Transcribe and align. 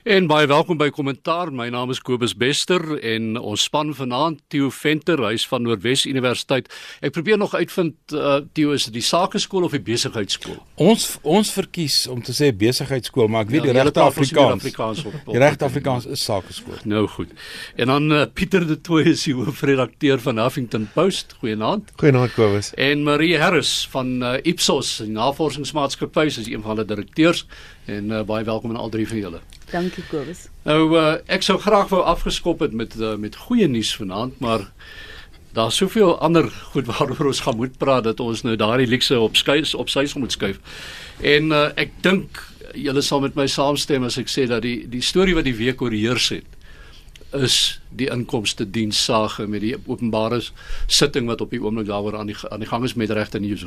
En 0.00 0.24
baie 0.24 0.46
welkom 0.48 0.78
by 0.80 0.86
Kommentaar. 0.88 1.50
My 1.52 1.66
naam 1.68 1.90
is 1.92 1.98
Kobus 2.00 2.32
Bester 2.32 2.80
en 3.04 3.34
ons 3.36 3.66
span 3.68 3.90
vanaand 3.92 4.38
Theo 4.48 4.70
Venter, 4.72 5.20
hy's 5.28 5.42
van 5.44 5.60
Noordwes 5.66 6.06
Universiteit. 6.08 6.70
Ek 7.04 7.12
probeer 7.12 7.36
nog 7.36 7.52
uitvind 7.52 8.14
uh, 8.16 8.38
Theo 8.56 8.72
is 8.72 8.86
dit 8.88 8.96
die 8.96 9.04
sakeskool 9.04 9.66
of 9.68 9.76
die 9.76 9.82
besigheidskool? 9.84 10.56
Ons 10.80 11.18
ons 11.20 11.50
verkies 11.52 12.06
om 12.08 12.22
te 12.24 12.32
sê 12.32 12.48
besigheidskool, 12.48 13.28
maar 13.28 13.44
ek 13.44 13.52
weet 13.52 13.68
ja, 13.68 13.74
die 13.74 13.76
regte 13.76 14.06
Afrikaans. 14.06 14.64
Afrikaans 14.64 15.04
op, 15.04 15.20
op, 15.20 15.34
die 15.34 15.44
regte 15.44 15.68
Afrikaans 15.68 16.08
is 16.16 16.24
sakeskool. 16.24 16.80
Nou 16.88 17.04
goed. 17.18 17.36
En 17.76 17.92
dan 17.92 18.08
uh, 18.08 18.24
Pieter 18.32 18.64
de 18.64 18.80
Tooy 18.80 19.04
is 19.12 19.28
die 19.28 19.36
hoofredakteur 19.36 20.24
van 20.24 20.40
Huffington 20.40 20.88
Post. 20.96 21.36
Goeienaand. 21.44 21.92
Goeienaand 22.00 22.32
Kobus. 22.40 22.72
En 22.80 23.04
Marie 23.04 23.34
Harris 23.36 23.84
van 23.92 24.16
uh, 24.24 24.38
Ipsos, 24.48 24.96
die 25.04 25.12
navorsingsmaatskappy, 25.12 26.30
is 26.32 26.40
een 26.46 26.64
van 26.64 26.78
hulle 26.78 26.88
direkteurs 26.88 27.44
en 27.84 28.08
uh, 28.08 28.24
baie 28.24 28.48
welkom 28.48 28.72
aan 28.72 28.80
al 28.80 28.96
drie 28.96 29.04
van 29.04 29.20
julle. 29.20 29.44
Dankie 29.70 30.04
Kobus. 30.10 30.48
Nou 30.66 30.96
uh, 30.98 31.14
ek 31.30 31.44
sou 31.46 31.58
graag 31.62 31.90
wou 31.92 32.02
afgeskop 32.02 32.64
het 32.64 32.74
met 32.76 32.96
uh, 32.98 33.14
met 33.20 33.36
goeie 33.46 33.68
nuus 33.70 33.94
vanaand, 33.96 34.38
maar 34.42 34.66
daar's 35.54 35.76
soveel 35.76 36.18
ander 36.18 36.50
goed 36.72 36.86
waaroor 36.86 37.26
ons 37.26 37.42
gaan 37.46 37.56
moet 37.56 37.78
praat 37.78 38.04
dat 38.04 38.20
ons 38.20 38.42
nou 38.42 38.56
daardie 38.56 38.88
lekse 38.90 39.18
op 39.18 39.36
skuis 39.36 39.74
op 39.74 39.90
sy 39.90 40.06
moet 40.14 40.32
skuif. 40.32 40.58
En 41.22 41.50
uh, 41.54 41.68
ek 41.78 41.94
dink 42.02 42.42
julle 42.74 43.02
sal 43.02 43.20
met 43.20 43.34
my 43.34 43.46
saamstem 43.50 44.04
as 44.06 44.18
ek 44.18 44.30
sê 44.30 44.46
dat 44.50 44.62
die 44.62 44.86
die 44.90 45.02
storie 45.02 45.34
wat 45.34 45.46
die 45.46 45.56
week 45.58 45.82
oorheers 45.82 46.30
het 46.34 46.58
is 47.34 47.80
die 47.94 48.08
inkomste 48.10 48.66
diens 48.66 48.98
sage 49.04 49.46
met 49.46 49.62
die 49.62 49.76
openbare 49.86 50.40
sitting 50.86 51.28
wat 51.30 51.40
op 51.40 51.50
die 51.54 51.62
oomblik 51.62 51.86
daaroor 51.86 52.18
aan 52.18 52.30
die 52.30 52.36
aan 52.50 52.62
die 52.62 52.68
gang 52.68 52.84
is 52.84 52.94
met 52.94 53.10
regte 53.10 53.38
nuus. 53.38 53.64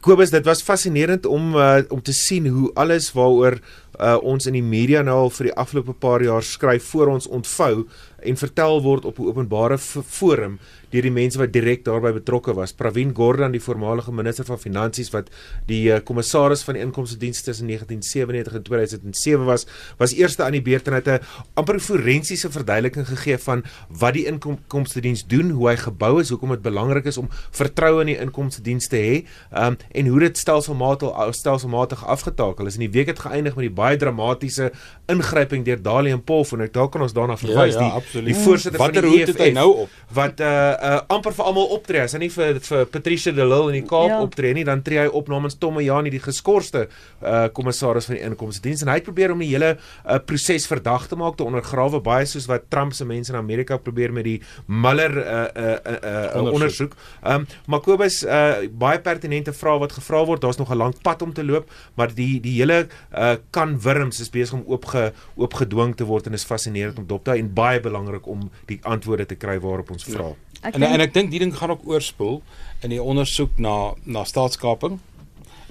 Kobus, 0.00 0.30
dit 0.30 0.44
was 0.44 0.62
fascinerend 0.62 1.26
om 1.26 1.54
uh, 1.56 1.80
om 1.88 2.02
te 2.02 2.12
sien 2.12 2.46
hoe 2.46 2.70
alles 2.74 3.12
waaroor 3.12 3.58
uh, 4.00 4.16
ons 4.22 4.46
in 4.46 4.56
die 4.56 4.64
media 4.64 5.02
nou 5.02 5.16
al 5.26 5.32
vir 5.32 5.50
die 5.50 5.56
afgelope 5.60 5.94
paar 5.96 6.22
jaar 6.24 6.44
skryf 6.44 6.90
voor 6.92 7.12
ons 7.14 7.28
ontvou 7.28 7.86
en 8.24 8.40
vertel 8.40 8.82
word 8.82 9.04
op 9.04 9.18
'n 9.18 9.30
openbare 9.30 9.78
forum 9.78 10.58
deur 10.94 11.08
die 11.08 11.14
mense 11.14 11.40
wat 11.40 11.52
direk 11.54 11.84
daarbey 11.86 12.14
betrokke 12.14 12.54
was. 12.54 12.74
Pravin 12.76 13.12
Gordhan, 13.16 13.54
die 13.54 13.62
voormalige 13.62 14.14
minister 14.14 14.46
van 14.48 14.60
finansies 14.62 15.10
wat 15.14 15.30
die 15.68 15.90
kommissaris 16.06 16.62
van 16.66 16.78
die 16.78 16.84
inkomste 16.84 17.18
diens 17.20 17.42
tussen 17.42 17.70
1997 17.70 18.58
en 18.60 18.66
2007 18.68 19.48
was, 19.48 19.66
was 19.98 20.14
eerste 20.14 20.44
aan 20.46 20.54
die 20.56 20.62
beurt 20.62 20.88
en 20.88 20.98
het 20.98 21.08
'n 21.08 21.20
amper 21.54 21.80
forensiese 21.80 22.50
verduideliking 22.50 23.06
gegee 23.06 23.38
van 23.38 23.64
wat 23.88 24.14
die 24.14 24.26
inkomste 24.26 25.00
diens 25.00 25.26
doen, 25.26 25.50
hoe 25.50 25.68
hy 25.68 25.76
gebou 25.76 26.20
is, 26.20 26.30
hoekom 26.30 26.50
dit 26.50 26.62
belangrik 26.62 27.04
is 27.04 27.18
om 27.18 27.28
vertroue 27.50 28.00
in 28.00 28.06
die 28.06 28.18
inkomste 28.18 28.62
diens 28.62 28.88
te 28.88 28.96
hê, 28.96 29.24
um, 29.52 29.76
en 29.92 30.06
hoe 30.06 30.20
dit 30.20 30.38
stelselmatig 30.38 31.10
stelselmatig 31.34 32.04
afgetakel 32.06 32.66
is. 32.66 32.74
In 32.74 32.86
die 32.86 32.90
week 32.90 33.06
het 33.06 33.18
geëindig 33.18 33.54
met 33.56 33.66
die 33.68 33.74
baie 33.74 33.96
dramatiese 33.96 34.72
ingryping 35.06 35.64
deur 35.64 35.82
Dali 35.82 36.10
en 36.10 36.22
Paul 36.22 36.44
en 36.52 36.60
ek 36.66 36.72
dalk 36.74 36.92
kan 36.92 37.02
ons 37.02 37.14
daarna 37.16 37.36
verwys 37.40 37.74
ja, 37.74 37.86
ja, 37.88 38.00
die 38.12 38.22
die 38.28 38.36
voorsitter 38.36 38.80
van 38.80 38.92
die 38.92 39.22
EFF 39.22 39.52
nou 39.56 39.68
op 39.84 39.88
wat 40.14 40.40
uh 40.40 40.48
uh 40.84 41.00
amper 41.14 41.34
vir 41.36 41.48
almal 41.48 41.72
optree 41.76 42.02
as 42.04 42.14
hy 42.16 42.20
nie 42.24 42.30
vir 42.32 42.58
vir 42.64 42.84
Patricia 42.92 43.32
de 43.32 43.44
Lille 43.44 43.72
in 43.72 43.78
die 43.80 43.88
Kaap 43.88 44.10
ja. 44.10 44.20
optree 44.24 44.54
nie 44.56 44.64
dan 44.66 44.82
tree 44.84 45.00
hy 45.04 45.08
op 45.20 45.30
namens 45.32 45.56
Tomme 45.60 45.84
Jani 45.84 46.12
die 46.12 46.22
geskorste 46.22 46.86
uh 47.22 47.46
kommissaris 47.56 48.08
van 48.10 48.18
die 48.18 48.24
inkomste 48.26 48.64
diens 48.66 48.84
en 48.84 48.90
hy 48.92 48.98
het 49.00 49.06
probeer 49.06 49.34
om 49.34 49.42
die 49.42 49.50
hele 49.52 49.74
uh 49.76 50.18
proses 50.28 50.68
verdag 50.70 51.08
te 51.10 51.18
maak 51.20 51.38
te 51.38 51.46
ondergrawe 51.46 52.00
baie 52.04 52.26
soos 52.28 52.48
wat 52.50 52.68
Trump 52.72 52.94
se 52.96 53.06
mense 53.08 53.32
in 53.32 53.38
Amerika 53.40 53.78
probeer 53.80 54.12
met 54.12 54.28
die 54.28 54.36
Mueller 54.66 55.16
uh 55.20 55.44
uh 55.64 55.76
uh, 55.94 56.24
uh 56.40 56.52
ondersoek. 56.52 56.96
Um 57.22 57.48
maar 57.70 57.82
Kobus 57.84 58.22
uh 58.24 58.66
baie 58.70 59.00
pertinente 59.04 59.54
vrae 59.56 59.80
wat 59.82 59.96
gevra 59.96 60.24
word 60.28 60.44
daar's 60.44 60.60
nog 60.60 60.70
'n 60.70 60.78
lang 60.78 60.94
pad 61.02 61.22
om 61.22 61.32
te 61.32 61.44
loop 61.44 61.70
maar 61.94 62.14
die 62.14 62.40
die 62.40 62.58
hele 62.60 62.86
uh 63.12 63.36
kan 63.50 63.78
wurms 63.80 64.20
is 64.20 64.30
besig 64.30 64.54
om 64.58 64.64
oopge 64.66 65.12
oopgedwing 65.36 65.96
te 65.96 66.04
word 66.04 66.26
en 66.26 66.32
is 66.32 66.44
fascinerend 66.44 66.98
om 66.98 67.06
dop 67.06 67.24
te 67.24 67.30
hou 67.30 67.38
en 67.38 67.54
baie 67.54 67.80
belangrik 67.80 68.26
om 68.26 68.50
die 68.66 68.80
antwoorde 68.82 69.26
te 69.26 69.38
kry 69.38 69.58
waarop 69.60 69.90
ons 69.90 70.04
vra. 70.04 70.32
Ja. 70.32 70.53
En 70.72 70.82
en 70.82 71.00
ek 71.04 71.14
dink 71.14 71.30
die 71.30 71.42
ding 71.42 71.52
gaan 71.56 71.70
ook 71.74 71.84
oorspoel 71.88 72.42
in 72.80 72.94
die 72.94 73.02
ondersoek 73.02 73.58
na 73.58 73.94
na 74.04 74.24
staatskaping. 74.24 74.98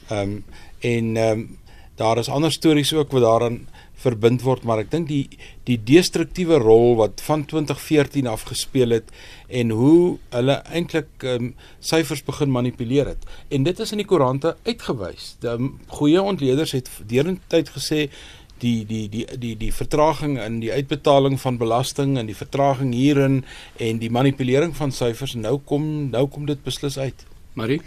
Ehm 0.10 0.20
um, 0.20 0.46
en 0.80 1.18
ehm 1.18 1.40
um, 1.40 1.58
daar 1.96 2.18
is 2.18 2.30
ander 2.30 2.52
stories 2.52 2.94
ook 2.94 3.12
wat 3.12 3.22
daaraan 3.22 3.68
verbind 4.04 4.42
word, 4.42 4.64
maar 4.68 4.82
ek 4.82 4.92
dink 4.92 5.08
die 5.08 5.28
die 5.68 5.78
destruktiewe 5.80 6.58
rol 6.60 6.98
wat 7.00 7.22
van 7.24 7.46
2014 7.48 8.28
af 8.28 8.42
gespeel 8.50 8.98
het 8.98 9.12
en 9.48 9.70
hoe 9.70 10.18
hulle 10.36 10.58
eintlik 10.70 11.24
ehm 11.24 11.50
um, 11.50 11.54
syfers 11.80 12.24
begin 12.24 12.52
manipuleer 12.52 13.08
het. 13.14 13.26
En 13.50 13.64
dit 13.64 13.80
is 13.80 13.92
in 13.92 14.02
die 14.02 14.10
koerante 14.10 14.56
uitgewys. 14.64 15.36
Die 15.40 15.50
um, 15.50 15.78
goeie 15.88 16.22
ontleeders 16.22 16.76
het 16.78 16.90
deurentyd 17.08 17.70
gesê 17.78 18.10
die 18.64 18.86
die 18.88 19.04
die 19.12 19.26
die 19.38 19.54
die 19.60 19.74
vertraging 19.76 20.40
in 20.46 20.62
die 20.64 20.72
uitbetaling 20.72 21.38
van 21.42 21.60
belasting 21.62 22.18
en 22.18 22.32
die 22.32 22.40
vertraging 22.40 22.96
hierin 22.96 23.44
en 23.78 24.02
die 24.02 24.12
manipulering 24.12 24.76
van 24.80 24.96
syfers 24.96 25.36
nou 25.36 25.60
kom 25.72 26.10
nou 26.16 26.28
kom 26.28 26.50
dit 26.50 26.64
beslis 26.64 26.98
uit. 26.98 27.28
Marie 27.54 27.82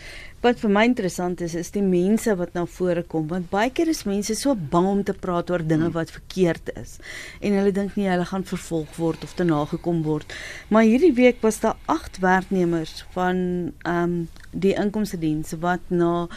Wat 0.45 0.61
vir 0.63 0.71
my 0.71 0.83
interessant 0.87 1.41
is 1.43 1.55
is 1.59 1.73
die 1.75 1.83
mense 1.83 2.31
wat 2.39 2.53
na 2.55 2.63
vore 2.71 3.03
kom 3.11 3.25
want 3.31 3.49
baie 3.51 3.71
keer 3.75 3.89
is 3.91 4.05
mense 4.07 4.37
so 4.39 4.55
bang 4.75 4.87
om 4.91 5.01
te 5.09 5.15
praat 5.17 5.49
oor 5.51 5.65
dinge 5.65 5.89
wat 5.95 6.13
verkeerd 6.15 6.71
is 6.77 6.99
en 7.41 7.57
hulle 7.57 7.73
dink 7.75 7.97
nie 7.99 8.07
hulle 8.07 8.29
gaan 8.29 8.45
vervolg 8.47 8.93
word 9.01 9.25
of 9.27 9.33
te 9.35 9.47
nagekom 9.49 10.05
word. 10.07 10.37
Maar 10.71 10.87
hierdie 10.87 11.15
week 11.17 11.41
was 11.43 11.59
daar 11.65 11.81
8 11.91 12.21
werknemers 12.23 13.01
van 13.17 13.39
ehm 13.83 14.03
um, 14.03 14.19
die 14.53 14.77
inkomste 14.79 15.19
diens 15.21 15.57
wat 15.61 15.83
na 15.89 16.13
'n 16.25 16.29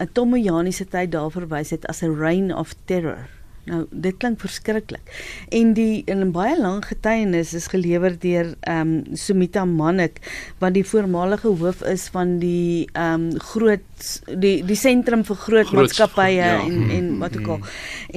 uh, 0.00 0.06
Tommojani 0.12 0.72
se 0.72 0.86
tyd 0.86 1.12
daar 1.12 1.30
verwys 1.30 1.70
het 1.70 1.86
as 1.86 2.02
'n 2.02 2.16
reign 2.16 2.54
of 2.54 2.74
terror. 2.86 3.37
Nou, 3.68 3.84
dit 3.90 4.16
klink 4.16 4.40
verskriklik. 4.40 5.12
En 5.52 5.74
die 5.76 6.02
in 6.08 6.22
'n 6.24 6.32
baie 6.32 6.56
lang 6.60 6.80
getuienis 6.84 7.54
is 7.54 7.66
gelewer 7.68 8.18
deur 8.18 8.54
ehm 8.60 8.80
um, 8.80 9.16
Sumita 9.16 9.64
Manik 9.64 10.20
wat 10.58 10.74
die 10.74 10.84
voormalige 10.84 11.48
hoof 11.48 11.82
is 11.82 12.08
van 12.08 12.38
die 12.38 12.88
ehm 12.92 13.28
um, 13.28 13.40
groot 13.40 13.84
die 14.26 14.62
die 14.66 14.76
sentrum 14.78 15.24
vir 15.26 15.36
groot, 15.36 15.68
groot 15.70 15.86
maatskappye 15.86 16.34
ja. 16.36 16.58
en 16.62 16.90
en 16.94 17.08
wat 17.22 17.36
ook 17.38 17.48
al. 17.54 17.60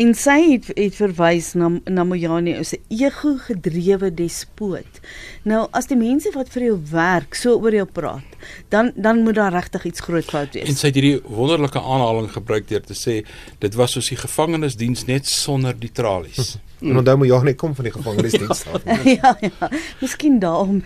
En 0.03 0.13
sy 0.17 0.37
het 0.53 0.71
het 0.75 0.97
verwys 0.97 1.53
na 1.59 1.71
na 1.85 2.05
Mojani 2.07 2.55
as 2.59 2.73
'n 2.73 2.81
ego 2.89 3.35
gedrewe 3.37 4.11
despoot. 4.13 5.01
Nou, 5.43 5.67
as 5.71 5.87
die 5.87 5.97
mense 5.97 6.31
wat 6.33 6.49
vir 6.49 6.63
jou 6.63 6.77
werk 6.91 7.35
so 7.35 7.57
oor 7.57 7.73
jou 7.73 7.85
praat, 7.85 8.27
dan 8.69 8.91
dan 8.95 9.23
moet 9.23 9.35
daar 9.35 9.53
regtig 9.53 9.85
iets 9.85 9.99
groot 9.99 10.25
fout 10.25 10.53
wees. 10.53 10.67
En 10.69 10.75
sy 10.75 10.87
het 10.87 10.95
hierdie 10.95 11.21
wonderlike 11.25 11.79
aanhaling 11.79 12.31
gebruik 12.31 12.67
deur 12.67 12.81
te 12.81 12.93
sê 12.93 13.25
dit 13.59 13.73
was 13.75 13.91
soos 13.91 14.09
die 14.09 14.17
gevangenisdiens 14.17 15.05
net 15.05 15.27
sonder 15.27 15.79
die 15.79 15.91
tralies. 15.91 16.57
En 16.81 16.97
onthou 16.97 17.43
net 17.43 17.57
kom 17.57 17.75
van 17.75 17.83
die 17.83 17.93
gevangenisdiens 17.93 18.65
af. 18.73 18.81
ja, 19.05 19.37
ja. 19.39 19.69
Miskien 19.99 20.39
daarom. 20.39 20.81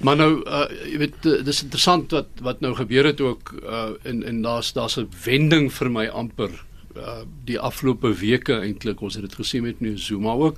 Maar 0.00 0.16
nou 0.16 0.30
uh 0.48 0.64
jy 0.88 0.98
weet 1.02 1.28
dis 1.44 1.62
interessant 1.62 2.12
wat 2.16 2.40
wat 2.40 2.60
nou 2.64 2.72
gebeur 2.74 3.04
het 3.10 3.20
ook 3.20 3.52
uh 3.60 3.90
in 4.08 4.22
en 4.24 4.42
daar's 4.42 4.72
daar's 4.72 4.96
'n 4.96 5.08
wending 5.24 5.72
vir 5.72 5.90
my 5.90 6.06
amper 6.06 6.50
uh 6.96 7.22
die 7.44 7.58
afgelope 7.58 8.14
weke 8.14 8.60
eintlik 8.60 9.00
ons 9.00 9.14
het 9.14 9.22
dit 9.22 9.34
gesien 9.34 9.62
met 9.62 9.80
nou 9.80 9.96
Zuma 9.98 10.32
ook 10.32 10.56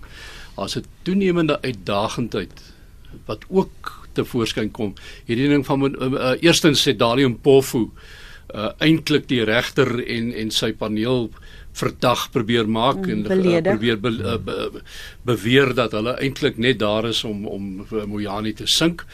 as 0.54 0.76
'n 0.76 0.84
toenemende 1.02 1.60
uitdagendheid 1.62 2.62
wat 3.26 3.44
ook 3.48 4.06
te 4.12 4.24
voorskyn 4.24 4.70
kom. 4.70 4.94
Hierdie 5.24 5.48
ding 5.48 5.66
van 5.66 5.84
uh, 5.84 6.06
uh, 6.12 6.32
eerstens 6.40 6.88
sê 6.88 6.96
Dalium 6.96 7.38
Pofu 7.40 7.90
uh 8.54 8.70
eintlik 8.78 9.28
die 9.28 9.44
regter 9.44 10.06
en 10.06 10.32
en 10.34 10.50
sy 10.50 10.72
paneel 10.72 11.30
verdag 11.72 12.30
probeer 12.30 12.68
maak 12.68 13.00
mm, 13.00 13.10
en 13.10 13.44
uh, 13.44 13.60
probeer 13.64 14.00
be, 14.00 14.10
uh, 14.10 14.36
be, 14.44 14.82
beweer 15.28 15.74
dat 15.74 15.94
hulle 15.96 16.16
eintlik 16.20 16.58
net 16.60 16.78
daar 16.82 17.08
is 17.08 17.24
om 17.24 17.46
om 17.46 17.86
Mojani 18.06 18.52
te 18.52 18.66
sink. 18.66 19.06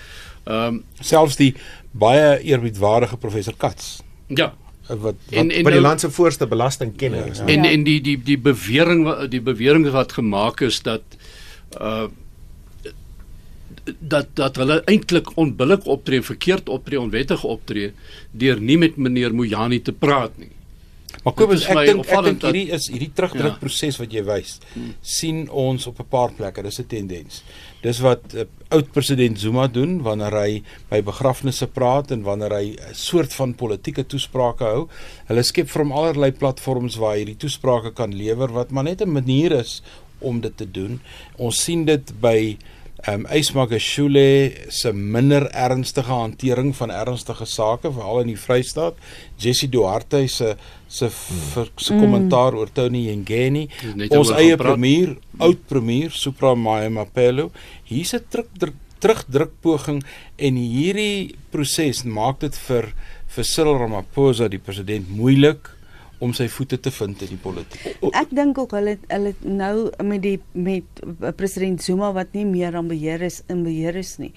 Ehm 0.44 0.80
um, 0.80 0.82
selfs 1.00 1.36
die 1.36 1.52
baie 1.90 2.38
eerbiedwaardige 2.42 3.16
professor 3.16 3.54
Katz. 3.56 3.98
Ja, 4.26 4.52
wat 4.88 4.98
wat 5.04 5.14
en, 5.30 5.50
en, 5.50 5.64
by 5.64 5.74
die 5.74 5.80
nou, 5.80 5.86
land 5.86 6.00
se 6.00 6.10
voorste 6.10 6.46
belastingkenner 6.46 7.26
is. 7.30 7.42
Ja. 7.42 7.50
En 7.54 7.64
en 7.64 7.84
die 7.84 8.00
die 8.00 8.16
die 8.22 8.38
bewering 8.38 9.04
die 9.30 9.42
bewering 9.42 9.90
wat 9.92 10.12
gemaak 10.12 10.64
is 10.66 10.82
dat 10.82 11.02
uh 11.80 12.08
dat 13.98 14.26
dat 14.36 14.56
hulle 14.56 14.82
eintlik 14.84 15.30
onbillik 15.36 15.86
optree, 15.86 16.22
verkeerd 16.22 16.68
optree, 16.68 17.00
onwettig 17.00 17.44
optree 17.44 17.92
deur 18.30 18.60
nie 18.60 18.76
met 18.78 18.96
meneer 18.96 19.34
Mojani 19.34 19.80
te 19.82 19.92
praat 19.92 20.36
nie. 20.36 20.50
Maar 21.28 21.36
Kobus, 21.36 21.66
ek 21.68 21.82
dink 21.84 22.06
ek 22.08 22.22
dink 22.24 22.44
hierdie 22.46 22.70
is 22.72 22.86
hierdie 22.88 23.10
terugdruk 23.12 23.58
ja. 23.60 23.88
wat 24.00 24.14
jy 24.16 24.22
wys. 24.24 24.52
Hmm. 24.72 24.94
sien 25.04 25.42
ons 25.52 25.84
op 25.90 25.98
'n 26.00 26.08
paar 26.08 26.32
plekke, 26.32 26.62
dis 26.64 26.80
'n 26.80 26.86
tendens. 26.88 27.42
Dis 27.82 28.00
wat 28.00 28.32
uh, 28.32 28.46
oud 28.72 28.88
president 28.92 29.38
Zuma 29.38 29.66
doen 29.68 30.00
wanneer 30.02 30.32
hy 30.32 30.62
by 30.88 31.02
begrafnisse 31.02 31.66
praat 31.66 32.10
en 32.10 32.22
wanneer 32.22 32.52
hy 32.56 32.66
'n 32.80 32.94
soort 32.94 33.34
van 33.34 33.54
politieke 33.54 34.06
toesprake 34.06 34.64
hou. 34.64 34.88
Hulle 35.28 35.42
skep 35.42 35.68
vir 35.68 35.82
hom 35.82 35.92
allerlei 35.92 36.32
platforms 36.32 36.96
waar 36.96 37.12
hy 37.12 37.24
hierdie 37.24 37.42
toesprake 37.44 37.92
kan 37.92 38.16
lewer 38.16 38.48
wat 38.48 38.70
maar 38.70 38.84
net 38.84 39.02
'n 39.02 39.12
manier 39.12 39.52
is 39.52 39.82
om 40.20 40.40
dit 40.40 40.56
te 40.56 40.70
doen. 40.70 41.00
Ons 41.36 41.62
sien 41.62 41.84
dit 41.84 42.20
by 42.20 42.56
ehm 43.06 43.20
um, 43.20 43.26
Ysmagashule 43.30 44.52
se 44.74 44.92
minder 44.92 45.46
ernstige 45.54 46.10
hantering 46.10 46.72
van 46.76 46.90
ernstige 46.90 47.46
sake 47.46 47.92
veral 47.94 48.24
in 48.24 48.32
die 48.32 48.40
Vrystaat. 48.40 48.98
Jessie 49.38 49.68
Duarte 49.68 50.26
se 50.28 50.56
se 50.88 51.10
se 51.76 51.94
kommentaar 51.94 52.52
mm. 52.52 52.58
oor 52.58 52.72
Tony 52.72 53.04
Yengeni, 53.06 53.68
ons 54.10 54.30
eie 54.34 54.56
premier, 54.56 55.14
oud 55.38 55.62
premier 55.68 56.10
Supra 56.10 56.54
Mapelo. 56.54 57.50
Hier's 57.84 58.14
'n 58.14 58.24
druk 58.30 58.50
druk 58.58 58.76
terugdrukpoging 58.98 60.02
en 60.36 60.58
hierdie 60.58 61.36
proses 61.52 62.04
maak 62.04 62.40
dit 62.40 62.56
vir 62.66 62.92
vir 63.34 63.44
Cyril 63.44 63.78
Ramaphosa 63.78 64.48
die 64.48 64.58
president 64.58 65.10
moeilik 65.10 65.70
om 66.18 66.32
sy 66.34 66.48
voete 66.50 66.80
te 66.82 66.90
vind 66.90 67.22
in 67.22 67.32
die 67.34 67.40
politiek. 67.42 67.98
Ek 68.18 68.32
dink 68.34 68.58
ook 68.58 68.74
hulle 68.76 68.96
hulle 69.06 69.34
nou 69.42 69.88
met 70.04 70.22
die 70.24 70.36
met 70.52 71.02
president 71.38 71.82
Zuma 71.84 72.10
wat 72.16 72.34
nie 72.36 72.46
meer 72.48 72.76
aan 72.78 72.90
beheer 72.90 73.22
is 73.22 73.42
in 73.48 73.62
beheer 73.66 73.96
is 73.98 74.16
nie. 74.18 74.32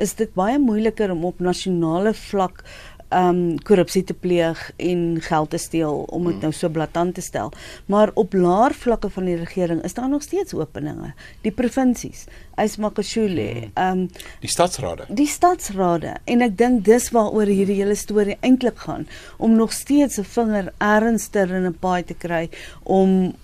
Is 0.00 0.16
dit 0.16 0.32
baie 0.36 0.58
moeiliker 0.62 1.12
om 1.12 1.24
op 1.28 1.42
nasionale 1.44 2.14
vlak 2.16 2.64
um 3.14 3.58
korrupsie 3.62 4.04
te 4.04 4.14
pleeg 4.14 4.72
en 4.76 5.20
geld 5.20 5.50
te 5.50 5.58
steel 5.58 6.04
om 6.10 6.26
dit 6.30 6.40
nou 6.42 6.52
so 6.52 6.68
blaatant 6.68 7.14
te 7.14 7.20
stel. 7.20 7.52
Maar 7.86 8.10
op 8.14 8.34
laer 8.34 8.74
vlakke 8.74 9.10
van 9.10 9.24
die 9.24 9.36
regering 9.36 9.82
is 9.84 9.94
daar 9.94 10.08
nog 10.08 10.22
steeds 10.22 10.54
openinge. 10.54 11.12
Die 11.42 11.52
provinsies, 11.52 12.26
Ismakashule, 12.56 13.70
um 13.74 14.06
die 14.40 14.50
stadsrade. 14.50 15.06
Die 15.08 15.28
stadsrade 15.30 16.16
en 16.24 16.42
ek 16.42 16.58
dink 16.58 16.84
dis 16.84 17.10
waaroor 17.14 17.46
hierdie 17.46 17.80
hele 17.80 17.94
storie 17.94 18.38
eintlik 18.40 18.78
gaan 18.86 19.06
om 19.36 19.56
nog 19.56 19.72
steeds 19.72 20.18
'n 20.18 20.24
vinger 20.24 20.72
ernstiger 20.78 21.56
in 21.56 21.66
'n 21.66 21.78
paai 21.78 22.04
te 22.04 22.14
kry 22.14 22.48
om 22.82 23.34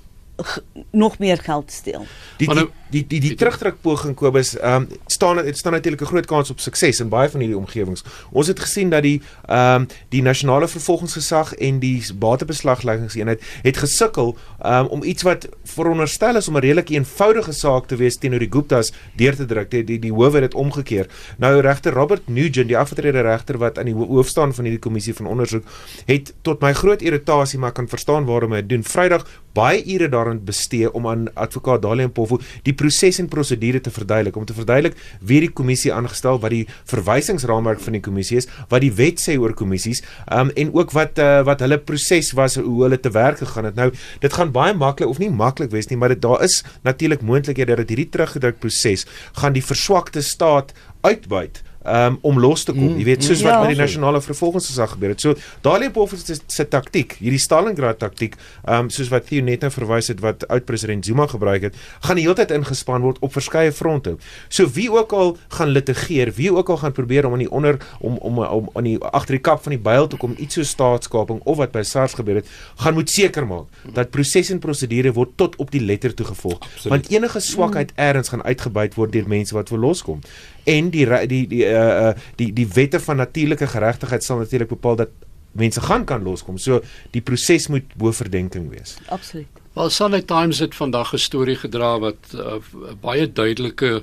nog 0.90 1.18
meer 1.18 1.38
geld 1.38 1.72
steel. 1.72 2.06
Die 2.36 2.48
die 2.48 2.68
die 2.90 3.06
die, 3.06 3.20
die 3.20 3.34
terugdruk 3.34 3.80
poging 3.80 4.14
Kobus, 4.14 4.58
ehm 4.58 4.74
um, 4.82 4.88
staan 5.06 5.36
dit 5.36 5.58
staan 5.58 5.72
natuurlik 5.72 6.00
'n 6.00 6.06
groot 6.06 6.26
kans 6.26 6.50
op 6.50 6.60
sukses 6.60 7.00
in 7.00 7.08
baie 7.08 7.30
van 7.30 7.40
hierdie 7.40 7.58
omgewings. 7.58 8.04
Ons 8.30 8.46
het 8.46 8.60
gesien 8.60 8.90
dat 8.90 9.02
die 9.02 9.22
ehm 9.46 9.80
um, 9.80 9.86
die 10.08 10.22
nasionale 10.22 10.68
vervolgingsgesag 10.68 11.54
en 11.54 11.78
die 11.78 12.04
batebeslagleggingseenheid 12.14 13.42
het 13.62 13.76
gesukkel 13.76 14.36
um, 14.64 14.86
om 14.86 15.02
iets 15.02 15.22
wat 15.22 15.48
veronderstel 15.64 16.36
is 16.36 16.48
om 16.48 16.56
'n 16.56 16.60
redelik 16.60 16.90
eenvoudige 16.90 17.52
saak 17.52 17.86
te 17.86 17.96
wees 17.96 18.16
teenoor 18.16 18.38
die 18.38 18.50
Guptas 18.50 18.92
deur 19.16 19.36
te 19.36 19.46
druk. 19.46 19.70
Die 19.70 19.84
die, 19.84 19.98
die 19.98 20.12
howe 20.12 20.40
het 20.40 20.50
dit 20.50 20.54
omgekeer. 20.54 21.06
Nou 21.38 21.60
regter 21.60 21.92
Robert 21.92 22.28
Nugent, 22.28 22.68
die 22.68 22.78
afgetrede 22.78 23.20
regter 23.20 23.58
wat 23.58 23.78
aan 23.78 23.86
die 23.86 23.94
hoof 23.94 24.28
staan 24.28 24.54
van 24.54 24.64
hierdie 24.64 24.80
kommissie 24.80 25.14
van 25.14 25.26
ondersoek, 25.26 25.64
het 26.06 26.34
tot 26.42 26.60
my 26.60 26.72
groot 26.72 27.02
irritasie 27.02 27.58
maar 27.58 27.72
kan 27.72 27.88
verstaan 27.88 28.24
waarom 28.24 28.52
hy 28.52 28.60
dit 28.60 28.68
doen. 28.68 28.82
Vrydag 28.82 29.26
baie 29.56 29.82
ure 29.94 30.08
daarin 30.08 30.40
bestee 30.44 30.88
om 30.92 31.06
aan 31.08 31.26
advokaat 31.34 31.82
Dalie 31.84 32.06
Mpofu 32.08 32.38
die 32.66 32.74
proses 32.76 33.18
en 33.20 33.28
prosedure 33.28 33.80
te 33.80 33.92
verduidelik 33.92 34.36
om 34.36 34.46
te 34.48 34.56
verduidelik 34.56 34.96
wie 35.20 35.40
die 35.44 35.50
kommissie 35.52 35.92
aangestel 35.92 36.40
wat 36.42 36.54
die 36.54 36.64
verwysingsraamwerk 36.90 37.82
van 37.84 37.98
die 37.98 38.02
kommissie 38.04 38.40
is 38.40 38.48
wat 38.72 38.84
die 38.84 38.92
wet 38.96 39.20
sê 39.20 39.36
oor 39.40 39.54
kommissies 39.58 40.02
um, 40.32 40.50
en 40.56 40.72
ook 40.72 40.94
wat 40.96 41.20
uh, 41.20 41.42
wat 41.48 41.64
hulle 41.64 41.78
proses 41.78 42.32
was 42.38 42.56
hoe 42.60 42.78
hulle 42.84 43.00
te 43.00 43.12
werk 43.12 43.42
gegaan 43.42 43.68
het 43.68 43.78
nou 43.78 43.90
dit 44.24 44.38
gaan 44.38 44.51
baie 44.52 44.74
maklik 44.76 45.08
of 45.08 45.20
nie 45.22 45.30
maklik 45.30 45.72
wees 45.74 45.90
nie 45.90 45.98
maar 45.98 46.14
dit 46.14 46.22
daar 46.22 46.42
is 46.44 46.62
natuurlik 46.86 47.24
moontlikhede 47.26 47.76
dat 47.82 47.92
hierdie 47.92 48.08
teruggedruk 48.14 48.60
proses 48.62 49.06
gaan 49.40 49.56
die 49.56 49.64
verswakte 49.64 50.22
staat 50.22 50.72
uitbuit 51.02 51.62
um, 51.86 52.18
om 52.20 52.38
los 52.38 52.64
te 52.64 52.72
kom. 52.72 52.92
Mm, 52.92 53.00
jy 53.00 53.06
weet 53.06 53.24
soos 53.24 53.40
mm, 53.40 53.46
wat 53.46 53.54
ja. 53.54 53.60
met 53.60 53.74
die 53.74 53.80
nasionale 53.80 54.20
vervolgingsgesag 54.24 54.94
gebeur 54.94 55.14
het. 55.14 55.22
So 55.24 55.34
Dalie 55.64 55.90
Poff 55.90 56.14
se 56.16 56.38
se 56.46 56.66
taktik, 56.68 57.16
hierdie 57.20 57.40
Stalingrad 57.42 58.00
taktik, 58.02 58.36
um, 58.68 58.90
soos 58.92 59.10
wat 59.12 59.26
Theo 59.28 59.44
net 59.44 59.64
nou 59.64 59.70
verwys 59.74 60.10
het 60.12 60.22
wat 60.24 60.46
oud-president 60.48 61.06
Zuma 61.06 61.26
gebruik 61.30 61.68
het, 61.68 61.78
gaan 62.06 62.20
die 62.20 62.26
hele 62.26 62.38
tyd 62.38 62.54
ingespan 62.54 63.04
word 63.04 63.20
op 63.24 63.34
verskeie 63.34 63.72
fronte. 63.74 64.16
So 64.48 64.70
wie 64.76 64.88
ook 64.92 65.12
al 65.16 65.36
gaan 65.56 65.72
litigeer, 65.74 66.32
wie 66.38 66.52
ook 66.52 66.70
al 66.74 66.80
gaan 66.82 66.96
probeer 66.96 67.26
om 67.26 67.36
aan 67.38 67.44
die 67.44 67.50
onder 67.50 67.80
om 68.00 68.18
om 68.20 68.42
om 68.42 68.70
aan 68.74 68.88
die 68.88 68.98
agter 69.12 69.38
die 69.38 69.44
kap 69.44 69.62
van 69.62 69.76
die 69.76 69.82
byl 69.82 70.08
te 70.08 70.16
kom 70.20 70.34
iets 70.38 70.60
so 70.60 70.66
staatskaping 70.66 71.40
of 71.48 71.58
wat 71.60 71.72
by 71.74 71.82
SARS 71.86 72.16
gebeur 72.18 72.42
het, 72.42 72.50
gaan 72.82 72.94
moet 72.94 73.10
seker 73.10 73.46
maak 73.46 73.94
dat 73.94 74.10
proses 74.10 74.50
en 74.50 74.60
prosedure 74.62 75.12
word 75.12 75.36
tot 75.36 75.56
op 75.62 75.70
die 75.70 75.80
letter 75.80 76.14
toegevolg. 76.14 76.60
Want 76.88 77.10
enige 77.10 77.40
swakheid 77.40 77.92
mm. 77.92 78.04
eers 78.04 78.28
gaan 78.28 78.44
uitgebuit 78.44 78.94
word 78.94 79.12
deur 79.12 79.28
mense 79.28 79.54
wat 79.54 79.70
wil 79.72 79.78
loskom 79.78 80.20
en 80.64 80.90
die 80.90 81.06
die 81.26 81.46
die 81.48 81.64
uh 81.66 82.12
die 82.36 82.52
die 82.52 82.68
wette 82.68 83.00
van 83.00 83.16
natuurlike 83.16 83.66
geregtigheid 83.66 84.24
sal 84.24 84.38
natuurlik 84.38 84.68
bepaal 84.68 84.96
dat 84.96 85.08
mense 85.52 85.80
gaan 85.80 86.04
kan 86.04 86.22
loskom. 86.22 86.58
So 86.58 86.80
die 87.10 87.22
proses 87.22 87.68
moet 87.68 87.94
bo 87.96 88.12
verdenking 88.12 88.70
wees. 88.70 88.96
Absoluut. 89.08 89.60
Wel 89.72 89.90
Sunday 89.90 90.22
Times 90.22 90.58
het 90.58 90.74
vandag 90.74 91.12
'n 91.12 91.18
storie 91.18 91.56
gedra 91.56 91.98
wat 91.98 92.32
uh, 92.34 92.56
baie 93.00 93.32
duidelike 93.32 94.02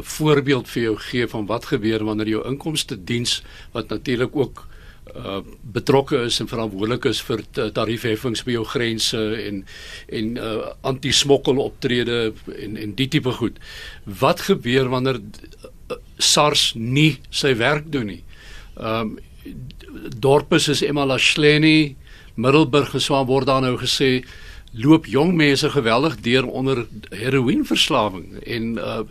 voorbeeld 0.00 0.68
vir 0.68 0.82
jou 0.82 0.96
gee 0.96 1.26
van 1.28 1.46
wat 1.46 1.64
gebeur 1.64 2.04
wanneer 2.04 2.28
jou 2.28 2.46
inkomste 2.46 3.04
diens 3.04 3.42
wat 3.72 3.88
natuurlik 3.88 4.36
ook 4.36 4.66
uh 5.14 5.40
betrokke 5.74 6.24
is 6.26 6.40
en 6.42 6.48
verantwoordelik 6.50 7.04
is 7.10 7.20
vir 7.22 7.42
tariefheffings 7.54 8.42
by 8.46 8.56
jou 8.56 8.64
grense 8.66 9.18
en 9.18 9.64
en 10.08 10.36
uh 10.36 10.72
anti-smokkel 10.90 11.60
optrede 11.62 12.32
en 12.58 12.76
en 12.76 12.94
die 12.98 13.08
tipe 13.08 13.32
goed. 13.38 13.60
Wat 14.04 14.46
gebeur 14.48 14.90
wanneer 14.90 15.20
uh, 15.20 15.98
SARS 16.18 16.72
nie 16.74 17.18
sy 17.30 17.54
werk 17.60 17.92
doen 17.92 18.10
nie? 18.14 18.22
Um 18.74 19.18
dorpe 20.18 20.58
soos 20.58 20.82
Emalahleni, 20.82 21.94
Middelburg 22.34 22.90
geswaan 22.90 23.28
word 23.28 23.46
daar 23.46 23.62
nou 23.62 23.76
gesê 23.78 24.24
loop 24.74 25.06
jong 25.06 25.34
mense 25.38 25.70
geweldig 25.70 26.16
deur 26.20 26.46
onder 26.46 26.86
heroïneverslawing 27.14 28.40
en 28.42 28.74
uh 28.78 29.02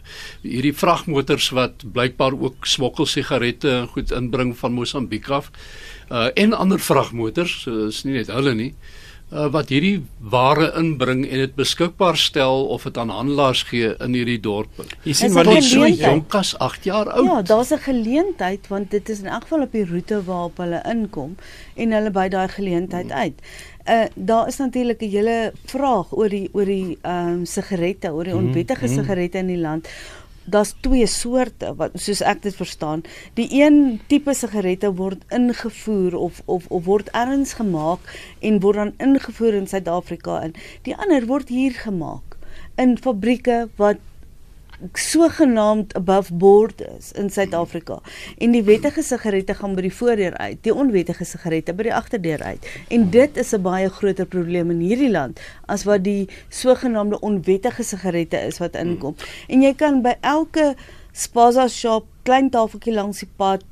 hierdie 0.43 0.75
vragmotors 0.75 1.49
wat 1.55 1.85
blykbaar 1.95 2.35
ook 2.35 2.67
smokkel 2.67 3.07
sigarette 3.07 3.69
en 3.71 3.87
goed 3.87 4.11
inbring 4.11 4.57
van 4.59 4.75
Mosambiek 4.75 5.29
af 5.29 5.51
uh 6.11 6.27
en 6.35 6.53
ander 6.53 6.79
vragmotors 6.79 7.61
so 7.63 7.87
is 7.87 8.03
nie 8.03 8.19
net 8.19 8.31
hulle 8.33 8.55
nie 8.59 8.73
uh 9.31 9.47
wat 9.53 9.71
hierdie 9.71 10.03
ware 10.19 10.67
inbring 10.77 11.23
en 11.29 11.45
dit 11.45 11.55
beskikbaar 11.55 12.19
stel 12.19 12.67
of 12.75 12.83
dit 12.83 12.97
aan 12.97 13.09
handelaars 13.09 13.63
gee 13.69 13.95
in 14.03 14.13
hierdie 14.13 14.39
dorpe. 14.39 14.85
Jy 15.07 15.15
sien 15.17 15.33
wat 15.33 15.47
dit 15.47 15.63
so 15.63 15.87
jonk 15.87 16.35
as 16.37 16.53
8 16.59 16.85
jaar 16.85 17.09
oud. 17.09 17.25
Ja, 17.25 17.41
daar's 17.41 17.71
'n 17.71 17.81
geleentheid 17.87 18.67
want 18.67 18.91
dit 18.91 19.09
is 19.09 19.19
in 19.19 19.31
elk 19.31 19.47
geval 19.47 19.61
op 19.61 19.71
die 19.71 19.85
roete 19.85 20.23
waarop 20.23 20.57
hulle 20.57 20.83
inkom 20.85 21.35
en 21.75 21.91
hulle 21.91 22.11
by 22.11 22.27
daai 22.27 22.47
geleentheid 22.47 23.11
uit. 23.11 23.39
Hmm 23.39 23.72
uh 23.85 24.05
daar 24.15 24.47
is 24.47 24.57
natuurlik 24.57 25.01
'n 25.01 25.09
hele 25.09 25.53
vraag 25.65 26.11
oor 26.11 26.29
die 26.29 26.49
oor 26.53 26.65
die 26.65 26.97
ehm 27.01 27.27
um, 27.27 27.45
sigarette, 27.45 28.13
oor 28.13 28.23
die 28.23 28.33
mhm, 28.33 28.45
onwettige 28.45 28.87
mm, 28.87 28.93
sigarette 28.93 29.37
in 29.37 29.47
die 29.47 29.57
land. 29.57 29.87
Daar's 30.45 30.75
twee 30.81 31.05
soorte 31.07 31.75
wat 31.75 31.91
soos 31.93 32.21
ek 32.21 32.41
dit 32.41 32.55
verstaan. 32.55 33.03
Die 33.33 33.47
een 33.63 33.99
tipe 34.07 34.33
sigarette 34.33 34.93
word 34.95 35.23
ingevoer 35.29 36.15
of 36.15 36.41
of 36.45 36.65
of 36.67 36.85
word 36.85 37.09
ergens 37.11 37.53
gemaak 37.53 37.99
en 38.39 38.59
word 38.59 38.75
dan 38.75 38.93
ingevoer 38.97 39.53
in 39.53 39.67
Suid-Afrika 39.67 40.41
in. 40.43 40.53
Die 40.81 40.95
ander 40.95 41.25
word 41.25 41.49
hier 41.49 41.71
gemaak 41.71 42.37
in 42.75 42.97
fabrieke 42.97 43.69
wat 43.75 43.97
sogenaamd 44.91 45.93
above 45.95 46.33
board 46.33 46.81
is 46.97 47.11
in 47.11 47.29
Suid-Afrika. 47.29 47.99
En 48.37 48.51
die 48.51 48.63
wettige 48.63 49.03
sigarette 49.03 49.53
gaan 49.53 49.75
by 49.75 49.85
die 49.85 49.93
voordeur 49.93 50.37
uit, 50.37 50.59
die 50.65 50.73
onwettige 50.73 51.25
sigarette 51.25 51.73
by 51.73 51.87
die 51.87 51.95
agterdeur 51.95 52.43
uit. 52.43 52.67
En 52.93 53.09
dit 53.09 53.37
is 53.37 53.53
'n 53.53 53.61
baie 53.61 53.89
groter 53.89 54.25
probleem 54.25 54.71
in 54.71 54.79
hierdie 54.79 55.11
land 55.11 55.39
as 55.65 55.83
wat 55.83 56.03
die 56.03 56.29
sogenaamde 56.49 57.19
onwettige 57.19 57.83
sigarette 57.83 58.37
is 58.37 58.57
wat 58.57 58.75
inkom. 58.75 59.15
En 59.47 59.61
jy 59.61 59.73
kan 59.73 60.01
by 60.01 60.15
elke 60.21 60.75
spaza 61.11 61.67
shop, 61.67 62.05
klein 62.23 62.49
tafeltjie 62.49 62.93
langs 62.93 63.19
die 63.19 63.29
pad 63.35 63.63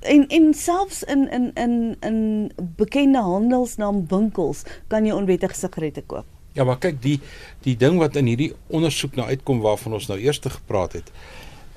en 0.00 0.26
en 0.28 0.54
selfs 0.54 1.02
in 1.02 1.30
in 1.30 1.50
in 1.54 1.96
in 2.00 2.50
bekende 2.76 3.18
handelsnaam 3.18 4.06
winkels 4.08 4.62
kan 4.88 5.06
jy 5.06 5.12
onwettige 5.12 5.54
sigarette 5.54 6.02
koop. 6.06 6.39
Ja, 6.56 6.64
maar 6.66 6.80
kyk 6.82 6.98
die 7.02 7.18
die 7.62 7.76
ding 7.78 8.00
wat 8.00 8.16
in 8.18 8.26
hierdie 8.30 8.52
ondersoek 8.74 9.14
nou 9.18 9.28
uitkom 9.28 9.60
waarvan 9.62 9.94
ons 9.98 10.08
nou 10.10 10.18
eers 10.18 10.40
te 10.42 10.50
gepraat 10.50 10.98
het. 10.98 11.12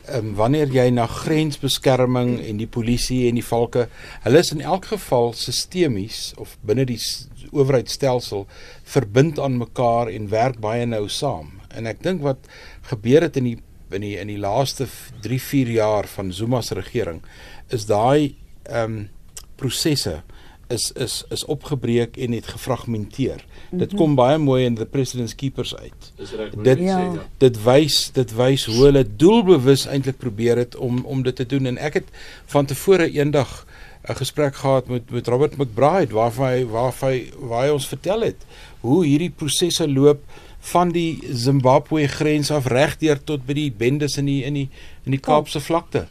Ehm 0.03 0.32
um, 0.32 0.34
wanneer 0.36 0.72
jy 0.74 0.89
na 0.92 1.06
grensbeskerming 1.08 2.39
en 2.44 2.58
die 2.60 2.68
polisie 2.68 3.27
en 3.30 3.38
die 3.39 3.46
valke, 3.46 3.88
hulle 4.25 4.42
is 4.44 4.51
in 4.51 4.62
elk 4.62 4.89
geval 4.92 5.32
sistemies 5.38 6.34
of 6.42 6.58
binne 6.65 6.86
die 6.89 7.00
owerheidstelsel 7.51 8.48
verbind 8.96 9.39
aan 9.39 9.62
mekaar 9.62 10.12
en 10.12 10.27
werk 10.34 10.60
baie 10.60 10.86
nou 10.86 11.06
saam. 11.10 11.53
En 11.72 11.88
ek 11.88 12.03
dink 12.03 12.24
wat 12.25 12.50
gebeur 12.89 13.30
het 13.30 13.39
in 13.39 13.53
die 13.53 13.58
in 13.94 14.01
die 14.01 14.15
in 14.18 14.27
die 14.32 14.42
laaste 14.42 14.88
3-4 15.22 15.70
jaar 15.77 16.08
van 16.10 16.34
Zuma 16.34 16.62
se 16.62 16.75
regering 16.75 17.22
is 17.70 17.86
daai 17.86 18.36
ehm 18.63 18.84
um, 18.84 19.10
prosesse 19.56 20.24
is 20.67 20.91
is 20.91 21.24
is 21.29 21.46
opgebreek 21.46 22.17
en 22.17 22.32
het 22.32 22.48
gefragmenteer. 22.48 23.36
Mm 23.36 23.70
-hmm. 23.70 23.79
Dit 23.79 23.91
mhm. 23.91 23.98
kom 23.98 24.15
baie 24.15 24.38
mooi 24.38 24.65
in 24.65 24.75
the 24.75 24.86
president's 24.86 25.36
keepers 25.36 25.75
uit. 25.75 26.12
Dis 26.15 26.32
reg. 26.32 26.50
Dit 26.50 26.79
ja. 26.79 27.00
ja. 27.00 27.25
dit 27.38 27.63
wys 27.63 28.12
dit 28.12 28.36
wys 28.36 28.65
hoe 28.65 28.84
hulle 28.86 29.05
doelbewus 29.15 29.86
eintlik 29.86 30.17
probeer 30.17 30.58
het 30.58 30.75
om 30.75 31.05
om 31.05 31.24
dit 31.24 31.36
te 31.36 31.46
doen 31.46 31.65
en 31.65 31.77
ek 31.77 31.93
het 31.93 32.08
van 32.46 32.65
tevore 32.65 33.12
eendag 33.12 33.65
'n 34.03 34.15
gesprek 34.15 34.55
gehad 34.55 34.88
met 34.88 35.10
met 35.10 35.27
Robert 35.27 35.58
McBride 35.58 36.13
waarvan 36.13 36.48
hy 36.48 36.65
waarvan 36.65 37.10
hy 37.10 37.32
waar 37.39 37.65
hy 37.65 37.70
ons 37.72 37.88
vertel 37.88 38.22
het 38.22 38.46
hoe 38.79 39.05
hierdie 39.05 39.29
prosesse 39.29 39.89
loop 39.89 40.20
van 40.60 40.91
die 40.91 41.20
Zimbabwe 41.32 42.08
grens 42.08 42.51
af 42.51 42.65
regdeur 42.65 43.20
tot 43.24 43.46
by 43.46 43.53
die 43.53 43.72
bendes 43.72 44.17
in 44.17 44.25
die 44.25 44.43
in 44.43 44.53
die 44.53 44.70
in 45.03 45.12
die 45.12 45.20
Kaapse 45.20 45.60
vlakte. 45.60 46.08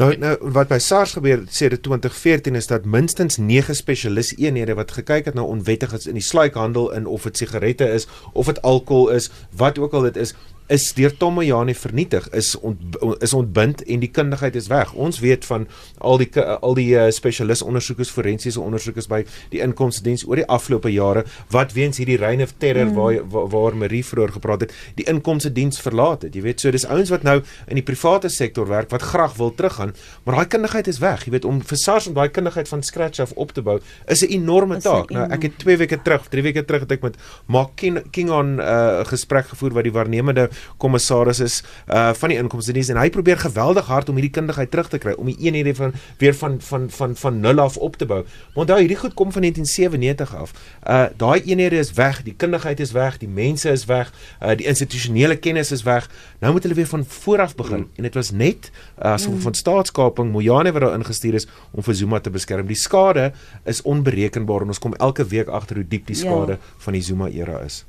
Nou 0.00 0.16
nou 0.16 0.36
wat 0.54 0.70
by 0.70 0.78
SARS 0.80 1.12
gebeur 1.18 1.42
het 1.42 1.54
sedert 1.54 1.82
2014 1.84 2.54
is 2.56 2.66
dat 2.66 2.84
minstens 2.88 3.36
9 3.36 3.76
spesialis 3.76 4.32
eenhede 4.36 4.74
wat 4.74 4.94
gekyk 4.96 5.28
het 5.28 5.34
na 5.36 5.44
onwettiges 5.44 6.06
in 6.08 6.16
die 6.16 6.24
sluikhandel 6.24 6.92
in 6.96 7.06
of 7.06 7.26
dit 7.28 7.36
sigarette 7.36 7.90
is 7.92 8.06
of 8.32 8.48
dit 8.48 8.62
alkohol 8.62 9.10
is, 9.12 9.28
wat 9.56 9.78
ook 9.78 9.92
al 9.92 10.08
dit 10.08 10.16
is, 10.16 10.34
is 10.66 10.92
deur 10.96 11.16
Tomoyani 11.16 11.74
vernietig, 11.74 12.28
is 12.32 12.54
ont, 12.60 12.96
is 13.20 13.32
ontbind 13.34 13.82
en 13.82 14.02
die 14.02 14.10
kundigheid 14.10 14.56
is 14.56 14.68
weg. 14.72 14.92
Ons 14.94 15.20
weet 15.20 15.44
van 15.44 15.66
al 15.98 16.20
die 16.22 16.28
al 16.40 16.76
die 16.78 16.88
uh, 16.96 17.08
spesialis 17.14 17.62
ondersoekers, 17.62 18.10
forensiese 18.10 18.60
ondersoekers 18.60 19.08
by 19.10 19.22
die 19.52 19.60
inkomste 19.64 20.04
diens 20.06 20.24
oor 20.28 20.40
die 20.40 20.46
afgelope 20.46 20.92
jare 20.92 21.24
wat 21.52 21.74
weens 21.76 22.00
hierdie 22.00 22.18
reign 22.20 22.42
of 22.42 22.54
terror 22.62 22.88
mm. 22.88 22.94
waar, 22.96 23.18
waar 23.32 23.48
waar 23.52 23.76
Marie 23.76 24.02
vroeër 24.04 24.32
gepraat 24.36 24.66
het, 24.66 24.72
die 24.98 25.06
inkomste 25.10 25.52
diens 25.52 25.80
verlaat 25.80 26.26
het. 26.26 26.34
Jy 26.34 26.44
weet, 26.46 26.62
so 26.62 26.72
dis 26.74 26.86
ouens 26.88 27.12
wat 27.12 27.26
nou 27.26 27.38
in 27.68 27.78
die 27.78 27.86
private 27.86 28.30
sektor 28.32 28.68
werk 28.68 28.90
wat 28.92 29.04
graag 29.12 29.36
wil 29.38 29.52
teruggaan, 29.54 29.94
maar 30.24 30.40
daai 30.40 30.50
kundigheid 30.56 30.88
is 30.90 31.00
weg. 31.02 31.26
Jy 31.26 31.36
weet 31.36 31.48
om 31.48 31.60
vir 31.60 31.80
SARS 31.80 32.08
om 32.10 32.16
daai 32.16 32.30
kundigheid 32.32 32.70
van 32.70 32.84
scratch 32.86 33.22
af 33.22 33.34
op 33.36 33.52
te 33.52 33.62
bou 33.62 33.78
is 34.06 34.22
'n 34.22 34.32
enorme 34.32 34.80
taak. 34.80 35.10
Nou 35.10 35.28
ek 35.30 35.42
het 35.42 35.58
2 35.58 35.76
weke 35.76 36.02
terug, 36.02 36.28
3 36.28 36.42
weke 36.42 36.64
terug 36.64 36.80
het 36.86 36.92
ek 36.92 37.02
met 37.02 37.16
Mark 37.46 37.76
King, 37.76 38.02
King 38.10 38.30
on 38.30 38.56
'n 38.56 38.60
uh, 38.60 39.04
gesprek 39.04 39.46
gevoer 39.46 39.72
wat 39.72 39.84
die 39.84 39.92
waarnemende 39.92 40.48
kommissaris 40.76 41.40
is 41.40 41.62
uh 41.88 42.10
van 42.12 42.28
die 42.28 42.38
inkomste 42.38 42.72
diens 42.72 42.90
en 42.92 43.00
hy 43.00 43.08
probeer 43.10 43.38
geweldig 43.38 43.86
hard 43.86 44.08
om 44.08 44.18
hierdie 44.18 44.34
kundigheid 44.34 44.70
terug 44.70 44.88
te 44.88 44.98
kry 44.98 45.14
om 45.16 45.26
die 45.30 45.36
eenhede 45.38 45.74
van 45.74 45.92
weer 46.18 46.34
van 46.34 46.60
van 46.60 46.90
van 46.90 47.16
van 47.16 47.40
nul 47.40 47.60
af 47.60 47.76
op 47.76 47.96
te 47.96 48.06
bou. 48.06 48.22
Maar 48.22 48.64
onthou 48.66 48.78
hierdie 48.78 48.98
goed 48.98 49.14
kom 49.14 49.32
van 49.32 49.42
1997 49.42 50.36
af. 50.36 50.52
Uh 50.86 51.06
daai 51.16 51.42
eenhede 51.42 51.76
is 51.76 51.92
weg, 51.92 52.22
die 52.22 52.34
kundigheid 52.36 52.80
is 52.80 52.92
weg, 52.92 53.18
die 53.18 53.28
mense 53.28 53.70
is 53.70 53.84
weg, 53.84 54.12
uh 54.42 54.56
die 54.56 54.66
institusionele 54.66 55.36
kennis 55.36 55.72
is 55.72 55.82
weg. 55.82 56.10
Nou 56.40 56.52
moet 56.52 56.62
hulle 56.62 56.74
weer 56.74 56.86
van 56.86 57.04
voor 57.04 57.40
af 57.40 57.54
begin 57.54 57.78
mm. 57.78 57.88
en 57.96 58.02
dit 58.02 58.14
was 58.14 58.30
net 58.30 58.70
uh, 58.98 59.12
as 59.12 59.28
mm. 59.28 59.40
van 59.40 59.54
staatskaping 59.54 60.32
Mojane 60.32 60.72
wat 60.72 60.82
daar 60.82 60.94
ingestuur 60.98 61.34
is 61.34 61.46
om 61.70 61.82
vir 61.82 61.94
Zuma 61.94 62.20
te 62.20 62.30
beskerm. 62.30 62.66
Die 62.66 62.76
skade 62.76 63.32
is 63.64 63.82
onberekenbaar 63.82 64.66
en 64.66 64.74
ons 64.74 64.82
kom 64.82 64.94
elke 64.94 65.26
week 65.26 65.48
agter 65.48 65.80
hoe 65.80 65.88
diep 65.88 66.06
die 66.06 66.16
ja. 66.16 66.22
skade 66.22 66.58
ja. 66.58 66.76
van 66.84 66.98
die 66.98 67.02
Zuma 67.02 67.28
era 67.28 67.60
is. 67.66 67.84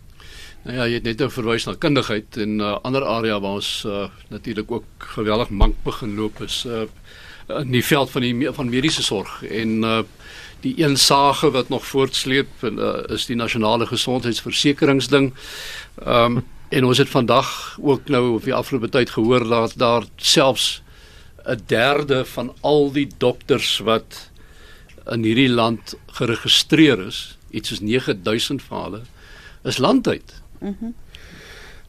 Nou 0.64 0.78
ja, 0.78 0.86
jy 0.88 0.96
het 1.02 1.08
net 1.10 1.20
nou 1.20 1.28
verwys 1.28 1.66
na 1.68 1.74
kundigheid 1.76 2.38
en 2.40 2.56
'n 2.56 2.62
uh, 2.64 2.78
ander 2.88 3.04
area 3.04 3.40
waar 3.40 3.60
ons 3.60 3.84
uh, 3.86 4.08
natuurlik 4.30 4.72
ook 4.72 4.86
geweldig 4.98 5.50
mank 5.50 5.76
begin 5.84 6.16
loop 6.16 6.42
is 6.42 6.64
uh, 6.66 6.88
in 7.60 7.72
die 7.72 7.84
veld 7.84 8.10
van 8.10 8.22
die 8.22 8.52
van 8.52 8.70
mediese 8.70 9.04
sorg 9.04 9.44
en 9.44 9.84
uh, 9.84 10.00
die 10.62 10.74
een 10.80 10.96
sage 10.98 11.52
wat 11.52 11.70
nog 11.70 11.86
voortsleep 11.86 12.64
en, 12.64 12.80
uh, 12.80 13.04
is 13.12 13.26
die 13.26 13.36
nasionale 13.36 13.86
gesondheidsversekeringsding. 13.86 15.34
Ehm 16.06 16.38
um, 16.38 16.44
en 16.74 16.86
ons 16.86 16.98
het 16.98 17.10
vandag 17.10 17.78
ook 17.82 18.08
nou 18.10 18.36
of 18.36 18.44
die 18.44 18.54
afgelope 18.54 18.90
tyd 18.90 19.10
gehoor 19.10 19.44
dat 19.48 19.74
daar 19.78 20.04
selfs 20.16 20.82
'n 21.46 21.60
derde 21.66 22.26
van 22.26 22.54
al 22.62 22.92
die 22.92 23.10
dokters 23.18 23.78
wat 23.78 24.30
in 25.12 25.24
hierdie 25.24 25.50
land 25.50 25.96
geregistreer 26.08 27.08
is, 27.08 27.38
iets 27.52 27.70
soos 27.70 27.80
9000 27.80 28.62
van 28.64 28.84
hulle, 28.84 29.02
is 29.64 29.78
landuit. 29.78 30.43
Mhm. 30.64 30.76
Mm 30.80 30.94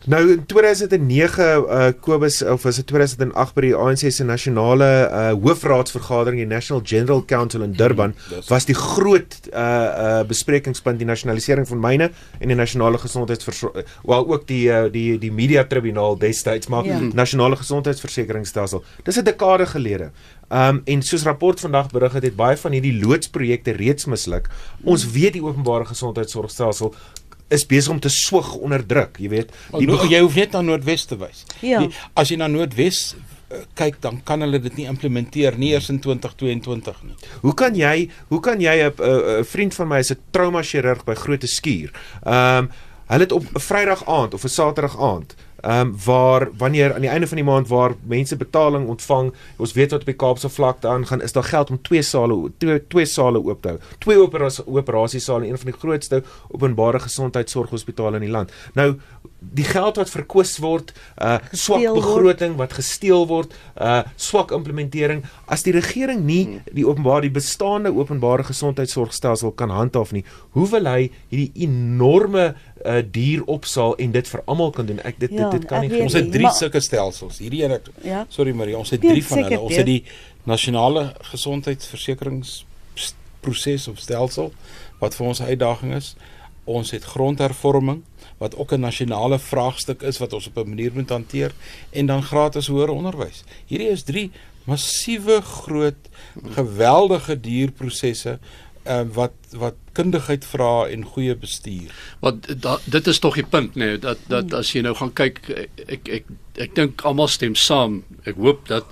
Nou 0.04 0.20
in 0.28 0.42
2009 0.46 1.44
uh 1.44 1.86
Kobus 2.00 2.42
of 2.42 2.62
was 2.62 2.76
dit 2.76 2.86
2008 2.86 3.54
by 3.56 3.62
die 3.64 3.72
ANC 3.72 4.10
se 4.12 4.24
nasionale 4.24 4.88
uh 5.08 5.30
hoofraadsvergadering 5.32 6.42
die 6.42 6.48
National 6.48 6.82
General 6.84 7.22
Council 7.24 7.64
in 7.64 7.72
Durban 7.72 8.12
mm, 8.12 8.44
was 8.50 8.68
die 8.68 8.76
groot 8.76 9.38
uh 9.48 9.62
uh 9.62 10.20
besprekingspunt 10.28 11.00
die 11.00 11.08
nasionalisering 11.08 11.68
van 11.68 11.80
myne 11.80 12.10
en 12.38 12.52
die 12.52 12.58
nasionale 12.58 13.00
gesondheidsversorging 13.00 13.88
wel 14.04 14.28
ook 14.28 14.44
die 14.46 14.68
uh, 14.68 14.84
die 14.92 15.16
die 15.18 15.32
media 15.32 15.64
tribunaal 15.64 16.18
destyds 16.20 16.68
maar 16.68 16.84
ja. 16.84 17.00
nasionale 17.00 17.56
gesondheidsversekeringsstelsel 17.56 18.84
dis 19.04 19.16
'n 19.16 19.24
dekade 19.24 19.66
gelede 19.66 20.10
Um 20.52 20.82
en 20.84 21.02
soos 21.02 21.22
rapport 21.22 21.60
vandag 21.60 21.90
berig 21.90 22.12
het, 22.12 22.22
het 22.22 22.36
baie 22.36 22.56
van 22.56 22.72
hierdie 22.76 22.94
loodsprojekte 23.00 23.72
reeds 23.78 24.04
misluk. 24.04 24.50
Ons 24.84 25.06
weet 25.10 25.32
die 25.32 25.42
openbare 25.42 25.86
gesondheidsorgstelsel 25.88 26.94
is 27.48 27.66
besig 27.66 27.92
om 27.92 28.00
te 28.00 28.08
swig 28.08 28.54
onder 28.54 28.86
druk, 28.86 29.18
jy 29.20 29.28
weet. 29.28 29.52
Die, 29.74 29.86
no, 29.86 30.00
jy 30.08 30.20
hoef 30.24 30.36
net 30.38 30.56
na 30.56 30.62
Noordwes 30.64 31.04
te 31.10 31.18
wys. 31.20 31.44
Ja. 31.60 31.82
Die, 31.84 31.90
as 32.18 32.32
jy 32.32 32.38
na 32.40 32.48
Noordwes 32.48 33.02
uh, 33.14 33.62
kyk, 33.78 34.00
dan 34.04 34.22
kan 34.26 34.44
hulle 34.44 34.60
dit 34.64 34.80
nie 34.80 34.88
implementeer 34.90 35.58
nie 35.60 35.74
eers 35.74 35.90
in 35.92 36.00
2022 36.04 37.04
nie. 37.04 37.16
Hoe 37.44 37.54
kan 37.54 37.76
jy, 37.78 38.08
hoe 38.32 38.40
kan 38.40 38.60
jy 38.60 38.76
'n 38.80 38.92
'n 38.96 39.44
vriend 39.44 39.74
van 39.74 39.88
my 39.88 39.98
is 39.98 40.12
'n 40.12 40.20
trauma 40.30 40.62
chirurg 40.62 41.04
by 41.04 41.14
Grote 41.14 41.46
Skuur. 41.46 41.92
Ehm 42.24 42.64
um, 42.64 42.70
hulle 43.06 43.20
het 43.20 43.32
op 43.32 43.44
'n 43.44 43.60
Vrydag 43.60 44.08
aand 44.08 44.34
of 44.34 44.44
'n 44.44 44.48
Saterdag 44.48 44.96
aand 44.98 45.34
ehm 45.64 45.80
um, 45.80 45.94
waar 46.04 46.48
wanneer 46.58 46.94
aan 46.94 47.00
die 47.00 47.10
einde 47.10 47.26
van 47.26 47.36
die 47.40 47.44
maand 47.44 47.68
waar 47.68 47.94
mense 48.02 48.36
betaling 48.36 48.88
ontvang, 48.88 49.32
ons 49.56 49.72
weet 49.72 49.90
wat 49.90 50.00
op 50.00 50.06
die 50.06 50.16
Kaapse 50.16 50.48
vlakte 50.48 50.88
aangaan, 50.88 51.22
is 51.22 51.32
daar 51.32 51.48
geld 51.48 51.70
om 51.70 51.82
twee 51.82 52.02
sale 52.02 52.50
twee 52.58 52.86
twee 52.86 53.06
sale 53.06 53.40
oop 53.40 53.62
te 53.62 53.68
hou. 53.68 53.78
Twee 53.98 54.20
operasiesale, 54.66 55.46
een 55.48 55.58
van 55.58 55.70
die 55.70 55.78
grootste 55.80 56.22
openbare 56.48 57.00
gesondheidsorghospitale 57.00 58.20
in 58.20 58.28
die 58.28 58.34
land. 58.36 58.52
Nou 58.74 58.94
die 59.52 59.64
geld 59.64 59.98
wat 60.00 60.10
verkwis 60.10 60.56
word, 60.62 60.92
uh 61.20 61.36
swak 61.52 61.84
begroting 61.94 62.56
wat 62.60 62.74
gesteel 62.76 63.26
word, 63.28 63.52
uh 63.76 64.02
swak 64.16 64.52
implementering. 64.56 65.24
As 65.46 65.64
die 65.66 65.74
regering 65.76 66.24
nie 66.24 66.42
hmm. 66.44 66.74
die 66.76 66.86
openbare 66.86 67.26
die 67.26 67.34
bestaande 67.34 67.92
openbare 67.94 68.46
gesondheidsorgstelsel 68.48 69.54
kan 69.58 69.72
handhaaf 69.74 70.14
nie, 70.16 70.24
hoe 70.56 70.68
wil 70.72 70.88
hy 70.88 71.10
hierdie 71.32 71.66
enorme 71.66 72.52
uh 72.84 73.00
dier 73.04 73.44
opsaal 73.50 73.96
en 74.02 74.14
dit 74.16 74.32
vir 74.32 74.44
almal 74.46 74.72
kan 74.76 74.88
doen? 74.88 75.00
Ek 75.04 75.20
dit 75.20 75.32
ja, 75.32 75.50
dit, 75.50 75.53
dit 75.58 75.66
kan 75.70 75.80
nie. 75.84 75.90
Ons 76.04 76.16
het 76.18 76.28
drie 76.32 76.52
sulke 76.56 76.80
stelsels. 76.84 77.36
Hierdie 77.42 77.62
een 77.64 77.74
ek 77.78 77.84
ja. 78.04 78.20
Sorry 78.32 78.52
Marie, 78.56 78.76
ons 78.78 78.90
het 78.94 79.00
drie 79.00 79.24
van 79.24 79.38
hulle. 79.42 79.60
Ons 79.60 79.76
het 79.76 79.88
die 79.88 80.04
nasionale 80.48 81.02
gesondheidsversekeringsproses 81.32 83.88
of 83.92 83.96
stelsel 83.98 84.52
wat 85.00 85.14
vir 85.18 85.26
ons 85.26 85.42
uitdaging 85.42 85.94
is. 85.96 86.14
Ons 86.64 86.90
het 86.96 87.04
grondhervorming 87.04 88.02
wat 88.40 88.56
ook 88.56 88.72
'n 88.72 88.80
nasionale 88.80 89.38
vraagstuk 89.38 90.02
is 90.02 90.18
wat 90.18 90.32
ons 90.32 90.46
op 90.46 90.58
'n 90.58 90.68
manier 90.68 90.90
moet 90.94 91.08
hanteer 91.08 91.52
en 91.90 92.06
dan 92.06 92.22
gratis 92.22 92.66
hoër 92.66 92.88
onderwys. 92.88 93.44
Hierdie 93.66 93.88
is 93.88 94.02
drie 94.02 94.30
massiewe 94.64 95.40
groot 95.40 96.08
geweldige 96.56 97.40
dierprosesse 98.84 99.10
uh, 99.10 99.14
wat 99.14 99.34
wat 99.54 99.74
kundigheid 99.94 100.44
vra 100.44 100.88
en 100.90 101.04
goeie 101.04 101.34
bestuur. 101.38 101.92
Want 102.20 102.48
da, 102.62 102.78
dit 102.84 103.06
is 103.06 103.18
tog 103.18 103.36
die 103.38 103.46
punt 103.46 103.76
nê 103.78 103.94
nee, 103.94 103.98
dat 103.98 104.18
dat 104.28 104.52
as 104.54 104.72
jy 104.74 104.82
nou 104.82 104.94
gaan 104.98 105.12
kyk 105.14 105.40
ek 105.54 106.08
ek 106.08 106.32
ek, 106.54 106.74
dink 106.74 107.04
almal 107.06 107.28
stem 107.28 107.54
saam. 107.54 108.02
Ek 108.26 108.36
hoop 108.36 108.66
dat 108.68 108.86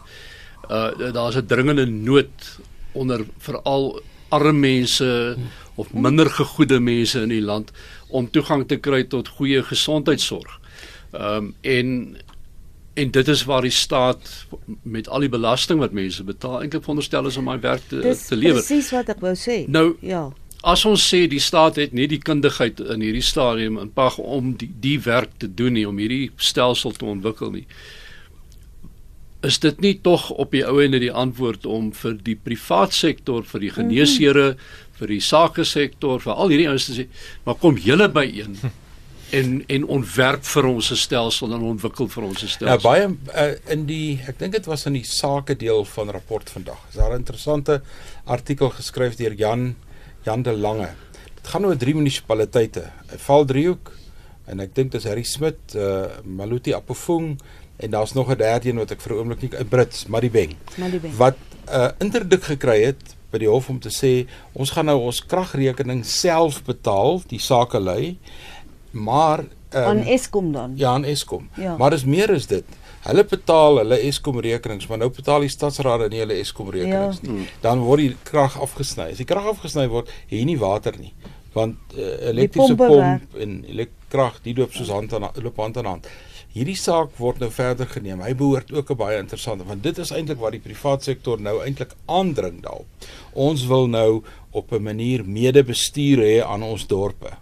uh 0.70 1.12
daar's 1.12 1.36
'n 1.36 1.46
dringende 1.46 1.86
nood 1.86 2.58
onder 2.92 3.24
veral 3.38 4.00
arme 4.30 4.52
mense 4.52 5.36
of 5.74 5.92
minder 5.92 6.30
gegoede 6.30 6.80
mense 6.80 7.20
in 7.20 7.28
die 7.28 7.42
land 7.42 7.72
om 8.08 8.30
toegang 8.30 8.68
te 8.68 8.76
kry 8.76 9.04
tot 9.04 9.28
goeie 9.28 9.62
gesondheidsorg. 9.62 10.60
Ehm 11.12 11.36
um, 11.36 11.54
en 11.60 12.16
en 12.94 13.10
dit 13.10 13.28
is 13.28 13.44
waar 13.44 13.64
die 13.64 13.72
staat 13.72 14.46
met 14.82 15.08
al 15.08 15.24
die 15.24 15.32
belasting 15.32 15.80
wat 15.80 15.94
mense 15.96 16.24
betaal 16.24 16.60
eintlik 16.60 16.84
veronderstel 16.84 17.26
is 17.30 17.38
om 17.40 17.48
my 17.48 17.58
werk 17.60 17.84
te 17.88 18.02
Dis 18.04 18.26
te 18.28 18.36
lewer. 18.36 18.60
Dis 18.60 18.68
presies 18.68 18.92
wat 18.92 19.12
ek 19.14 19.22
wou 19.24 19.32
sê. 19.38 19.62
Nou 19.72 19.94
ja. 20.04 20.28
As 20.62 20.84
ons 20.86 21.02
sê 21.02 21.24
die 21.26 21.42
staat 21.42 21.80
het 21.80 21.96
nie 21.96 22.06
die 22.06 22.20
kundigheid 22.22 22.80
in 22.94 23.02
hierdie 23.02 23.24
stadium 23.24 23.80
in 23.82 23.90
pag 23.90 24.18
om 24.22 24.52
die 24.60 24.70
die 24.84 24.98
werk 25.02 25.34
te 25.42 25.50
doen 25.50 25.74
nie 25.78 25.88
om 25.88 25.98
hierdie 25.98 26.30
stelsel 26.36 26.94
te 26.94 27.08
ontwikkel 27.08 27.50
nie. 27.56 27.66
Is 29.42 29.58
dit 29.58 29.80
nie 29.82 29.96
tog 30.04 30.28
op 30.30 30.52
die 30.54 30.62
ou 30.62 30.76
ende 30.84 31.00
die 31.02 31.10
antwoord 31.10 31.66
om 31.66 31.90
vir 31.98 32.14
die 32.22 32.36
privaat 32.38 32.94
sektor, 32.94 33.42
vir 33.42 33.66
die 33.66 33.74
geneesere, 33.80 34.52
mm 34.52 34.56
-hmm 34.58 34.90
vir 35.02 35.16
die 35.16 35.22
sake 35.24 35.66
sektor, 35.66 36.20
vir 36.22 36.36
al 36.36 36.52
hierdie 36.52 36.68
ouens 36.70 36.86
te 36.88 36.96
sê, 36.96 37.08
maar 37.46 37.58
kom 37.62 37.78
julle 37.80 38.08
by 38.12 38.24
een 38.28 38.58
en 39.32 39.62
en 39.66 39.86
ontwerp 39.96 40.44
vir 40.44 40.66
ons 40.68 40.90
'n 40.90 40.96
stelsel 40.96 41.52
en 41.54 41.62
ontwikkel 41.74 42.08
vir 42.08 42.22
ons 42.22 42.42
'n 42.42 42.46
ja, 42.46 42.52
stelsel. 42.52 42.76
Ja, 42.76 42.82
baie 42.82 43.06
uh, 43.08 43.72
in 43.72 43.86
die 43.86 44.20
ek 44.26 44.38
dink 44.38 44.52
dit 44.52 44.66
was 44.66 44.86
in 44.86 44.92
die 44.92 45.04
sake 45.04 45.56
deel 45.56 45.84
van 45.84 46.10
rapport 46.10 46.50
vandag. 46.50 46.78
Is 46.88 46.94
daar 47.00 47.12
'n 47.12 47.24
interessante 47.24 47.82
artikel 48.24 48.70
geskryf 48.70 49.16
deur 49.16 49.34
Jan 49.34 49.76
Jan 50.24 50.42
de 50.42 50.52
Lange. 50.52 50.90
Dit 51.34 51.48
gaan 51.48 51.64
oor 51.64 51.76
drie 51.76 51.94
munisipaliteite. 51.94 52.90
Valdriehoek 53.16 53.92
en 54.46 54.60
ek 54.60 54.74
dink 54.74 54.92
dis 54.92 55.04
Harry 55.04 55.22
Smit, 55.22 55.74
uh 55.74 56.06
Maluti 56.24 56.74
Apofung 56.74 57.40
en 57.76 57.90
daar's 57.90 58.12
nog 58.12 58.30
'n 58.30 58.36
derde 58.36 58.68
een 58.68 58.76
wat 58.76 58.90
ek 58.90 59.00
vir 59.00 59.12
'n 59.12 59.18
oomblik 59.18 59.42
nie 59.42 59.50
'n 59.58 59.68
Brits, 59.68 60.06
Maribeng. 60.06 60.56
Maribeng. 60.76 61.16
Wat 61.16 61.36
'n 61.66 61.74
uh, 61.74 61.90
interdik 61.98 62.42
gekry 62.42 62.84
het 62.84 63.16
by 63.30 63.38
die 63.38 63.48
hof 63.48 63.68
om 63.68 63.80
te 63.80 63.88
sê 63.88 64.28
ons 64.52 64.70
gaan 64.70 64.84
nou 64.90 64.98
ons 65.08 65.22
kragrekening 65.26 66.04
self 66.06 66.62
betaal, 66.64 67.22
die 67.28 67.40
sake 67.40 67.80
lei. 67.80 68.18
Maar 68.92 69.38
um, 69.38 69.82
aan 69.82 70.02
Eskom 70.04 70.52
dan. 70.52 70.72
Ja, 70.76 70.92
aan 70.92 71.04
Eskom. 71.04 71.48
Ja. 71.56 71.76
Maar 71.76 71.90
dis 71.90 72.04
meer 72.04 72.32
as 72.32 72.46
dit. 72.46 72.64
Hulle 73.02 73.24
betaal 73.26 73.80
hulle 73.82 73.98
Eskom 73.98 74.38
rekenings, 74.40 74.86
maar 74.86 75.00
nou 75.02 75.10
betaal 75.10 75.42
die 75.42 75.50
stadsraad 75.50 76.04
nie 76.12 76.20
hulle 76.22 76.38
Eskom 76.38 76.70
rekenings 76.70 77.22
ja. 77.22 77.30
nie. 77.32 77.46
Dan 77.64 77.82
word 77.82 78.04
die 78.04 78.16
krag 78.28 78.58
afgesny. 78.62 79.08
As 79.10 79.22
die 79.22 79.26
krag 79.26 79.48
afgesny 79.56 79.88
word, 79.90 80.12
het 80.28 80.36
jy 80.38 80.44
nie 80.46 80.58
water 80.60 80.94
nie. 81.00 81.10
Want 81.52 81.96
uh, 81.96 82.12
elektriese 82.30 82.76
pompe 82.76 82.92
werk. 82.94 83.24
pomp 83.26 83.42
en 83.42 83.56
elektrag, 83.68 84.38
die 84.44 84.54
loop 84.56 84.76
soos 84.76 84.92
hand 84.92 85.12
aan 85.18 85.26
loop 85.34 85.58
hand 85.60 85.80
aan 85.80 85.90
hand. 85.90 86.06
Hierdie 86.52 86.76
saak 86.76 87.14
word 87.16 87.40
nou 87.40 87.48
verder 87.52 87.88
geneem. 87.88 88.20
Hy 88.20 88.34
behoort 88.36 88.72
ook 88.72 88.90
'n 88.92 88.96
baie 88.96 89.18
interessante 89.18 89.64
want 89.64 89.82
dit 89.82 89.98
is 89.98 90.12
eintlik 90.12 90.38
waar 90.38 90.52
die 90.52 90.60
privaat 90.60 91.02
sektor 91.02 91.40
nou 91.40 91.62
eintlik 91.64 91.96
aandring 92.06 92.62
daarop. 92.62 92.86
Ons 93.32 93.66
wil 93.66 93.88
nou 93.88 94.22
op 94.50 94.72
'n 94.72 94.82
manier 94.82 95.24
medebestuur 95.24 96.18
hê 96.18 96.44
aan 96.44 96.62
ons 96.62 96.86
dorpe. 96.86 97.32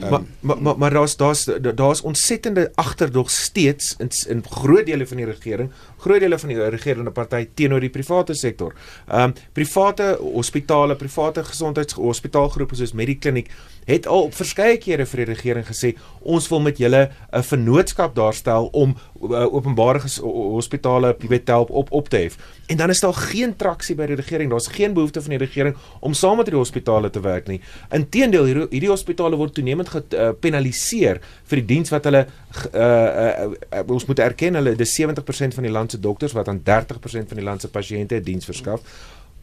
Um, 0.00 0.10
Maar 0.10 0.20
maar 0.40 0.62
maar, 0.62 0.78
maar 0.78 0.90
daar's 0.90 1.16
daar's 1.16 1.44
daar's 1.74 2.00
ontsettende 2.00 2.72
agterdog 2.74 3.30
steeds 3.30 3.94
in 3.98 4.10
in 4.28 4.44
groot 4.50 4.86
dele 4.86 5.06
van 5.06 5.16
die 5.16 5.26
regering, 5.26 5.70
groot 5.96 6.20
dele 6.20 6.38
van 6.38 6.48
die 6.48 6.68
regerende 6.68 7.10
party 7.10 7.48
teenoor 7.54 7.80
die 7.80 7.90
private 7.90 8.34
sektor. 8.34 8.74
Ehm 9.08 9.22
um, 9.22 9.32
private 9.52 10.18
hospitale, 10.20 10.96
private 10.96 11.44
gesondheidshospitaalgroepe 11.44 12.74
soos 12.74 12.92
Medikliniek 12.92 13.50
het 13.84 14.06
al 14.06 14.22
op 14.22 14.34
verskeie 14.34 14.76
kere 14.76 15.06
vir 15.06 15.24
die 15.24 15.28
regering 15.32 15.66
gesê 15.66 15.94
ons 16.20 16.48
wil 16.48 16.60
met 16.60 16.78
julle 16.78 17.10
'n 17.32 17.42
vennootskap 17.42 18.14
daarstel 18.14 18.68
om 18.72 18.96
uh, 19.22 19.54
openbare 19.54 20.00
hospitale 20.22 21.16
jy 21.18 21.28
weet 21.28 21.48
help 21.48 21.70
op 21.70 21.92
op 21.92 22.08
te 22.08 22.16
hef. 22.16 22.36
En 22.66 22.76
dan 22.76 22.90
is 22.90 23.00
daar 23.00 23.14
geen 23.14 23.56
traksie 23.56 23.94
by 23.94 24.06
die 24.06 24.16
regering. 24.16 24.50
Daar's 24.50 24.66
geen 24.66 24.92
behoefte 24.92 25.22
van 25.22 25.30
die 25.30 25.38
regering 25.38 25.76
om 26.00 26.14
saam 26.14 26.36
met 26.36 26.46
die 26.46 26.54
hospitale 26.54 27.10
te 27.10 27.20
werk 27.20 27.48
nie. 27.48 27.60
Inteendeel 27.90 28.44
hierdie, 28.44 28.66
hierdie 28.70 28.90
hospitale 28.90 29.36
word 29.36 29.54
toenemend 29.54 29.87
gepenaliseer 29.92 31.20
vir 31.50 31.60
die 31.60 31.66
diens 31.74 31.92
wat 31.94 32.08
hulle 32.08 32.24
uh, 32.24 32.80
uh, 32.80 33.50
uh, 33.50 33.84
ons 33.86 34.06
moet 34.08 34.24
erken 34.24 34.58
hulle 34.60 34.76
dis 34.78 34.96
70% 35.00 35.56
van 35.58 35.68
die 35.68 35.72
land 35.72 35.94
se 35.94 36.00
dokters 36.00 36.34
wat 36.36 36.48
aan 36.48 36.62
30% 36.64 37.32
van 37.32 37.40
die 37.40 37.46
land 37.46 37.60
se 37.60 37.68
pasiënte 37.68 38.20
'n 38.20 38.22
diens 38.24 38.44
verskaf. 38.44 38.80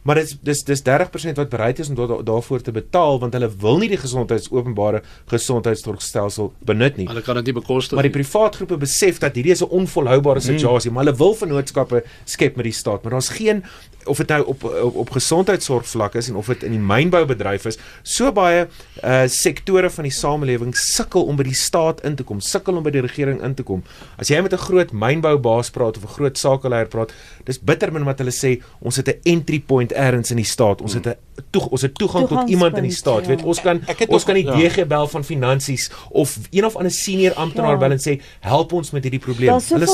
Maar 0.06 0.20
dis 0.20 0.36
dis 0.40 0.62
dis 0.64 0.82
30% 0.86 1.38
wat 1.40 1.48
bereid 1.50 1.78
is 1.82 1.88
om 1.88 1.94
daar, 1.98 2.24
daarvoor 2.24 2.60
te 2.62 2.72
betaal 2.72 3.18
want 3.18 3.32
hulle 3.34 3.50
wil 3.58 3.80
nie 3.82 3.88
die 3.90 3.98
gesondheids 3.98 4.50
openbare 4.54 5.02
gesondheidsorgstelsel 5.32 6.52
benut 6.68 6.96
nie. 6.96 7.08
Hulle 7.10 7.24
kan 7.26 7.40
dit 7.40 7.50
nie 7.50 7.56
bekostig 7.58 7.98
Maar 7.98 8.06
die 8.06 8.14
nie. 8.14 8.22
privaat 8.22 8.60
groepe 8.60 8.78
besef 8.86 9.18
dat 9.18 9.34
hierdie 9.34 9.52
is 9.52 9.64
'n 9.66 9.74
onvolhoubare 9.80 10.40
situasie, 10.40 10.90
mm. 10.90 10.96
maar 10.96 11.04
hulle 11.04 11.16
wil 11.16 11.34
vennootskappe 11.34 12.04
skep 12.24 12.56
met 12.56 12.70
die 12.70 12.72
staat, 12.72 13.02
maar 13.02 13.12
daar's 13.18 13.34
geen 13.34 13.64
of 14.06 14.16
dit 14.16 14.28
nou 14.28 14.44
op 14.46 14.64
op, 14.64 14.94
op 14.96 15.10
gesondheidsorg 15.10 15.86
vlak 15.88 16.14
is 16.14 16.28
en 16.28 16.36
of 16.36 16.46
dit 16.46 16.62
in 16.62 16.70
die 16.70 16.80
mynboubedryf 16.80 17.64
is, 17.66 17.78
so 18.02 18.32
baie 18.32 18.66
uh 19.04 19.22
sektore 19.26 19.90
van 19.90 20.04
die 20.04 20.12
samelewing 20.12 20.74
sukkel 20.76 21.24
om 21.24 21.36
by 21.36 21.42
die 21.42 21.54
staat 21.54 22.00
in 22.04 22.14
te 22.16 22.22
kom, 22.22 22.40
sukkel 22.40 22.76
om 22.76 22.82
by 22.82 22.90
die 22.90 23.00
regering 23.00 23.42
in 23.42 23.54
te 23.54 23.62
kom. 23.62 23.82
As 24.18 24.28
jy 24.28 24.40
met 24.42 24.52
'n 24.52 24.56
groot 24.58 24.92
mynboubaas 24.92 25.70
praat 25.70 25.96
of 25.96 26.04
'n 26.04 26.14
groot 26.16 26.38
sakeleier 26.38 26.86
praat, 26.88 27.12
dis 27.44 27.58
bitter 27.58 27.92
min 27.92 28.04
wat 28.04 28.18
hulle 28.18 28.30
sê, 28.32 28.62
ons 28.80 28.96
het 28.96 29.08
'n 29.08 29.20
entry 29.24 29.60
point 29.60 29.92
ergens 29.92 30.30
in 30.30 30.36
die 30.36 30.44
staat. 30.44 30.80
Ons 30.82 30.94
het 30.94 31.06
'n 31.06 31.14
toeg, 31.50 31.66
ons 31.68 31.82
het 31.82 31.94
toegang 31.94 32.28
tot 32.28 32.48
iemand 32.48 32.76
in 32.76 32.82
die 32.82 32.92
staat. 32.92 33.22
Jy 33.26 33.36
weet, 33.36 33.42
ons 33.44 33.60
kan 33.60 33.80
Ek 33.86 33.98
het 33.98 34.08
ons 34.08 34.24
nog- 34.24 34.34
kan 34.34 34.34
die 34.34 34.44
ja. 34.44 34.68
DG 34.68 34.86
bel 34.86 35.06
van 35.08 35.24
finansies 35.24 35.90
of 36.10 36.38
een 36.50 36.64
of 36.64 36.76
ander 36.76 36.90
senior 36.92 37.34
amptenaar 37.34 37.70
Ja. 37.72 37.76
bel 37.78 37.90
en 37.90 37.98
sê 37.98 38.20
help 38.40 38.72
ons 38.72 38.90
met 38.90 39.02
hierdie 39.02 39.20
probleem. 39.20 39.48
Daar's 39.50 39.66
soveel 39.66 39.86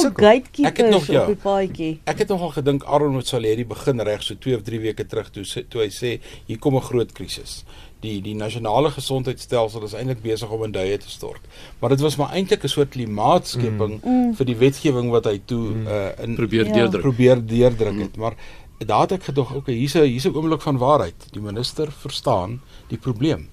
Ek 0.65 0.77
het 0.77 0.91
nog- 0.91 1.07
ja. 1.07 1.27
die. 1.73 2.01
Ek 2.05 2.19
het 2.19 2.29
nogal 2.29 2.49
gedink 2.51 2.85
Aaron 2.85 3.15
met 3.17 3.27
Saleri 3.27 3.65
begin 3.67 4.01
reg 4.05 4.23
so 4.23 4.35
2 4.35 4.57
of 4.57 4.63
3 4.63 4.81
weke 4.81 5.07
terug 5.07 5.31
toe 5.31 5.45
toe 5.69 5.83
hy 5.83 5.91
sê 5.91 6.21
hier 6.47 6.59
kom 6.59 6.77
'n 6.77 6.81
groot 6.81 7.13
krisis. 7.13 7.65
Die 8.01 8.21
die 8.21 8.35
nasionale 8.35 8.91
gesondheidstelsel 8.91 9.85
is 9.85 9.95
eintlik 9.95 10.23
besig 10.23 10.51
om 10.51 10.65
in 10.65 10.73
duie 10.73 10.99
te 10.99 11.11
stort. 11.11 11.41
Maar 11.81 11.91
dit 11.91 12.01
was 12.01 12.17
maar 12.17 12.33
eintlik 12.33 12.65
'n 12.65 12.69
soort 12.69 12.91
klimaatskepping 12.91 14.01
mm. 14.03 14.35
vir 14.35 14.47
die 14.47 14.57
wetgewing 14.57 15.11
wat 15.11 15.25
hy 15.25 15.41
toe 15.45 15.75
mm. 15.75 15.87
uh, 15.87 16.25
in 16.25 16.35
Probeer 16.35 16.67
Ja. 16.67 16.73
deurdruk. 16.73 17.03
probeer 17.03 17.47
deurdruk 17.47 17.99
het. 18.01 18.17
Maar 18.17 18.35
daar 18.79 19.01
het 19.01 19.13
ek 19.13 19.25
gedog, 19.25 19.55
okay, 19.55 19.75
hier's 19.75 19.95
'n 19.95 20.05
hier's 20.05 20.27
'n 20.27 20.35
oomblik 20.35 20.63
van 20.63 20.79
waarheid. 20.79 21.15
Die 21.33 21.41
minister 21.43 21.93
verstaan 21.93 22.61
die 22.89 22.99
probleem. 22.99 23.49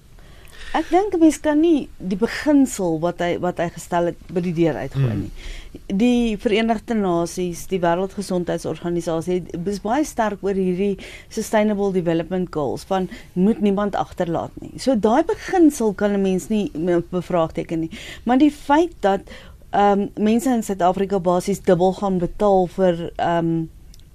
Ek 0.73 0.85
dink 0.89 1.13
'n 1.13 1.19
mens 1.19 1.39
kan 1.39 1.59
nie 1.59 1.89
die 1.97 2.17
beginsel 2.17 2.99
wat 2.99 3.19
hy 3.19 3.39
wat 3.39 3.57
hy 3.57 3.69
gestel 3.69 4.05
het 4.05 4.17
by 4.27 4.41
die 4.41 4.53
deur 4.53 4.75
uitgooi 4.75 5.11
Hmm. 5.11 5.31
Die 5.89 6.37
Verenigde 6.37 6.95
Nasies, 6.95 7.67
die 7.69 7.79
Wêreldgesondheidsorganisasie 7.81 9.43
is 9.69 9.81
baie 9.83 10.05
sterk 10.05 10.41
oor 10.45 10.57
hierdie 10.57 10.97
sustainable 11.29 11.91
development 11.93 12.49
goals 12.53 12.87
van 12.89 13.05
moet 13.33 13.61
niemand 13.61 13.97
agterlaat 13.99 14.55
nie. 14.61 14.79
So 14.81 14.95
daai 14.97 15.23
beginsel 15.29 15.93
kan 15.93 16.13
'n 16.13 16.21
mens 16.21 16.49
nie 16.49 16.71
bevraagteken 17.11 17.79
nie. 17.79 17.91
Maar 18.25 18.37
die 18.37 18.51
feit 18.51 18.95
dat 18.99 19.21
ehm 19.71 20.01
um, 20.01 20.09
mense 20.17 20.49
in 20.49 20.63
Suid-Afrika 20.63 21.19
basies 21.19 21.61
dubbel 21.61 21.93
gaan 21.93 22.17
betaal 22.17 22.67
vir 22.67 23.11
ehm 23.15 23.45
um, 23.45 23.69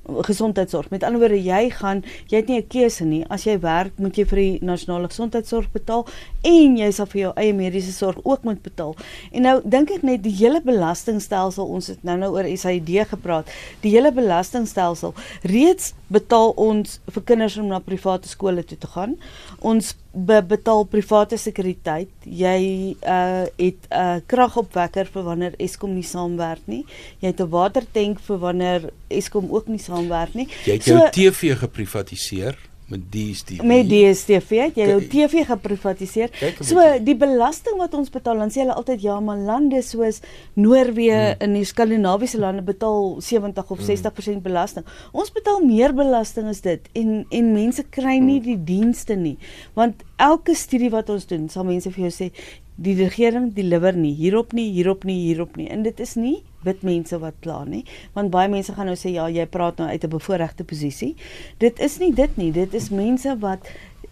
gesondheidsorg. 0.04 0.90
Met 0.90 1.02
ander 1.02 1.20
woorde, 1.20 1.40
jy 1.42 1.70
gaan 1.70 2.02
jy 2.30 2.36
het 2.36 2.48
nie 2.48 2.58
'n 2.58 2.68
keuse 2.68 3.04
nie. 3.04 3.24
As 3.28 3.44
jy 3.44 3.58
werk, 3.60 3.92
moet 3.98 4.16
jy 4.16 4.24
vir 4.24 4.38
die 4.38 4.58
nasionale 4.62 5.08
gesondheidsorg 5.08 5.72
betaal 5.72 6.06
en 6.42 6.76
jy 6.76 6.90
sal 6.90 7.06
vir 7.06 7.20
jou 7.20 7.32
eie 7.36 7.52
mediese 7.52 7.92
sorg 7.92 8.18
ook 8.22 8.44
moet 8.44 8.62
betaal. 8.62 8.94
En 9.32 9.42
nou 9.42 9.60
dink 9.64 9.90
ek 9.90 10.02
net 10.02 10.22
die 10.22 10.34
hele 10.34 10.60
belastingstelsel, 10.60 11.66
ons 11.66 11.86
het 11.86 12.02
nou 12.04 12.16
nou 12.16 12.32
oor 12.32 12.44
SAID 12.56 13.08
gepraat. 13.08 13.48
Die 13.80 13.90
hele 13.90 14.12
belastingstelsel, 14.12 15.14
reeds 15.42 15.94
betaal 16.08 16.52
ons 16.56 17.00
vir 17.10 17.22
kinders 17.22 17.58
om 17.58 17.66
na 17.66 17.78
private 17.78 18.28
skole 18.28 18.64
toe 18.64 18.78
te 18.78 18.86
gaan. 18.86 19.16
Ons 19.60 19.94
be 20.14 20.38
betaal 20.46 20.84
private 20.86 21.36
sekuriteit. 21.36 22.10
Jy 22.22 22.94
uh 23.02 23.46
het 23.56 23.86
'n 23.90 23.94
uh, 23.94 24.20
kragopwekker 24.26 25.06
vir 25.06 25.22
wanneer 25.22 25.54
Eskom 25.58 25.94
nie 25.94 26.06
saamwerk 26.06 26.66
nie. 26.66 26.84
Jy 27.20 27.28
het 27.28 27.40
'n 27.40 27.48
watertank 27.48 28.20
vir 28.20 28.38
wanneer 28.38 28.90
Eskom 29.08 29.50
ook 29.50 29.66
nie 29.68 29.78
saamwerk 29.78 30.34
nie. 30.34 30.48
Jy 30.64 30.72
het 30.72 30.84
jou 30.84 30.98
so, 30.98 31.10
TV 31.10 31.58
geprivatiseer 31.58 32.56
met 32.86 33.00
DStv. 33.12 33.62
met 33.62 33.88
DStv 33.88 34.50
het 34.60 34.76
jy 34.76 34.86
jou 34.90 35.00
TV 35.08 35.44
geprivatiseer. 35.48 36.30
So 36.60 36.82
die 37.04 37.16
belasting 37.16 37.78
wat 37.80 37.94
ons 37.94 38.10
betaal, 38.12 38.38
dan 38.38 38.50
sê 38.52 38.60
hulle 38.60 38.74
altyd 38.76 39.02
ja, 39.02 39.20
maar 39.20 39.38
lande 39.40 39.82
soos 39.82 40.20
Noorwe 40.54 41.10
Hmm. 41.14 41.36
in 41.40 41.52
die 41.54 41.64
Skandinawiese 41.64 42.38
lande 42.38 42.62
betaal 42.62 43.16
70 43.20 43.70
of 43.70 43.80
60% 43.80 44.42
belasting. 44.42 44.84
Ons 45.12 45.32
betaal 45.32 45.60
meer 45.64 45.94
belasting 45.94 46.46
as 46.48 46.60
dit 46.60 46.80
en 46.94 47.24
en 47.30 47.52
mense 47.52 47.82
kry 47.90 48.18
nie 48.18 48.38
Hmm. 48.40 48.44
die 48.44 48.64
dienste 48.64 49.14
nie. 49.16 49.38
Want 49.74 50.02
elke 50.16 50.54
studie 50.54 50.90
wat 50.90 51.08
ons 51.10 51.26
doen, 51.26 51.48
sal 51.48 51.64
mense 51.64 51.90
vir 51.90 52.08
jou 52.08 52.10
sê 52.10 52.30
die 52.76 52.94
regering 52.98 53.52
deliver 53.54 53.94
nie 53.96 54.14
hierop 54.14 54.52
nie, 54.52 54.70
hierop 54.72 55.04
nie, 55.04 55.20
hierop 55.28 55.56
nie. 55.56 55.68
En 55.70 55.82
dit 55.82 56.00
is 56.00 56.14
nie 56.16 56.42
wit 56.64 56.82
mense 56.82 57.18
wat 57.20 57.34
kla 57.44 57.64
nie, 57.64 57.84
want 58.14 58.30
baie 58.30 58.48
mense 58.48 58.72
gaan 58.72 58.86
nou 58.86 58.96
sê 58.96 59.12
ja, 59.12 59.26
jy 59.28 59.44
praat 59.46 59.76
nou 59.78 59.88
uit 59.88 60.04
'n 60.04 60.08
bevoordeelde 60.08 60.64
posisie. 60.64 61.14
Dit 61.58 61.78
is 61.80 61.98
nie 61.98 62.12
dit 62.12 62.36
nie. 62.36 62.50
Dit 62.52 62.74
is 62.74 62.88
mense 62.90 63.36
wat 63.38 63.60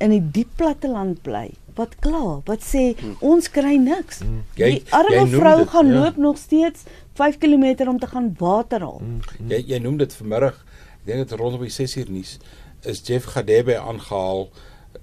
in 0.01 0.11
die 0.11 0.21
diep 0.31 0.49
platteland 0.57 1.23
bly 1.23 1.51
wat 1.75 1.97
kla, 2.01 2.43
wat 2.45 2.61
sê 2.61 2.95
ons 3.21 3.49
kry 3.51 3.77
niks. 3.77 4.19
Hmm. 4.21 4.43
Jy- 4.57 4.71
Die 4.71 4.83
arme 4.93 5.27
vrou 5.27 5.59
dit, 5.59 5.69
gaan 5.69 5.87
ja. 5.87 5.93
loop 6.01 6.17
nog 6.17 6.37
steeds 6.39 6.85
5 7.15 7.39
km 7.39 7.89
om 7.89 7.99
te 7.99 8.07
gaan 8.07 8.35
water 8.39 8.81
haal. 8.81 9.01
Jy 9.49 9.65
jy 9.67 9.79
noem 9.79 9.97
dit 9.97 10.13
vanmiddag, 10.15 10.53
ek 10.55 11.07
dink 11.07 11.29
dit 11.29 11.39
rondom 11.39 11.61
die 11.61 11.71
6uur 11.71 12.11
nuus 12.11 12.39
is 12.85 13.01
Jeff 13.05 13.25
Gadebe 13.25 13.79
aangehaal 13.79 14.49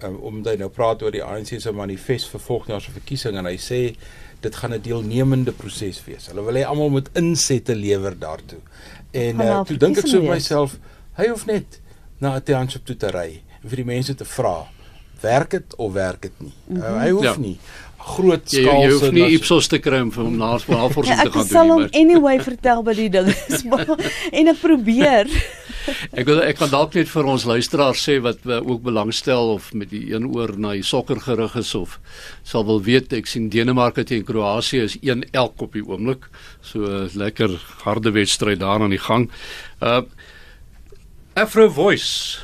um, 0.04 0.16
omdat 0.22 0.54
hy 0.54 0.60
nou 0.60 0.70
praat 0.70 1.02
oor 1.04 1.12
die 1.12 1.24
ANC 1.24 1.60
se 1.62 1.72
manifest 1.72 2.30
vir 2.30 2.40
volgende 2.40 2.72
jaar 2.72 2.82
se 2.82 2.92
verkiesing 2.92 3.38
en 3.38 3.46
hy 3.46 3.58
sê 3.58 3.96
dit 4.42 4.56
gaan 4.56 4.74
'n 4.74 4.82
deelnemende 4.82 5.52
proses 5.52 6.02
wees. 6.06 6.28
Hulle 6.28 6.42
wil 6.46 6.54
hê 6.56 6.64
almal 6.66 6.90
moet 6.90 7.10
insette 7.16 7.76
lewer 7.76 8.16
daartoe. 8.20 8.60
En 9.12 9.36
uh, 9.36 9.46
daar 9.46 9.66
toe 9.66 9.78
dink 9.78 9.98
ek 9.98 10.08
so 10.08 10.22
myself, 10.22 10.78
hy 11.18 11.28
hoef 11.28 11.46
net 11.46 11.80
na 12.20 12.36
'n 12.36 12.44
township 12.44 12.86
toe 12.86 12.96
te 12.96 13.08
ry 13.12 13.42
en 13.64 13.70
vir 13.70 13.76
die 13.78 13.86
mense 13.86 14.16
te 14.16 14.26
vra, 14.26 14.68
werk 15.22 15.50
dit 15.52 15.76
of 15.76 15.94
werk 15.94 16.22
dit 16.22 16.40
nie? 16.42 16.54
Uh, 16.78 17.00
hy 17.02 17.10
hoef 17.12 17.24
Ja. 17.24 17.36
nie 17.38 17.58
groot 18.00 18.50
Jy, 18.52 18.64
skaal 18.64 18.82
jy 18.82 18.92
hoef 18.92 19.12
nie 19.12 19.34
Ipsos 19.36 19.68
te 19.68 19.78
kry 19.80 20.00
om 20.02 20.10
vir 20.12 20.24
hom 20.24 20.38
navorsing 20.46 21.06
Ja, 21.06 21.22
te 21.24 21.28
ek 21.28 21.34
gaan 21.34 21.46
sal 21.46 21.68
doen 21.68 21.72
hom 21.72 21.82
nie. 21.82 21.90
maar- 21.92 22.02
anyway 22.02 22.40
vertel 22.40 22.84
by 22.84 22.94
die 22.94 23.10
ding 23.10 23.28
is. 23.28 23.64
maar- 23.70 23.86
en 24.32 24.48
ek 24.48 24.60
probeer. 24.62 25.28
Ek 26.12 26.26
wil 26.30 26.42
ek 26.44 26.60
kan 26.62 26.72
dalk 26.72 26.96
net 26.98 27.10
vir 27.12 27.30
ons 27.30 27.46
luisteraars 27.50 28.04
sê 28.04 28.20
wat 28.24 28.46
ook 28.46 28.82
belangstel 28.86 29.54
of 29.56 29.72
met 29.74 29.92
die 29.94 30.10
een 30.14 30.28
oor 30.30 30.56
na 30.58 30.74
die 30.78 30.86
sokker 30.86 31.22
gerig 31.24 31.56
is 31.60 31.74
of 31.78 32.00
sal 32.44 32.66
wil 32.68 32.82
weet 32.86 33.14
ek 33.14 33.30
sien 33.30 33.50
Denemarke 33.54 34.04
teen 34.04 34.26
Kroasie 34.28 34.84
is 34.86 34.98
1 35.02 35.26
elk 35.32 35.62
op 35.62 35.74
die 35.78 35.86
oomblik. 35.86 36.30
So 36.62 36.86
uh, 36.86 37.08
lekker 37.14 37.56
harde 37.86 38.14
wedstryd 38.16 38.60
daar 38.60 38.82
aan 38.82 38.96
die 38.96 39.02
gang. 39.02 39.30
Uh 39.82 40.02
Afro 41.40 41.70
Voice. 41.70 42.40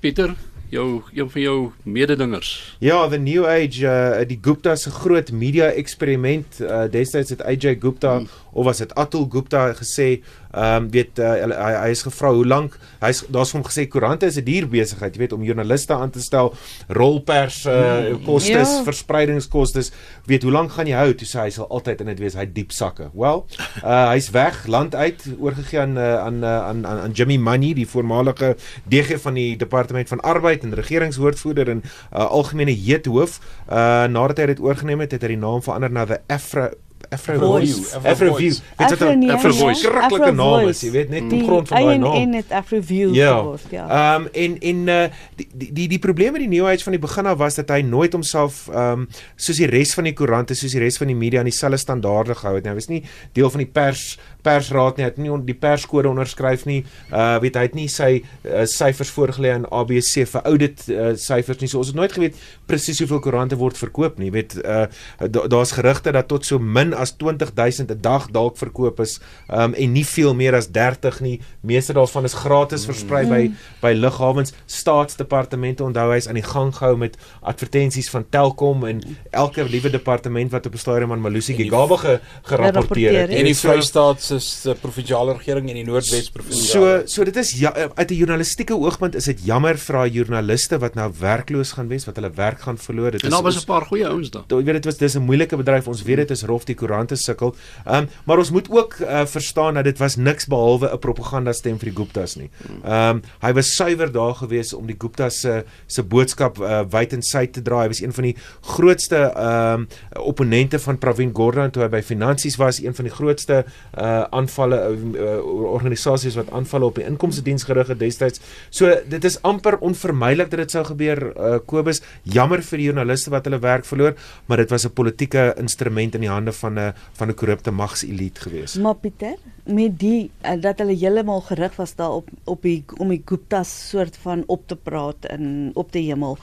Pieter, 0.00 0.34
jou 0.68 1.02
een 1.14 1.30
van 1.30 1.40
jou 1.40 1.70
mededingers. 1.82 2.76
Ja, 2.78 3.08
the 3.08 3.18
new 3.18 3.46
age 3.46 3.84
uh 3.86 4.26
die 4.28 4.38
Gupta 4.42 4.76
se 4.76 4.90
groot 4.90 5.32
media 5.32 5.70
eksperiment 5.70 6.60
uh 6.60 6.84
destyds 6.90 7.30
het 7.30 7.42
AJ 7.42 7.78
Gupta 7.80 8.16
hmm. 8.18 8.28
Of 8.52 8.64
was 8.64 8.78
dit 8.78 8.94
Atul 8.94 9.26
Gupta 9.30 9.72
gesê 9.74 10.20
ehm 10.50 10.82
um, 10.84 10.90
weet 10.90 11.18
uh, 11.22 11.46
hy, 11.46 11.72
hy 11.84 11.90
is 11.94 12.02
gevra 12.02 12.32
hoe 12.34 12.46
lank 12.46 12.74
hy's 13.00 13.20
daar's 13.30 13.52
hom 13.54 13.62
gesê 13.62 13.84
koerante 13.86 14.26
is 14.26 14.36
'n 14.36 14.44
duur 14.44 14.66
besigheid 14.68 15.14
jy 15.14 15.20
weet 15.20 15.32
om 15.32 15.42
joernaliste 15.46 15.94
aan 15.94 16.10
te 16.10 16.20
stel 16.20 16.54
rolpers 16.88 17.64
uh, 17.66 18.16
kostes 18.26 18.68
Ja. 18.68 18.82
verspreidingskostes 18.84 19.92
weet 20.26 20.42
hoe 20.42 20.52
lank 20.52 20.72
gaan 20.72 20.86
jy 20.90 20.96
hou 20.98 21.12
toe 21.14 21.26
sê 21.28 21.44
hy 21.46 21.50
sal 21.54 21.68
altyd 21.70 22.00
in 22.00 22.06
dit 22.06 22.18
wees 22.18 22.34
hy 22.34 22.46
diep 22.50 22.72
sakke 22.72 23.10
wel 23.14 23.46
uh, 23.84 24.10
hy's 24.10 24.30
weg 24.34 24.66
land 24.66 24.94
uit 24.94 25.22
oorgegee 25.38 25.80
aan 25.80 25.96
uh, 25.96 26.18
aan, 26.18 26.42
uh, 26.42 26.56
aan 26.68 26.86
aan 26.86 26.98
aan 27.06 27.12
Jimmy 27.12 27.36
Money 27.36 27.72
die 27.74 27.86
voormalige 27.86 28.56
DG 28.90 29.20
van 29.22 29.34
die 29.34 29.56
departement 29.56 30.08
van 30.08 30.20
arbeid 30.20 30.64
en 30.64 30.74
regeringswoordvoerder 30.74 31.68
en 31.68 31.82
uh, 31.84 32.26
algemene 32.26 32.72
heethoof. 32.74 33.38
Uh 33.70 34.06
nadat 34.10 34.38
hy 34.38 34.46
dit 34.46 34.60
oorgeneem 34.60 35.00
het, 35.00 35.12
het 35.12 35.22
hy 35.22 35.28
die 35.34 35.36
naam 35.40 35.62
verander 35.62 35.90
na 35.90 36.04
the 36.06 36.20
Afro 36.28 36.70
Afro 37.08 37.38
Voice. 37.38 37.72
Voice. 37.74 37.94
Afro 37.96 38.10
Afro 38.10 38.28
Voice. 38.34 38.60
View. 38.60 38.64
Weet 38.78 38.90
jy 38.90 38.96
wat 39.06 39.16
'n 39.16 40.00
Afro 40.00 40.32
naam 40.34 40.68
is, 40.68 40.80
jy 40.80 40.90
weet 40.90 41.08
net 41.10 41.30
Die 41.30 41.40
op 41.42 41.46
grond 41.48 41.68
van 41.68 41.82
daai 41.82 41.98
naam. 41.98 42.12
en 42.14 42.32
het 42.34 42.50
Afro 42.52 42.78
View 42.82 43.14
Ja. 43.14 43.36
geword, 43.38 43.62
ja. 43.70 43.84
Ehm 43.88 44.22
um, 44.22 44.28
en 44.32 44.58
en 44.60 44.76
uh, 44.88 45.08
die 45.36 45.48
die 45.54 45.72
die, 45.72 45.88
die 45.88 45.98
probleem 45.98 46.32
met 46.32 46.40
die 46.40 46.48
News 46.60 46.82
van 46.82 46.92
die 46.92 47.00
begin 47.00 47.26
af 47.26 47.38
was 47.38 47.54
dat 47.54 47.68
hy 47.68 47.80
nooit 47.82 48.12
homself 48.12 48.68
ehm 48.68 48.92
um, 49.00 49.08
soos 49.36 49.56
die 49.56 49.66
res 49.66 49.94
van 49.94 50.04
die 50.04 50.12
koerante, 50.12 50.54
soos 50.54 50.70
die 50.72 50.80
res 50.80 50.96
van 50.96 51.06
die 51.06 51.16
media 51.16 51.38
aan 51.38 51.44
dieselfde 51.50 51.76
standaarde 51.76 52.34
gehou 52.34 52.54
het 52.54 52.64
nie. 52.64 52.70
Hy 52.70 52.74
was 52.74 52.88
nie 52.88 53.02
deel 53.32 53.50
van 53.50 53.58
die 53.58 53.66
pers 53.72 54.18
persraad 54.42 54.96
nie. 54.96 55.04
Hy 55.04 55.10
het 55.10 55.18
nie 55.18 55.30
on, 55.32 55.44
die 55.44 55.54
perskode 55.54 56.08
onderskryf 56.08 56.64
nie. 56.64 56.84
Uh 57.12 57.38
weet 57.40 57.54
hy 57.54 57.62
het 57.62 57.74
nie 57.74 57.88
sy 57.88 58.22
uh, 58.44 58.64
syfers 58.64 59.10
voorgelê 59.10 59.52
aan 59.52 59.66
ABC 59.70 60.26
vir 60.26 60.42
audit 60.44 60.84
uh, 60.88 61.10
syfers 61.16 61.58
nie. 61.60 61.68
So 61.68 61.78
ons 61.78 61.86
het 61.86 61.96
nooit 61.96 62.12
geweet 62.12 62.34
presies 62.66 62.98
hoeveel 62.98 63.20
koerante 63.20 63.56
word 63.56 63.76
verkoop 63.78 64.18
nie. 64.18 64.26
Jy 64.26 64.32
weet 64.32 64.54
uh 64.64 64.86
da, 65.30 65.46
daar's 65.46 65.72
gerugte 65.72 66.12
dat 66.12 66.28
tot 66.28 66.44
so 66.46 66.58
min 66.58 66.89
as 66.94 67.16
20000 67.16 67.90
'n 67.90 68.00
dag 68.00 68.30
dalk 68.30 68.56
verkoop 68.56 69.00
is 69.00 69.20
um 69.48 69.74
en 69.74 69.92
nie 69.92 70.06
veel 70.06 70.34
meer 70.34 70.54
as 70.54 70.68
30 70.70 71.20
nie. 71.20 71.40
Meeste 71.60 71.92
daarvan 71.92 72.24
is 72.24 72.34
gratis 72.34 72.84
versprei 72.84 73.26
by 73.26 73.50
by 73.80 73.92
lughawens. 73.92 74.52
Staatsdepartemente 74.66 75.84
onthou 75.84 76.10
hy's 76.12 76.28
aan 76.28 76.34
die 76.34 76.46
gang 76.46 76.74
gehou 76.74 76.96
met 76.96 77.16
advertensies 77.42 78.10
van 78.10 78.24
Telkom 78.28 78.84
en 78.86 79.02
elke 79.30 79.64
liewe 79.64 79.90
departement 79.90 80.50
wat 80.50 80.66
op 80.66 80.74
'n 80.74 80.78
stadium 80.78 81.12
aan 81.12 81.20
Malusi 81.20 81.52
En 81.52 81.58
Gigaba 81.58 81.96
ge, 81.96 82.20
gerapporteer 82.42 83.20
het. 83.20 83.30
En 83.30 83.44
die 83.44 83.56
Vrystaat 83.56 84.22
se 84.22 84.74
provinsiale 84.80 85.32
regering 85.32 85.68
en 85.68 85.74
die 85.74 85.84
Noordwes 85.84 86.30
provinsie. 86.30 86.68
So 86.68 87.02
so 87.06 87.24
dit 87.24 87.36
is 87.36 87.52
ja, 87.58 87.72
uit 87.94 88.10
'n 88.10 88.14
journalistieke 88.14 88.74
oogpunt 88.74 89.14
is 89.14 89.24
dit 89.24 89.40
jammer 89.44 89.78
vir 89.78 89.94
daai 89.94 90.10
joernaliste 90.10 90.78
wat 90.78 90.94
nou 90.94 91.10
werkloos 91.20 91.72
gaan 91.72 91.88
wees, 91.88 92.04
wat 92.04 92.16
hulle 92.16 92.30
werk 92.34 92.60
gaan 92.60 92.78
verloor. 92.78 93.10
Dit 93.10 93.22
En 93.22 93.28
is 93.28 93.34
daar 93.34 93.42
was 93.42 93.62
'n 93.62 93.66
paar 93.66 93.86
goeie 93.86 94.06
ouens 94.06 94.30
daar. 94.30 94.44
Jy 94.48 94.64
weet 94.64 94.74
dit 94.74 94.84
was 94.84 94.96
dis 94.96 95.14
'n 95.14 95.22
moeilike 95.22 95.56
bedryf. 95.56 95.88
Ons 95.88 96.02
weet 96.02 96.16
dit 96.16 96.30
is 96.30 96.42
rof 96.42 96.64
die 96.64 96.74
koerante 96.80 97.18
sukkel. 97.20 97.54
Ehm 97.84 98.04
um, 98.04 98.08
maar 98.26 98.38
ons 98.38 98.50
moet 98.50 98.70
ook 98.70 98.96
uh, 99.00 99.24
verstaan 99.26 99.74
dat 99.74 99.84
dit 99.84 99.98
was 99.98 100.16
niks 100.16 100.46
behalwe 100.46 100.90
'n 100.92 100.98
propaganda 100.98 101.52
stem 101.52 101.78
vir 101.78 101.90
die 101.90 101.96
Guptas 101.96 102.36
nie. 102.36 102.50
Ehm 102.84 103.16
um, 103.16 103.22
hy 103.40 103.52
was 103.52 103.74
suiwer 103.76 104.12
daar 104.12 104.34
gewees 104.34 104.72
om 104.72 104.86
die 104.86 104.96
Guptas 104.98 105.40
se 105.40 105.64
se 105.86 106.02
boodskap 106.02 106.58
uh, 106.58 106.82
wyd 106.90 107.12
en 107.12 107.22
suid 107.22 107.52
te 107.52 107.62
dra. 107.62 107.82
Hy 107.82 107.88
was 107.92 108.02
een 108.02 108.12
van 108.12 108.24
die 108.24 108.36
grootste 108.76 109.16
ehm 109.16 109.86
um, 109.86 109.88
opponente 110.30 110.78
van 110.78 110.98
Pravin 110.98 111.32
Gordhan 111.34 111.70
toe 111.70 111.82
hy 111.82 111.88
by 111.88 112.02
finansies 112.02 112.56
was, 112.60 112.80
een 112.82 112.94
van 112.94 113.08
die 113.08 113.14
grootste 113.14 113.64
uh, 113.64 114.22
aanvalle 114.30 114.78
uh, 114.90 115.38
organisasies 115.72 116.36
wat 116.38 116.50
aanvalle 116.56 116.90
op 116.90 117.00
die 117.00 117.06
inkomste 117.06 117.42
diens 117.42 117.64
gerig 117.68 117.90
het 117.92 117.98
destyds. 117.98 118.40
So 118.70 118.92
dit 119.08 119.24
is 119.24 119.38
amper 119.42 119.78
onvermydelik 119.78 120.50
dat 120.50 120.64
dit 120.64 120.76
sou 120.76 120.84
gebeur 120.84 121.22
uh, 121.30 121.58
Kobus. 121.66 122.02
Jammer 122.22 122.62
vir 122.62 122.82
die 122.82 122.88
joernaliste 122.90 123.32
wat 123.34 123.48
hulle 123.48 123.60
werk 123.62 123.88
verloor, 123.88 124.16
maar 124.46 124.62
dit 124.62 124.70
was 124.70 124.86
'n 124.86 124.94
politieke 124.94 125.54
instrument 125.58 126.14
in 126.14 126.20
die 126.20 126.30
hande 126.30 126.52
van 126.52 126.69
'n 126.78 126.92
van 127.12 127.28
'n 127.28 127.34
korrupte 127.34 127.70
magselite 127.70 128.40
gewees. 128.40 128.74
Maar 128.74 128.94
Pieter, 128.94 129.36
met 129.64 129.98
die 129.98 130.30
uh, 130.44 130.60
dat 130.60 130.78
hulle 130.78 130.96
heeltemal 130.96 131.40
gerig 131.40 131.76
was 131.76 131.94
daar 131.94 132.10
op 132.44 132.62
die 132.62 132.84
om 132.98 133.08
die 133.08 133.22
Guptas 133.24 133.88
soort 133.88 134.16
van 134.16 134.44
op 134.46 134.66
te 134.66 134.76
praat 134.76 135.26
in 135.28 135.70
op 135.74 135.92
die 135.92 136.06
hemel. 136.10 136.38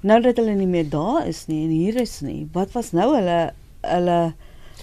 Nou 0.00 0.20
dat 0.22 0.36
hulle 0.36 0.54
nie 0.54 0.66
meer 0.66 0.88
daar 0.88 1.26
is 1.26 1.46
nie 1.46 1.64
en 1.64 1.70
hier 1.70 2.00
is 2.00 2.20
nie, 2.20 2.48
wat 2.52 2.72
was 2.72 2.92
nou 2.92 3.14
hulle 3.16 3.52
hulle 3.80 4.32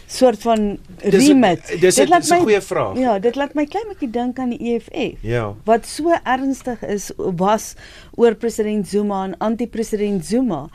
soort 0.08 0.40
van 0.42 0.78
remit? 0.98 1.68
dis- 1.80 1.96
Dit 1.96 2.10
laat 2.10 2.22
dis 2.22 2.32
'n 2.32 2.40
goeie 2.42 2.62
vraag. 2.62 2.98
Ja, 2.98 3.20
dit 3.20 3.36
laat 3.36 3.54
my 3.54 3.66
klein 3.66 3.86
bietjie 3.88 4.10
dink 4.10 4.40
aan 4.40 4.50
die 4.50 4.60
EFF. 4.76 5.18
Ja. 5.22 5.54
Wat 5.66 5.86
so 5.86 6.14
ernstig 6.24 6.82
is 6.86 7.12
was 7.16 7.74
oor 8.16 8.36
president 8.36 8.88
Zuma 8.88 9.24
en 9.24 9.38
anti-president 9.38 10.26
Zuma. 10.26 10.70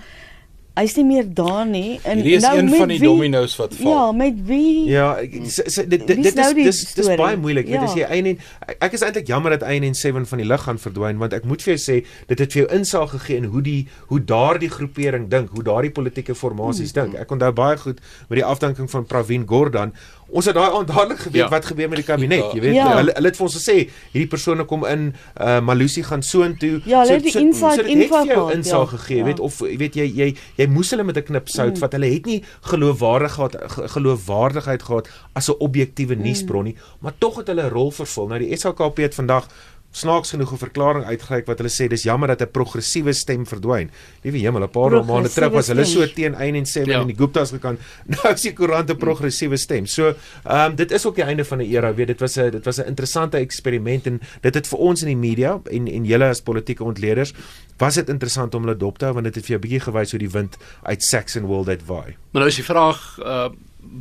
Hy's 0.74 0.96
nie 0.96 1.04
meer 1.06 1.24
daar 1.34 1.66
nie 1.66 2.00
en 2.02 2.16
Hierdie 2.18 2.34
is 2.34 2.42
nou 2.42 2.56
een 2.58 2.64
met 2.70 2.78
van 2.80 2.88
die 2.88 2.98
wie- 2.98 3.06
dominos 3.08 3.52
wat 3.56 3.74
val. 3.78 3.90
Ja, 3.92 4.12
met 4.12 4.34
wie? 4.46 4.84
Ja, 4.90 5.16
ek- 5.22 5.36
s- 5.46 5.62
s- 5.66 5.74
dit 5.86 5.90
dit 5.90 6.06
dit 6.06 6.24
is 6.26 6.34
nou 6.34 6.48
is 6.58 6.64
dis 6.80 6.94
dis 6.94 7.10
baie 7.16 7.36
moeilik. 7.36 7.68
Ja. 7.68 7.82
as 7.84 7.94
jy 7.94 8.06
een 8.10 8.26
en 8.26 8.38
ek- 8.80 8.92
is 8.92 9.00
eintlik 9.06 9.26
jammer 9.26 9.50
dat 9.58 9.68
een 9.70 9.82
en 9.84 9.94
7 9.94 10.26
van 10.26 10.38
die 10.38 10.46
lig 10.46 10.62
gaan 10.62 10.78
verdwyn 10.78 11.18
want 11.18 11.32
ek 11.32 11.44
moet 11.44 11.62
vir 11.62 11.74
jou 11.76 11.82
sê 12.00 12.04
dit 12.26 12.38
het 12.38 12.52
vir 12.52 12.62
jou 12.66 12.74
insaag 12.78 13.10
gegee 13.10 13.36
in 13.36 13.44
hoe 13.44 13.62
die 13.62 13.86
hoe 14.08 14.18
daardie 14.24 14.68
groepering 14.70 15.28
dink, 15.30 15.50
hoe 15.54 15.62
daardie 15.62 15.90
politieke 15.90 16.34
formasies 16.34 16.90
Hmm. 16.92 17.02
dink. 17.10 17.14
Ek 17.22 17.30
onthou 17.30 17.52
baie 17.52 17.76
goed 17.78 18.00
met 18.28 18.38
die 18.38 18.44
afdanking 18.44 18.90
van 18.90 19.06
Pravin 19.06 19.46
Gordhan. 19.46 19.92
Ons 20.28 20.44
het 20.46 20.54
daai 20.54 20.70
aand 20.72 20.88
dadelik 20.88 21.18
geweet 21.18 21.42
Ja. 21.42 21.48
wat 21.48 21.64
gebeur 21.64 21.88
met 21.88 21.96
die 21.98 22.04
kabinet, 22.06 22.52
jy 22.52 22.60
weet. 22.60 22.74
Ja. 22.74 22.96
Hulle 22.96 23.12
hulle 23.14 23.26
het 23.28 23.36
vir 23.36 23.44
ons 23.46 23.54
gesê 23.56 23.88
hierdie 24.12 24.26
persone 24.28 24.64
kom 24.64 24.84
in 24.86 25.14
uh 25.40 25.60
Malusi 25.60 26.02
gaan 26.02 26.22
soontoe. 26.22 26.80
Ja, 26.84 26.98
hulle 27.04 27.20
die 27.20 27.32
dit 27.32 27.34
het 27.34 27.42
info 27.86 28.16
vir 28.16 28.26
jou 28.26 28.40
gehad, 28.40 28.54
insaag 28.54 28.90
ja. 28.90 28.96
gegee, 28.98 29.16
Ja. 29.16 29.24
weet 29.24 29.40
of 29.40 29.58
jy 29.60 29.76
weet 29.76 29.94
jy 29.94 30.06
jy 30.16 30.36
jy 30.56 30.66
moes 30.66 30.90
hulle 30.90 31.04
met 31.04 31.16
'n 31.16 31.22
knip 31.22 31.48
sout 31.48 31.78
vat. 31.78 31.92
Hulle 31.92 32.06
het 32.12 32.26
nie 32.26 32.42
geloofwaardigheid 32.62 33.56
ge- 33.74 33.88
geloofwaardigheid 33.88 34.82
gehad 34.82 35.08
as 35.34 35.48
'n 35.50 35.54
objektiewe 35.58 36.14
nuusbron 36.16 36.64
nie, 36.64 36.76
maar 37.00 37.12
tog 37.18 37.36
het 37.36 37.46
hulle 37.46 37.62
'n 37.62 37.70
rol 37.70 37.90
vervul. 37.90 38.26
Nou 38.28 38.38
die 38.38 38.56
SAKP 38.56 38.96
het 38.96 39.14
vandag 39.14 39.46
snaaks 39.94 40.30
genoeg 40.34 40.52
'n 40.52 40.58
verklaring 40.58 41.04
uitgereik 41.06 41.46
wat 41.46 41.58
hulle 41.62 41.70
sê 41.70 41.86
dis 41.88 42.02
jammer 42.02 42.28
dat 42.28 42.42
'n 42.42 42.50
progressiewe 42.50 43.12
stem 43.12 43.46
verdwyn. 43.46 43.90
Liewe 44.22 44.38
hemel, 44.38 44.62
'n 44.62 44.68
paar 44.70 44.90
maande 45.04 45.28
terug 45.30 45.52
was 45.52 45.68
hulle 45.68 45.84
so 45.84 46.04
teen 46.06 46.34
een 46.40 46.54
en 46.54 46.64
sê 46.66 46.82
Ja. 46.86 47.00
en 47.00 47.06
die 47.06 47.16
Guptas 47.16 47.50
gekant. 47.50 47.78
Nou 48.06 48.34
is 48.34 48.42
die 48.42 48.52
koerant 48.52 48.90
'n 48.90 48.96
progressiewe 48.96 49.56
stem. 49.56 49.86
So, 49.86 50.14
ehm 50.44 50.70
um, 50.70 50.74
dit 50.76 50.90
is 50.90 51.06
ook 51.06 51.14
die 51.14 51.24
einde 51.24 51.44
van 51.44 51.58
'n 51.58 51.70
era, 51.70 51.94
weet 51.94 52.06
dit 52.06 52.20
was 52.20 52.36
'n 52.36 52.50
dit 52.50 52.64
was 52.64 52.78
'n 52.78 52.86
interessante 52.86 53.36
eksperiment 53.36 54.06
en 54.06 54.20
dit 54.40 54.54
het 54.54 54.66
vir 54.66 54.78
ons 54.78 55.00
in 55.02 55.08
die 55.08 55.16
media 55.28 55.60
en 55.70 55.86
en 55.88 56.04
julle 56.04 56.24
as 56.28 56.40
politieke 56.42 56.84
ontleeders 56.84 57.32
was 57.78 57.94
dit 57.94 58.08
interessant 58.08 58.54
om 58.54 58.62
hulle 58.62 58.76
dop 58.76 58.98
te 58.98 59.04
hou 59.04 59.14
want 59.14 59.24
dit 59.26 59.34
het 59.34 59.44
vir 59.44 59.50
jou 59.56 59.58
'n 59.58 59.62
bietjie 59.68 59.80
gewys 59.92 60.10
hoe 60.10 60.18
die 60.20 60.30
wind 60.30 60.56
uit 60.82 61.02
Saxon 61.02 61.44
World 61.46 61.68
uit 61.68 61.86
waai. 61.86 62.16
Maar 62.32 62.42
nou 62.42 62.46
is 62.48 62.56
die 62.56 62.64
vraag 62.64 63.18
uh 63.20 63.48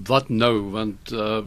wat 0.07 0.29
nou 0.29 0.71
want 0.71 1.11
uh 1.11 1.41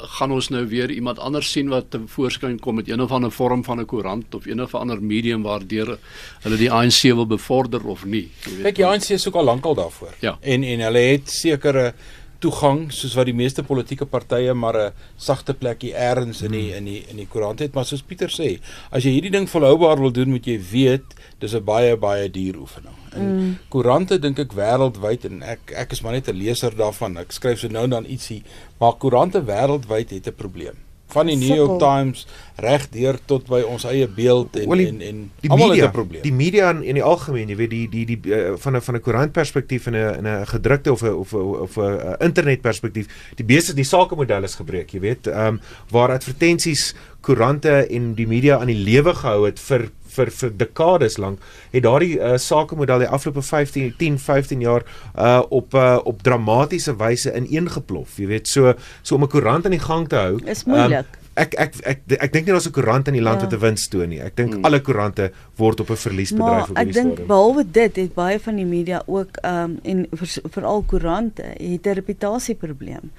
gaan 0.00 0.32
ons 0.32 0.48
nou 0.48 0.62
weer 0.66 0.90
iemand 0.90 1.18
anders 1.18 1.50
sien 1.52 1.68
wat 1.68 1.96
voorskyn 2.06 2.58
kom 2.64 2.78
met 2.80 2.88
een 2.88 3.02
of 3.04 3.10
ander 3.12 3.32
vorm 3.32 3.64
van 3.64 3.80
'n 3.80 3.86
koerant 3.86 4.34
of 4.34 4.46
een 4.46 4.62
of 4.62 4.74
ander 4.74 5.02
medium 5.02 5.42
waardeur 5.42 5.98
hulle 6.40 6.56
die 6.56 6.70
ANC 6.72 7.02
wil 7.02 7.26
bevorder 7.26 7.86
of 7.86 8.04
nie. 8.04 8.30
Weet, 8.44 8.62
Kyk, 8.62 8.76
die 8.76 8.86
ANC 8.86 9.08
is 9.08 9.28
ook 9.28 9.34
al 9.34 9.44
lankal 9.44 9.74
daarvoor. 9.74 10.14
Ja. 10.20 10.38
En 10.40 10.62
en 10.62 10.80
hulle 10.80 10.98
het 10.98 11.30
sekere 11.30 11.94
toegang 12.40 12.86
soos 12.92 13.14
wat 13.18 13.28
die 13.28 13.36
meeste 13.36 13.62
politieke 13.62 14.06
partye 14.06 14.54
maar 14.54 14.76
'n 14.76 14.92
sagte 15.16 15.54
plekkie 15.54 15.92
eers 15.92 16.42
in 16.42 16.52
die 16.52 16.74
in 16.76 16.84
die 16.84 17.04
in 17.08 17.16
die 17.16 17.26
koerant 17.26 17.58
het, 17.58 17.74
maar 17.74 17.84
soos 17.84 18.02
Pieter 18.02 18.28
sê, 18.28 18.58
as 18.90 19.04
jy 19.04 19.10
hierdie 19.10 19.30
ding 19.30 19.48
volhoubaar 19.48 20.00
wil 20.00 20.12
doen, 20.12 20.30
moet 20.30 20.46
jy 20.46 20.58
weet 20.70 21.04
dis 21.38 21.54
'n 21.54 21.64
baie 21.64 21.96
baie 21.96 22.30
duur 22.30 22.56
oefening. 22.56 22.99
En 23.14 23.36
mm. 23.36 23.56
koerante 23.68 24.18
dink 24.18 24.38
ek 24.38 24.52
wêreldwyd 24.52 25.24
en 25.24 25.42
ek 25.42 25.72
ek 25.76 25.92
is 25.92 26.02
maar 26.02 26.12
net 26.12 26.28
'n 26.28 26.36
leser 26.36 26.76
daarvan. 26.76 27.16
Ek 27.18 27.32
skryf 27.32 27.58
so 27.58 27.68
nou 27.68 27.84
en 27.84 27.90
dan 27.90 28.06
ietsie, 28.06 28.42
maar 28.78 28.98
koerante 28.98 29.44
wêreldwyd 29.44 30.10
het 30.10 30.26
'n 30.26 30.34
probleem. 30.36 30.78
Van 31.10 31.26
die 31.26 31.36
New 31.36 31.56
York. 31.56 31.78
Times 31.78 32.26
reg 32.60 32.88
deur 32.92 33.18
tot 33.24 33.48
by 33.50 33.60
ons 33.66 33.84
eie 33.84 34.06
beeld 34.08 34.56
en 34.56 34.68
Wel, 34.68 34.76
die- 34.76 34.86
en 34.86 35.00
en 35.00 35.30
die 35.40 35.50
almal 35.50 35.68
media, 35.68 35.82
het 35.82 35.90
'n 35.90 35.96
probleem. 35.96 36.22
Die 36.22 36.32
media 36.32 36.70
in, 36.70 36.82
in 36.82 36.94
die 36.94 37.02
algemeen, 37.02 37.48
jy 37.48 37.56
weet 37.56 37.70
die 37.70 37.88
die 37.88 38.06
die 38.06 38.20
uh, 38.30 38.52
van 38.56 38.76
'n 38.76 38.80
van 38.80 38.94
'n 38.94 39.00
koerantperspektief 39.00 39.86
en 39.86 39.92
'n 39.92 40.18
in 40.18 40.26
'n 40.26 40.46
gedrukte 40.46 40.92
of 40.92 41.02
'n 41.02 41.14
of 41.14 41.32
'n 41.32 41.36
of 41.36 41.76
'n 41.76 41.80
uh, 41.80 42.14
internetperspektief, 42.18 43.06
die 43.34 43.44
besigheid 43.44 43.76
die 43.76 43.84
sakemodel 43.84 44.42
is 44.42 44.54
gebreek, 44.54 44.90
jy 44.90 45.00
weet, 45.00 45.26
ehm 45.26 45.46
um, 45.46 45.60
waar 45.90 46.10
advertensies 46.10 46.94
koerante 47.20 47.86
en 47.90 48.14
die 48.14 48.26
media 48.26 48.58
aan 48.58 48.66
die 48.66 48.84
lewe 48.84 49.14
gehou 49.14 49.46
het 49.46 49.60
vir 49.60 49.90
vir 50.16 50.30
vir 50.30 50.50
dekades 50.56 51.16
lank 51.18 51.38
het 51.72 51.82
daardie 51.82 52.18
uh, 52.18 52.36
sakemodel 52.38 52.98
die 52.98 53.08
afgelope 53.08 53.42
15 53.42 53.94
10 53.98 54.18
15 54.18 54.60
jaar 54.60 54.82
uh 55.18 55.42
op 55.50 55.74
uh, 55.74 55.98
op 56.04 56.22
dramatiese 56.22 56.96
wyse 56.96 57.32
ineengeplof 57.36 58.18
jy 58.18 58.26
weet 58.26 58.48
so 58.48 58.74
so 59.02 59.14
om 59.14 59.22
'n 59.24 59.28
koerant 59.28 59.64
aan 59.64 59.76
die 59.78 59.86
gang 59.88 60.08
te 60.08 60.16
hou 60.16 60.38
Is 60.46 60.62
ehm, 60.64 60.70
moeilik. 60.70 61.06
ek 61.34 61.54
ek 61.54 61.74
ek 61.86 61.98
ek, 62.08 62.22
ek 62.22 62.32
dink 62.32 62.46
nie 62.46 62.52
daar's 62.52 62.66
'n 62.66 62.72
koerant 62.72 63.08
in 63.08 63.14
die 63.14 63.22
land 63.22 63.40
Ja. 63.40 63.46
wat 63.46 63.54
'n 63.54 63.60
winst 63.60 63.90
toon 63.90 64.08
nie. 64.08 64.20
Ek 64.20 64.36
dink 64.36 64.52
Hmm. 64.54 64.64
alle 64.64 64.80
koerante 64.80 65.30
word 65.56 65.80
op 65.80 65.90
'n 65.90 65.96
verliesbedryf 65.96 66.48
Maar 66.48 66.70
op 66.70 66.76
ek 66.76 66.84
hierdie 66.84 66.92
dink 67.02 67.06
stadium. 67.12 67.26
behalwe 67.26 67.64
dit 67.72 67.96
het 67.96 68.14
baie 68.14 68.38
van 68.40 68.56
die 68.56 68.64
media 68.66 69.02
ook 69.06 69.36
ehm 69.42 69.64
um, 69.64 69.78
en 69.82 70.06
veral 70.50 70.82
koerante 70.82 71.42
het 71.42 71.86
'n 71.86 71.94
reputasieprobleem. 71.94 73.10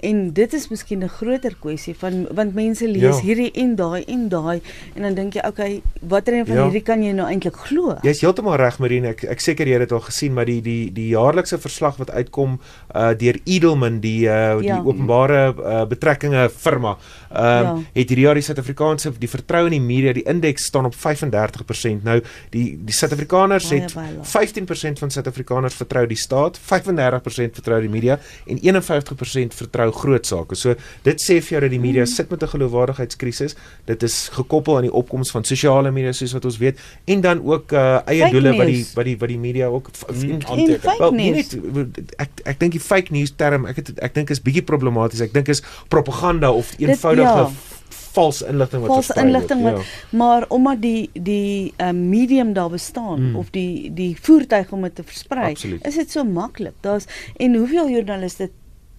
En 0.00 0.32
dit 0.32 0.52
is 0.54 0.68
miskien 0.70 1.02
'n 1.02 1.08
groter 1.08 1.54
kwessie 1.60 1.94
van 1.98 2.26
want 2.34 2.54
mense 2.54 2.86
lees 2.88 3.16
Ja. 3.18 3.20
hierdie 3.20 3.50
en 3.52 3.74
daai 3.76 4.04
en 4.06 4.28
daai 4.28 4.60
en 4.94 5.02
dan 5.02 5.14
dink 5.14 5.32
jy 5.34 5.42
okay, 5.46 5.82
watter 6.00 6.34
een 6.34 6.46
van 6.46 6.56
Ja. 6.56 6.62
hierdie 6.64 6.82
kan 6.82 7.02
jy 7.02 7.12
nou 7.12 7.26
eintlik 7.28 7.56
glo? 7.56 7.96
Jy's 8.02 8.20
heeltemal 8.20 8.56
reg 8.56 8.78
Marine. 8.78 9.08
Ek 9.08 9.24
ek 9.24 9.40
seker 9.40 9.66
jy 9.66 9.72
het 9.72 9.80
dit 9.88 9.92
al 9.92 10.00
gesien, 10.00 10.32
maar 10.34 10.44
die 10.44 10.60
die 10.62 10.92
die 10.92 11.08
jaarlikse 11.08 11.58
verslag 11.58 11.96
wat 11.96 12.10
uitkom 12.10 12.60
uh 12.94 13.14
deur 13.14 13.38
Edelman, 13.44 14.00
die 14.00 14.26
uh 14.26 14.58
die 14.58 14.66
Ja. 14.68 14.82
openbare 14.84 15.54
uh, 15.58 15.84
betrekkinge 15.86 16.48
firma, 16.50 16.96
ehm 17.32 17.40
um, 17.42 17.64
Ja. 17.64 17.76
het 17.94 18.08
hierdie 18.08 18.20
jaar 18.24 18.34
die 18.34 18.42
Suid-Afrikaanse 18.42 19.12
die 19.18 19.28
vertroue 19.28 19.64
in 19.64 19.70
die 19.70 19.80
media, 19.80 20.12
die 20.12 20.22
indeks 20.24 20.64
staan 20.64 20.84
op 20.84 20.94
35%. 20.94 22.04
Nou 22.04 22.20
die 22.50 22.78
die 22.84 22.94
Suid-Afrikaners 22.94 23.70
het 23.70 23.94
baie 23.94 24.14
laag. 24.16 24.26
15% 24.26 24.98
van 24.98 25.10
Suid-Afrikaners 25.10 25.74
vertrou 25.74 26.06
die 26.06 26.16
staat, 26.16 26.58
35% 26.58 27.54
vertrou 27.54 27.80
die 27.80 27.88
media 27.90 28.18
en 28.46 28.58
51% 28.62 29.54
vertrou 29.54 29.87
trou 29.88 29.92
groot 30.00 30.26
sake. 30.26 30.54
So 30.56 30.74
dit 31.02 31.20
sê 31.20 31.40
vir 31.42 31.48
jou 31.56 31.60
dat 31.60 31.70
die 31.70 31.80
media 31.80 32.04
sit 32.06 32.30
met 32.30 32.42
'n 32.42 32.48
geloofwaardigheidskrisis. 32.48 33.54
Dit 33.86 34.02
is 34.02 34.28
gekoppel 34.32 34.76
aan 34.76 34.82
die 34.82 34.92
opkoms 34.92 35.30
van 35.30 35.44
sosiale 35.44 35.90
media 35.90 36.12
soos 36.12 36.32
wat 36.32 36.44
ons 36.44 36.58
weet 36.58 36.78
en 37.06 37.20
dan 37.20 37.42
ook 37.44 37.72
uh, 37.72 38.00
eie 38.06 38.20
Fake 38.20 38.32
doele 38.32 38.56
wat 38.56 38.66
die 38.66 38.76
news. 38.76 38.92
wat 38.94 39.04
die 39.04 39.16
wat 39.18 39.28
die 39.28 39.38
media 39.38 39.66
ook 39.66 39.90
Mm, 40.08 40.38
aanteken. 40.46 40.80
fake 40.80 40.98
Wel, 40.98 41.12
nie 41.12 41.30
news. 41.32 41.50
net 41.52 41.98
ek 42.16 42.28
ek 42.44 42.58
dink 42.60 42.72
die 42.72 42.80
fake 42.80 43.12
news 43.12 43.32
term 43.36 43.66
ek 43.66 43.76
het 43.76 43.98
ek 44.00 44.14
dink 44.14 44.30
is 44.30 44.40
bietjie 44.42 44.62
problematies. 44.62 45.20
Ek 45.20 45.32
dink 45.32 45.48
is 45.48 45.62
propaganda 45.88 46.50
of 46.52 46.72
eenvoudige 46.78 47.26
ja. 47.28 47.46
f- 47.46 47.76
vals 48.12 48.42
inligting 48.42 48.80
wat 48.82 48.90
Vals 48.90 49.10
inligting 49.16 49.62
wat 49.62 49.84
maar 50.10 50.44
omdat 50.48 50.82
die 50.82 51.10
die 51.12 51.72
uh, 51.80 51.90
medium 51.92 52.52
daar 52.52 52.70
bestaan 52.70 53.20
Mm. 53.20 53.28
mm. 53.30 53.36
of 53.36 53.50
die 53.50 53.90
die 53.94 54.16
voertuig 54.20 54.72
om 54.72 54.82
dit 54.82 54.94
te 54.94 55.02
versprei, 55.02 55.50
Absoluut. 55.50 55.86
is 55.86 55.94
dit 55.94 56.10
so 56.10 56.24
maklik. 56.24 56.72
Daar's 56.80 57.04
en 57.36 57.54
hoeveel 57.54 57.88
joernaliste 57.90 58.50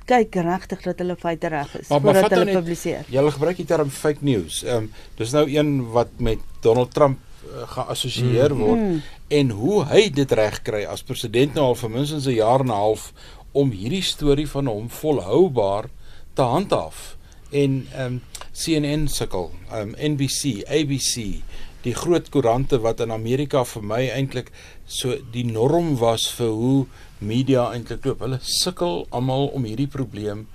kyk 0.09 0.35
regtig 0.45 0.81
dat 0.87 0.97
hulle 1.03 1.15
feite 1.19 1.47
reg 1.53 1.73
is 1.79 1.87
Maar- 1.89 2.01
maar 2.01 2.13
voordat 2.13 2.21
vat 2.21 2.31
nou 2.31 2.39
hulle 2.41 2.53
net- 2.53 2.63
publiseer. 2.63 3.05
Jy 3.13 3.31
gebruik 3.31 3.57
die 3.57 3.65
term 3.65 3.89
fake 3.89 4.23
news. 4.25 4.63
Ehm 4.63 4.75
um, 4.77 4.91
dis 5.17 5.31
nou 5.35 5.45
een 5.49 5.91
wat 5.93 6.09
met 6.17 6.39
Donald 6.61 6.93
Trump 6.93 7.19
uh, 7.49 7.67
geassosieer 7.75 8.53
Mm. 8.53 8.59
word 8.59 8.79
Mm. 8.79 9.01
en 9.27 9.49
hoe 9.49 9.83
hy 9.85 10.09
dit 10.09 10.31
reg 10.31 10.61
kry 10.61 10.83
as 10.85 11.03
president 11.03 11.53
nou 11.53 11.65
al 11.65 11.75
vir 11.75 11.89
minstens 11.89 12.25
'n 12.27 12.35
jaar 12.35 12.59
en 12.59 12.65
'n 12.67 12.75
half 12.75 13.13
om 13.51 13.71
hierdie 13.71 14.03
storie 14.03 14.47
van 14.47 14.65
hom 14.67 14.89
volhoubaar 14.89 15.85
te 16.33 16.41
handhaaf. 16.41 17.17
En 17.51 17.87
ehm 17.93 18.05
um, 18.05 18.21
CNN 18.53 19.07
sukkel, 19.07 19.51
ehm 19.71 19.93
um, 19.97 20.11
NBC, 20.13 20.63
ABC, 20.67 21.41
die 21.81 21.93
groot 21.95 22.29
koerante 22.29 22.79
wat 22.79 22.99
in 22.99 23.11
Amerika 23.11 23.63
vir 23.65 23.83
my 23.83 24.09
eintlik 24.09 24.51
so 24.85 25.15
die 25.31 25.45
norm 25.45 25.95
was 25.97 26.27
vir 26.33 26.47
hoe 26.49 26.85
media 27.19 27.67
eintlik 27.73 28.05
loop. 28.05 28.23
Hulle 28.23 28.39
sukkel 28.43 29.05
almal 29.11 29.49
om 29.55 29.67
hierdie 29.67 29.91
probleem 29.91 30.47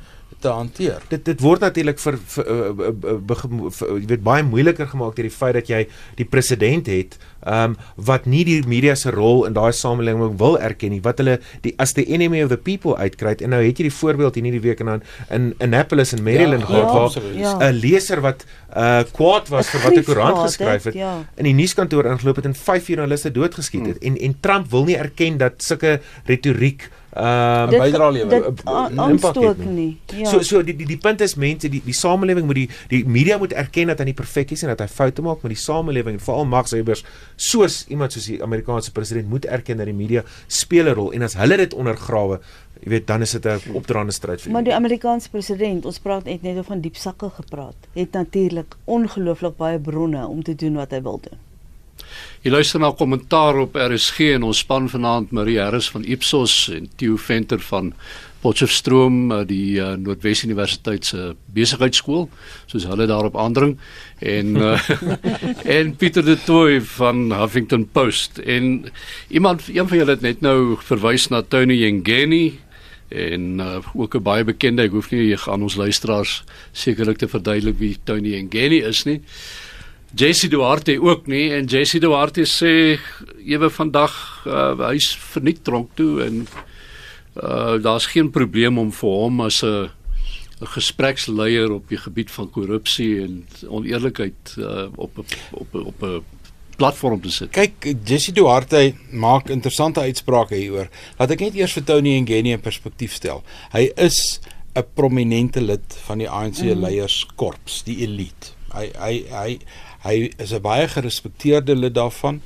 te 0.44 0.52
hanteer. 0.52 1.00
dit 1.10 1.24
dit 1.24 1.40
word 1.40 1.60
natuurlik 1.64 1.98
vir, 2.04 2.18
vir, 2.34 2.48
uh, 2.54 3.18
bege- 3.30 3.50
vir 3.78 3.94
jy 4.00 4.06
weet 4.12 4.24
baie 4.26 4.42
moeiliker 4.44 4.86
gemaak 4.90 5.16
deur 5.16 5.28
die 5.30 5.36
feit 5.38 5.54
dat 5.56 5.70
jy 5.72 5.86
die 6.20 6.26
president 6.28 6.86
het 6.92 7.16
um 7.44 7.76
wat 8.08 8.24
nie 8.26 8.42
die 8.48 8.60
media 8.68 8.94
se 8.96 9.10
rol 9.12 9.44
in 9.48 9.52
daai 9.56 9.72
samelewing 9.76 10.38
wil 10.40 10.56
erken 10.68 10.90
nie 10.94 11.00
wat 11.04 11.18
hulle 11.20 11.38
die 11.64 11.74
as 11.84 11.92
the 11.96 12.04
enemy 12.16 12.42
of 12.44 12.48
the 12.52 12.56
people 12.68 12.96
uitkry 12.96 13.34
en 13.44 13.50
nou 13.52 13.60
het 13.64 13.78
jy 13.80 13.88
die 13.88 13.96
voorbeeld 14.00 14.34
hier 14.38 14.44
hierdie 14.48 14.62
week 14.64 14.80
in 14.80 15.02
in 15.30 15.50
Annapolis 15.60 16.12
in 16.16 16.22
Maryland 16.24 16.62
Ja, 16.64 16.66
gehad 16.66 16.88
ja, 16.88 16.92
waar 16.94 17.08
absoluut. 17.08 17.34
'n 17.36 17.38
Ja. 17.40 17.70
leser 17.72 18.20
wat 18.20 18.44
uh 18.76 19.02
kwaad 19.12 19.48
was 19.48 19.68
vir 19.70 19.80
wat 19.84 19.96
'n 19.96 20.04
koerant 20.04 20.38
geskryf 20.38 20.84
het, 20.84 20.94
het 20.94 20.94
ja. 20.94 21.24
in 21.36 21.44
die 21.44 21.52
nuuskantoor 21.54 22.04
ingeloop 22.06 22.36
het 22.36 22.44
en 22.44 22.54
vyf 22.54 22.86
joernaliste 22.88 23.30
doodgeskiet 23.32 23.86
het 23.86 23.98
en 24.02 24.16
en 24.16 24.36
Trump 24.40 24.70
wil 24.70 24.84
nie 24.84 24.96
erken 24.96 25.36
dat 25.38 25.52
sulke 25.62 26.00
retoriek 26.26 26.88
um 27.16 27.70
Dit- 27.70 27.80
bydrae 27.80 28.12
lewer, 28.12 28.46
uh, 28.66 28.88
uh, 28.90 29.08
impak 29.10 29.58
nie. 29.64 30.00
Ja. 30.16 30.26
So 30.26 30.42
so 30.42 30.62
die 30.62 30.76
die 30.76 30.86
die 30.86 30.98
punt 30.98 31.20
is 31.20 31.36
mense 31.38 31.68
die 31.68 31.80
die 31.84 31.94
samelewing 31.94 32.46
moet 32.46 32.54
die 32.54 32.68
die 32.88 33.04
media 33.06 33.38
moet 33.38 33.52
erken 33.52 33.86
dat 33.86 33.98
hy 33.98 34.04
nie 34.04 34.14
perfek 34.18 34.50
is 34.50 34.62
en 34.62 34.68
dat 34.68 34.80
hy 34.80 34.88
foute 34.90 35.22
maak, 35.22 35.42
maar 35.42 35.54
die 35.54 35.60
samelewing 35.60 36.18
en 36.18 36.20
veral 36.20 36.44
magshebbers 36.44 37.04
soos 37.36 37.84
iemand 37.88 38.12
soos 38.12 38.26
die 38.26 38.42
Amerikaanse 38.42 38.92
president 38.92 39.28
moet 39.30 39.46
erken 39.46 39.76
dat 39.78 39.86
die 39.86 39.94
media 39.94 40.24
speel 40.46 40.88
'n 40.90 40.94
rol 40.94 41.12
en 41.12 41.22
as 41.22 41.34
hulle 41.34 41.56
dit 41.56 41.74
ondergrawe, 41.74 42.40
jy 42.82 42.90
weet, 42.90 43.06
dan 43.06 43.22
is 43.22 43.32
dit 43.32 43.46
'n 43.46 43.74
opdraande 43.74 44.12
stryd 44.12 44.40
vir 44.40 44.52
Maar 44.52 44.62
die 44.62 44.74
die 44.74 44.80
Amerikaanse 44.80 45.30
president, 45.30 45.84
ons 45.86 45.98
praat 45.98 46.24
net 46.24 46.42
net 46.42 46.56
oor 46.56 46.64
van 46.64 46.80
diep 46.80 46.96
sakke 46.96 47.30
gepraat, 47.30 47.76
het 47.94 48.12
natuurlik 48.12 48.76
ongelooflik 48.84 49.56
baie 49.56 49.78
bronne 49.78 50.26
om 50.26 50.42
te 50.42 50.54
doen 50.54 50.74
wat 50.74 50.90
hy 50.90 51.02
wil 51.02 51.20
doen. 51.22 51.38
Jy 52.44 52.50
luister 52.50 52.80
na 52.80 52.92
kommentaar 52.92 53.56
op 53.56 53.76
RSG 53.76 54.34
en 54.34 54.42
ons 54.42 54.58
span 54.58 54.88
vanaand 54.88 55.30
Marie 55.32 55.60
Harris 55.60 55.90
van 55.90 56.04
Ipsos 56.04 56.68
en 56.74 56.90
Theo 56.96 57.16
Venter 57.16 57.60
van 57.70 57.92
Potchefstroom, 58.44 59.30
eh, 59.32 59.44
die 59.48 59.78
uh, 59.80 59.94
Noordwes 59.96 60.42
Universiteit 60.44 61.08
se 61.08 61.30
besigheidskool, 61.56 62.26
soos 62.68 62.84
hulle 62.90 63.06
daarop 63.08 63.38
aandring 63.40 63.78
en 64.20 64.58
uh, 64.60 64.74
en 65.78 65.94
Pieter 65.96 66.26
de 66.26 66.36
Tooy 66.44 66.82
van 66.98 67.30
Huffington 67.32 67.86
Post 67.96 68.42
en 68.44 68.90
iemand 69.28 69.64
een 69.72 69.88
van 69.88 69.98
julle 69.98 70.16
het 70.18 70.26
net 70.26 70.44
nou 70.44 70.76
verwys 70.84 71.30
na 71.32 71.40
Tony 71.42 71.80
Yengeni 71.80 72.58
en 73.14 73.60
uh, 73.60 73.78
ook 73.94 74.16
'n 74.16 74.22
baie 74.22 74.44
bekende, 74.44 74.84
ek 74.84 74.96
hoef 74.96 75.10
nie 75.10 75.36
aan 75.36 75.62
ons 75.62 75.76
luisteraars 75.80 76.42
sekerlik 76.72 77.18
te 77.18 77.28
verduidelik 77.28 77.78
wie 77.78 77.96
Tony 78.04 78.36
Yengeni 78.36 78.82
is 78.84 79.04
nie. 79.04 79.20
Jesse 80.14 80.48
Duarte 80.48 81.00
ook 81.02 81.26
nie 81.26 81.50
en 81.52 81.66
Jesse 81.66 81.98
Duarte 81.98 82.44
sê 82.46 82.98
ewe 83.42 83.70
vandag 83.70 84.14
uh, 84.46 84.74
hy's 84.88 85.10
verniet 85.32 85.64
tronk 85.66 85.90
toe 85.98 86.22
en 86.22 86.44
uh, 86.46 87.74
daar's 87.82 88.06
geen 88.12 88.30
probleem 88.30 88.78
om 88.78 88.92
vir 88.94 89.18
hom 89.24 89.40
as 89.40 89.62
'n 89.64 89.90
'n 90.60 90.70
gespreksleier 90.70 91.72
op 91.72 91.88
die 91.88 91.98
gebied 91.98 92.30
van 92.30 92.50
korrupsie 92.50 93.22
en 93.24 93.46
oneerlikheid 93.68 94.54
uh, 94.58 94.86
op 94.96 95.18
op 95.50 95.74
op 95.74 96.02
'n 96.02 96.22
platform 96.76 97.20
te 97.20 97.30
sit. 97.30 97.50
Kyk, 97.50 97.94
Jesse 98.04 98.32
Duarte 98.32 98.94
maak 99.10 99.48
interessante 99.48 100.00
uitsprake 100.00 100.54
hieroor. 100.54 100.88
Laat 101.18 101.30
ek 101.30 101.40
net 101.40 101.54
eers 101.54 101.72
vir 101.72 101.84
Tony 101.84 102.18
Ngeni 102.18 102.52
in 102.52 102.60
perspektief 102.60 103.14
stel. 103.14 103.42
Hy 103.72 103.90
is 103.96 104.40
'n 104.74 104.86
prominente 104.94 105.60
lid 105.60 105.98
van 106.06 106.18
die 106.18 106.30
ANC 106.30 106.62
mm. 106.62 106.80
leierskorps, 106.82 107.82
die 107.86 108.02
elite. 108.02 108.54
Hy 108.74 108.90
hy 108.98 109.14
hy 109.30 109.58
hy 110.04 110.30
is 110.38 110.52
'n 110.52 110.62
baie 110.62 110.88
gerespekteerde 110.88 111.76
lid 111.76 111.94
daarvan 111.94 112.40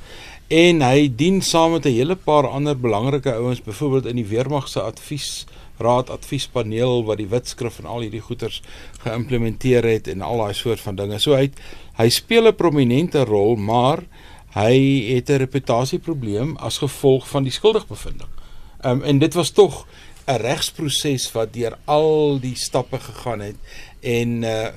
en 0.49 0.81
hy 0.81 1.09
dien 1.15 1.43
saam 1.43 1.73
met 1.73 1.87
'n 1.87 1.93
hele 1.93 2.17
paar 2.17 2.47
ander 2.47 2.77
belangrike 2.79 3.33
ouens, 3.33 3.63
byvoorbeeld 3.63 4.07
in 4.07 4.17
die 4.17 4.27
weermag 4.27 4.69
se 4.69 4.81
advies 4.81 5.47
raad 5.79 6.11
adviespaneel 6.11 7.05
wat 7.05 7.19
die 7.19 7.29
wetskrif 7.29 7.79
en 7.79 7.87
al 7.87 8.01
hierdie 8.01 8.21
goeters 8.21 8.63
geïmplementeer 9.05 9.85
het 9.85 10.09
en 10.09 10.23
al 10.23 10.39
daai 10.39 10.55
soort 10.55 10.81
van 10.81 10.97
dinge. 10.97 11.19
So 11.19 11.35
hy 11.35 11.43
het, 11.43 11.61
hy 11.97 12.09
speel 12.09 12.49
'n 12.49 12.55
prominente 12.55 13.25
rol, 13.25 13.57
maar 13.57 14.03
hy 14.55 15.15
het 15.15 15.31
'n 15.31 15.39
reputasieprobleem 15.39 16.57
as 16.57 16.79
gevolg 16.79 17.29
van 17.29 17.43
die 17.43 17.53
skuldigbevindings. 17.53 18.33
Um, 18.85 19.03
en 19.03 19.19
dit 19.19 19.35
was 19.35 19.51
tog 19.51 19.87
'n 20.27 20.37
regsproses 20.37 21.33
wat 21.33 21.53
deur 21.53 21.79
al 21.85 22.39
die 22.41 22.57
stappe 22.57 22.99
gegaan 22.99 23.41
het 23.41 23.57
en 24.01 24.43
uh 24.43 24.69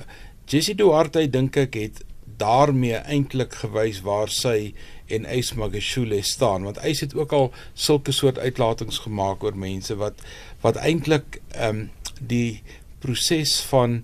Jesse 0.46 0.74
Duarte 0.74 1.30
dink 1.30 1.56
ek 1.56 1.74
het 1.74 2.04
daarmee 2.42 2.98
eintlik 3.06 3.54
gewys 3.62 4.02
waar 4.06 4.30
sy 4.32 4.74
en 5.12 5.26
Ace 5.26 5.56
Magashule 5.58 6.22
staan 6.26 6.66
want 6.68 6.80
Ace 6.82 7.04
het 7.04 7.16
ook 7.16 7.32
al 7.32 7.50
sulke 7.74 8.12
soort 8.12 8.38
uitlatings 8.38 9.02
gemaak 9.06 9.44
oor 9.44 9.56
mense 9.56 9.96
wat 10.00 10.24
wat 10.64 10.80
eintlik 10.82 11.40
ehm 11.50 11.84
um, 11.84 11.90
die 12.20 12.62
proses 13.02 13.60
van 13.70 14.02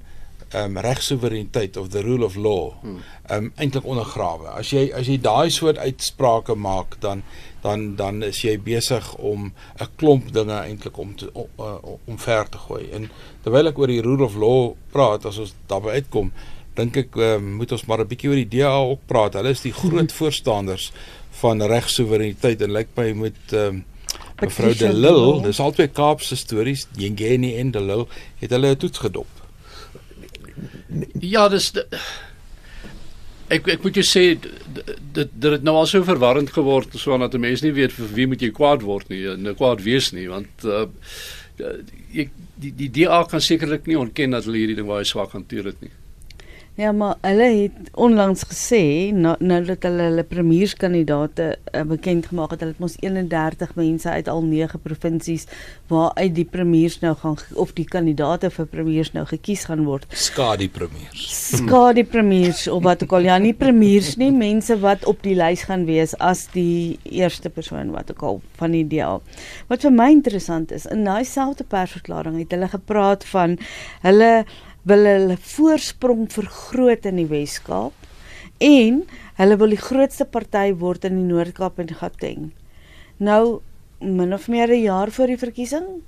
ehm 0.49 0.77
um, 0.77 0.79
regsoevereiniteit 0.79 1.77
of 1.77 1.89
the 1.89 2.01
rule 2.01 2.25
of 2.25 2.37
law 2.37 2.73
ehm 2.83 2.99
um, 3.29 3.53
eintlik 3.57 3.85
ondergrawe. 3.85 4.49
As 4.49 4.71
jy 4.73 4.89
as 4.97 5.07
jy 5.07 5.19
daai 5.21 5.51
soort 5.53 5.79
uitsprake 5.79 6.55
maak 6.55 6.97
dan 7.01 7.23
dan 7.63 7.97
dan 7.97 8.23
is 8.23 8.41
jy 8.43 8.55
besig 8.59 9.15
om 9.17 9.53
'n 9.81 9.89
klomp 9.97 10.33
dinge 10.33 10.57
eintlik 10.61 10.97
om 10.99 11.17
te 11.17 11.29
om, 11.33 11.49
uh, 11.61 11.75
om 12.05 12.19
ver 12.19 12.49
te 12.49 12.59
gooi. 12.59 12.89
En 12.91 13.11
terwyl 13.43 13.69
ek 13.69 13.79
oor 13.79 13.93
die 13.93 14.03
rule 14.03 14.25
of 14.25 14.35
law 14.35 14.73
praat, 14.91 15.25
as 15.25 15.39
ons 15.39 15.55
daarby 15.67 15.89
uitkom, 15.89 16.33
dink 16.79 16.97
ek 17.01 17.17
uh, 17.19 17.37
moet 17.43 17.73
ons 17.75 17.87
maar 17.91 18.03
'n 18.05 18.11
bietjie 18.11 18.31
oor 18.31 18.41
die 18.41 18.53
DA 18.59 18.75
ook 18.93 19.07
praat. 19.11 19.35
Hulle 19.39 19.55
is 19.55 19.65
die 19.67 19.75
groot 19.75 20.13
voorstanders 20.13 20.93
van 21.43 21.63
regsoevereiniteit 21.63 22.63
en 22.63 22.73
lyk 22.73 22.95
my 22.97 23.13
moet 23.13 23.55
um, 23.55 23.85
Mevrou 24.41 24.73
De 24.75 24.93
Lille, 24.95 25.43
dis 25.43 25.61
albei 25.61 25.89
Kaapse 25.91 26.37
stories, 26.39 26.87
Yengeni 26.97 27.57
en 27.59 27.71
De 27.75 27.83
Lille, 27.83 28.07
het 28.39 28.51
hulle 28.55 28.71
'n 28.75 28.77
toets 28.77 28.99
gedop. 28.99 29.29
Ja, 31.21 31.49
dis 31.49 31.71
de, 31.73 31.87
ek 33.49 33.69
ek 33.69 33.85
moet 33.85 33.99
jou 33.99 34.05
sê 34.05 34.23
dit 34.39 34.97
dit 35.15 35.53
het 35.53 35.63
nou 35.67 35.77
al 35.81 35.87
so 35.87 36.05
verwarrend 36.05 36.51
geword 36.53 36.95
so 36.95 37.19
dat 37.19 37.35
'n 37.35 37.41
mens 37.41 37.63
nie 37.63 37.73
weet 37.73 37.93
vir 37.93 38.09
wie 38.15 38.27
moet 38.27 38.41
jy 38.41 38.51
kwaad 38.51 38.83
word 38.83 39.09
nie 39.09 39.25
en 39.27 39.55
kwaad 39.55 39.83
wees 39.83 40.13
nie 40.13 40.29
want 40.29 40.65
uh, 40.65 40.87
ek 42.15 42.31
die 42.57 42.73
die 42.75 42.91
DA 42.91 43.25
kan 43.25 43.41
sekerlik 43.41 43.87
nie 43.87 43.99
ontken 43.99 44.31
dat 44.31 44.45
hulle 44.45 44.59
hierdie 44.59 44.77
ding 44.77 44.87
baie 44.87 45.05
swak 45.05 45.33
hanteer 45.33 45.65
het 45.65 45.81
nie. 45.81 45.91
Ja, 46.79 46.93
maar 46.93 47.17
hulle 47.27 47.47
het 47.57 47.89
onlangs 47.99 48.45
gesê 48.47 49.11
nou 49.11 49.33
nou 49.43 49.57
dat 49.67 49.83
hulle 49.83 50.05
hulle 50.13 50.23
premierskandidaate 50.23 51.47
uh, 51.75 51.81
bekend 51.91 52.29
gemaak 52.31 52.53
het, 52.55 52.61
hulle 52.63 52.77
het 52.77 52.83
mos 52.85 52.95
31 53.03 53.73
mense 53.75 54.11
uit 54.11 54.29
al 54.31 54.45
9 54.47 54.79
provinsies 54.85 55.49
waaruit 55.91 56.37
die 56.37 56.45
premiers 56.47 57.01
nou 57.03 57.17
gaan 57.19 57.35
of 57.59 57.73
die 57.75 57.87
kandidaate 57.89 58.53
vir 58.55 58.69
premiers 58.71 59.11
nou 59.17 59.25
gekies 59.27 59.65
gaan 59.67 59.83
word. 59.89 60.07
Skadi 60.15 60.69
premiers. 60.71 61.25
Skade 61.59 62.05
premiers 62.07 62.69
of 62.71 62.87
wat 62.87 63.03
ook 63.03 63.17
al. 63.19 63.27
Ja, 63.27 63.41
nie 63.43 63.57
premiers 63.59 64.15
nie, 64.21 64.31
mense 64.31 64.79
wat 64.79 65.03
op 65.11 65.27
die 65.27 65.35
lys 65.35 65.67
gaan 65.67 65.83
wees 65.91 66.15
as 66.23 66.47
die 66.55 66.95
eerste 67.03 67.51
persoon 67.51 67.91
wat 67.91 68.15
ook 68.15 68.23
al 68.23 68.41
van 68.63 68.79
die 68.79 68.85
DA. 68.87 69.17
Wat 69.67 69.83
vir 69.83 69.99
my 69.99 70.13
interessant 70.15 70.71
is, 70.71 70.87
in 70.87 71.03
daai 71.11 71.27
selfde 71.27 71.67
persverklaring 71.67 72.39
het 72.39 72.55
hulle 72.55 72.71
gepraat 72.71 73.27
van 73.35 73.59
hulle 74.07 74.33
wil 74.83 75.05
hulle 75.05 75.37
voorsprong 75.55 76.29
vergroot 76.33 77.07
in 77.09 77.17
die 77.17 77.29
Wes-Kaap 77.31 78.07
en 78.59 79.03
hulle 79.39 79.57
wil 79.59 79.75
die 79.75 79.81
grootste 79.81 80.25
party 80.25 80.73
word 80.79 81.05
in 81.05 81.19
die 81.21 81.27
Noord-Kaap 81.29 81.79
en 81.83 81.93
Gauteng. 82.01 82.49
Nou 83.19 83.61
min 84.01 84.35
of 84.35 84.49
meer 84.49 84.71
'n 84.71 84.83
jaar 84.83 85.11
voor 85.11 85.27
die 85.27 85.39
verkiesing 85.39 86.03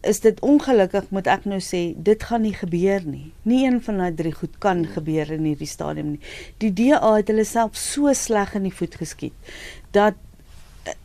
is 0.00 0.20
dit 0.20 0.40
ongelukkig 0.40 1.10
moet 1.10 1.26
ek 1.26 1.44
nou 1.44 1.58
sê 1.60 1.94
dit 1.96 2.22
gaan 2.22 2.42
nie 2.42 2.54
gebeur 2.54 3.02
nie. 3.04 3.32
Nie 3.42 3.66
een 3.66 3.80
van 3.82 3.98
daai 3.98 4.14
drie 4.14 4.32
goed 4.32 4.58
kan 4.58 4.86
gebeur 4.86 5.30
in 5.30 5.44
hierdie 5.44 5.66
stadium 5.66 6.10
nie. 6.10 6.20
Die 6.58 6.72
DA 6.72 7.14
het 7.16 7.28
hulle 7.28 7.44
self 7.44 7.76
so 7.76 8.12
sleg 8.12 8.54
in 8.54 8.62
die 8.62 8.74
voet 8.74 8.94
geskiet 8.94 9.34
dat 9.90 10.14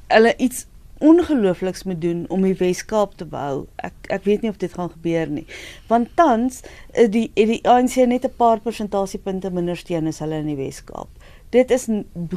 hulle 0.07 0.35
iets 0.37 0.65
ongeloofliks 0.99 1.84
moet 1.84 2.01
doen 2.01 2.25
om 2.29 2.41
die 2.41 2.56
Wes-Kaap 2.58 3.17
te 3.17 3.25
behou. 3.25 3.65
Ek 3.75 3.93
ek 4.13 4.23
weet 4.23 4.41
nie 4.41 4.49
of 4.49 4.58
dit 4.58 4.73
gaan 4.73 4.91
gebeur 4.93 5.27
nie. 5.27 5.45
Want 5.88 6.13
tans 6.15 6.62
is 6.93 7.10
die 7.10 7.29
die 7.36 7.62
ANC 7.67 7.95
net 8.08 8.25
'n 8.25 8.36
paar 8.38 8.60
persentasiepunte 8.60 9.51
minder 9.51 9.77
steun 9.77 10.08
as 10.08 10.19
hulle 10.19 10.36
in 10.36 10.47
die 10.47 10.60
Wes-Kaap. 10.60 11.10
Dit 11.49 11.71
is 11.71 11.88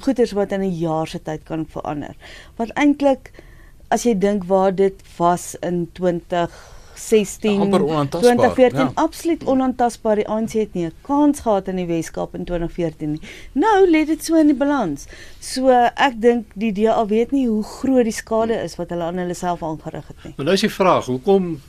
goeders 0.01 0.33
wat 0.33 0.53
in 0.53 0.61
'n 0.61 0.79
jaar 0.79 1.07
se 1.07 1.23
tyd 1.23 1.45
kan 1.45 1.67
verander. 1.67 2.17
Wat 2.57 2.71
eintlik 2.75 3.33
as 3.89 4.03
jy 4.03 4.19
dink 4.19 4.45
waar 4.45 4.75
dit 4.75 5.03
was 5.17 5.55
in 5.63 5.89
2016 6.97 7.61
Amper 7.61 7.83
onaantastbaar, 7.85 8.35
2014 8.35 8.81
ja. 8.81 8.91
absoluut 8.95 9.45
onaantastbaar. 9.45 10.17
Die 10.17 10.29
ANC 10.29 10.53
het 10.53 10.75
nie 10.75 10.87
'n 10.87 10.93
kans 11.01 11.41
gehad 11.41 11.69
in 11.69 11.77
die 11.77 11.87
Weskaap 11.87 12.35
in 12.35 12.45
2014 12.45 13.11
nie. 13.11 13.21
Nou 13.53 13.91
lê 13.91 14.07
dit 14.07 14.25
so 14.25 14.37
in 14.37 14.47
die 14.47 14.57
balans. 14.57 15.07
So 15.41 15.69
ek 15.95 16.21
dink 16.21 16.47
die 16.55 16.73
DA 16.73 17.07
weet 17.07 17.31
nie 17.31 17.47
hoe 17.47 17.63
groot 17.63 18.05
die 18.05 18.13
skade 18.13 18.63
is 18.63 18.77
wat 18.77 18.91
hulle 18.91 19.03
aan 19.03 19.19
hulle 19.19 19.35
self 19.35 19.63
aangerig 19.63 20.09
het 20.09 20.25
nie. 20.25 20.33
Maar 20.37 20.45
nou 20.45 20.55
is 20.55 20.61
die 20.61 20.71
vraag, 20.71 21.05
hoekom 21.05 21.61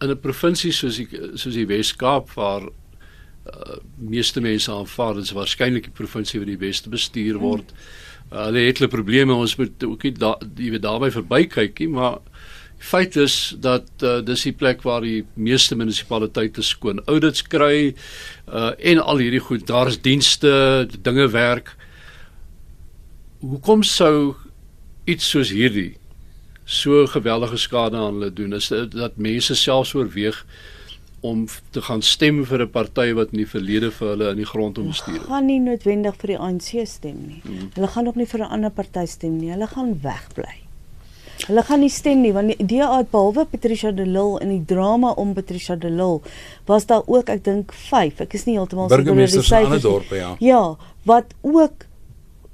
in 0.00 0.10
'n 0.10 0.20
provinsie 0.20 0.72
soos 0.72 0.96
die 0.96 1.08
soos 1.34 1.54
die 1.54 1.66
Wes-Kaap 1.66 2.30
waar 2.30 2.62
uh, 2.62 3.76
meeste 3.96 4.40
mense 4.40 4.70
aanvaar 4.72 5.14
dit 5.14 5.24
is 5.24 5.32
waarskynlik 5.32 5.84
die 5.84 5.96
provinsie 5.96 6.40
wat 6.40 6.48
die 6.48 6.56
beste 6.56 6.88
bestuur 6.88 7.38
word. 7.38 7.72
Uh, 8.32 8.44
hulle 8.44 8.58
het 8.58 8.78
hulle 8.78 8.90
probleme, 8.90 9.32
ons 9.32 9.56
moet 9.56 9.84
ook 9.84 10.02
nie 10.02 10.12
da, 10.12 10.38
jy 10.56 10.70
weet 10.70 10.82
daarby 10.82 11.10
verbykyk 11.10 11.78
nie, 11.78 11.88
maar 11.88 12.18
feit 12.80 13.16
is 13.16 13.54
dat 13.60 13.86
uh, 14.02 14.18
dis 14.24 14.42
die 14.48 14.54
plek 14.56 14.82
waar 14.82 15.04
die 15.04 15.24
meeste 15.34 15.76
munisipaliteite 15.76 16.64
skoon 16.64 17.02
audits 17.06 17.44
kry 17.44 17.92
uh, 17.92 18.72
en 18.78 19.02
al 19.04 19.20
hierdie 19.20 19.42
goed, 19.44 19.66
daar 19.68 19.92
is 19.92 20.00
dienste, 20.00 20.88
dinge 21.04 21.28
werk. 21.28 21.74
Hoekom 23.44 23.84
sou 23.84 24.34
iets 25.04 25.28
soos 25.28 25.52
hierdie 25.52 26.00
so 26.70 27.06
geweldige 27.06 27.58
skade 27.58 27.96
aan 27.96 28.20
hulle 28.20 28.32
doen 28.32 28.52
is 28.54 28.68
dit 28.70 28.92
dat 28.94 29.16
mense 29.16 29.54
selfs 29.58 29.94
oorweeg 29.94 30.44
om 31.20 31.44
te 31.74 31.82
gaan 31.82 32.02
stem 32.02 32.44
vir 32.46 32.62
'n 32.62 32.70
party 32.70 33.12
wat 33.12 33.32
in 33.32 33.42
die 33.42 33.50
verlede 33.54 33.90
vir 33.90 34.08
hulle 34.08 34.30
in 34.30 34.36
die 34.36 34.50
grond 34.52 34.78
om 34.78 34.86
bestuur 34.86 35.18
het. 35.18 35.26
gaan 35.26 35.46
nie 35.46 35.60
noodwendig 35.60 36.16
vir 36.16 36.26
die 36.26 36.38
ANC 36.38 36.86
stem 36.86 37.18
nie. 37.26 37.42
Mm. 37.44 37.70
Hulle 37.74 37.88
gaan 37.88 38.06
ook 38.06 38.16
nie 38.16 38.26
vir 38.26 38.40
'n 38.40 38.52
ander 38.56 38.70
party 38.70 39.06
stem 39.06 39.36
nie. 39.36 39.50
Hulle 39.50 39.66
gaan 39.66 40.00
wegbly. 40.02 40.69
Hulle 41.46 41.62
gaan 41.62 41.80
nie 41.80 41.90
stem 41.90 42.20
nie 42.20 42.32
want 42.32 42.52
die 42.58 42.66
DA 42.66 42.98
het 42.98 43.10
behalwe 43.10 43.46
Patricia 43.50 43.90
de 43.90 44.06
Lille 44.06 44.40
in 44.40 44.48
die 44.48 44.64
drama 44.64 45.12
om 45.16 45.34
Patricia 45.34 45.76
de 45.76 45.90
Lille 45.90 46.20
was 46.66 46.86
daar 46.86 47.02
ook 47.06 47.28
ek 47.28 47.44
dink 47.44 47.72
5. 47.72 48.20
Ek 48.20 48.34
is 48.34 48.44
nie 48.46 48.56
heeltemal 48.58 48.88
seker 48.88 48.98
oor 48.98 49.04
die 49.04 49.12
Burgemeesters 49.12 49.50
in 49.50 49.56
ander 49.56 49.78
syfers 49.80 49.82
nie. 49.82 49.90
dorpe, 49.90 50.16
ja. 50.16 50.34
Ja, 50.38 50.76
wat 51.04 51.34
ook 51.42 51.86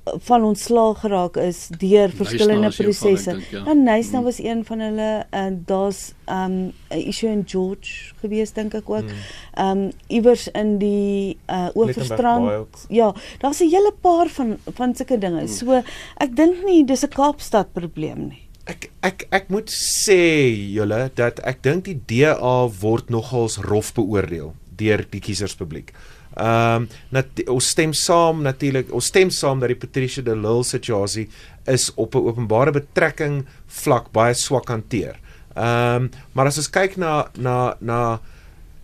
van 0.07 0.45
ontslaag 0.45 1.01
geraak 1.01 1.37
is 1.37 1.67
deur 1.79 2.13
verskillende 2.15 2.71
van, 2.73 2.85
prosesse. 2.85 3.37
ja. 3.51 3.63
Dan 3.65 3.83
Nysna 3.83 4.23
was 4.23 4.39
een 4.39 4.65
van 4.65 4.79
hulle 4.81 5.27
en 5.31 5.63
daar's 5.67 6.13
um 6.31 6.73
'n 6.91 7.03
issue 7.11 7.31
in 7.31 7.43
George 7.47 8.15
gewees 8.21 8.53
dink 8.53 8.75
ek 8.75 8.91
ook. 8.91 9.11
Um 9.59 9.91
iewers 10.07 10.49
in 10.49 10.79
die 10.79 11.39
uh 11.51 11.57
Baai 11.57 11.71
Oeverstrand. 11.75 12.87
Ja, 12.89 13.15
daar's 13.39 13.61
'n 13.61 13.69
hele 13.69 13.93
paar 14.01 14.29
van 14.29 14.57
van 14.75 14.95
sulke 14.95 15.19
dinge. 15.19 15.39
Hmm. 15.39 15.49
So 15.49 15.83
ek 16.17 16.37
dink 16.37 16.65
nie 16.65 16.85
dis 16.85 17.03
'n 17.03 17.09
Kaapstad 17.09 17.73
probleem 17.73 18.29
nie. 18.29 18.46
Ek 18.67 18.89
ek 19.07 19.27
ek 19.31 19.51
moet 19.55 19.71
sê 19.71 20.51
julle 20.75 21.07
dat 21.15 21.39
ek 21.47 21.63
dink 21.63 21.87
die 21.87 21.99
DA 22.11 22.57
word 22.83 23.13
nogals 23.15 23.61
rof 23.63 23.93
beoordeel 23.95 24.55
deur 24.77 25.05
die 25.11 25.23
kieserspubliek. 25.23 25.93
Ehm 26.37 26.83
um, 26.85 26.89
nat 27.15 27.45
ons 27.49 27.69
stem 27.73 27.95
saam 27.97 28.43
natuurlik 28.45 28.91
ons 28.93 29.07
stem 29.09 29.31
saam 29.33 29.63
dat 29.63 29.71
die 29.73 29.79
Patricia 29.81 30.23
de 30.23 30.35
Lille 30.37 30.67
situasie 30.69 31.29
is 31.65 31.93
op 31.95 32.15
'n 32.15 32.27
openbare 32.29 32.73
betrekking 32.73 33.47
vlak 33.67 34.13
baie 34.13 34.35
swak 34.35 34.69
hanteer. 34.69 35.17
Ehm 35.55 36.03
um, 36.03 36.11
maar 36.35 36.47
as 36.47 36.59
ons 36.59 36.71
kyk 36.71 36.97
na 36.97 37.31
na 37.39 37.77
na 37.81 38.21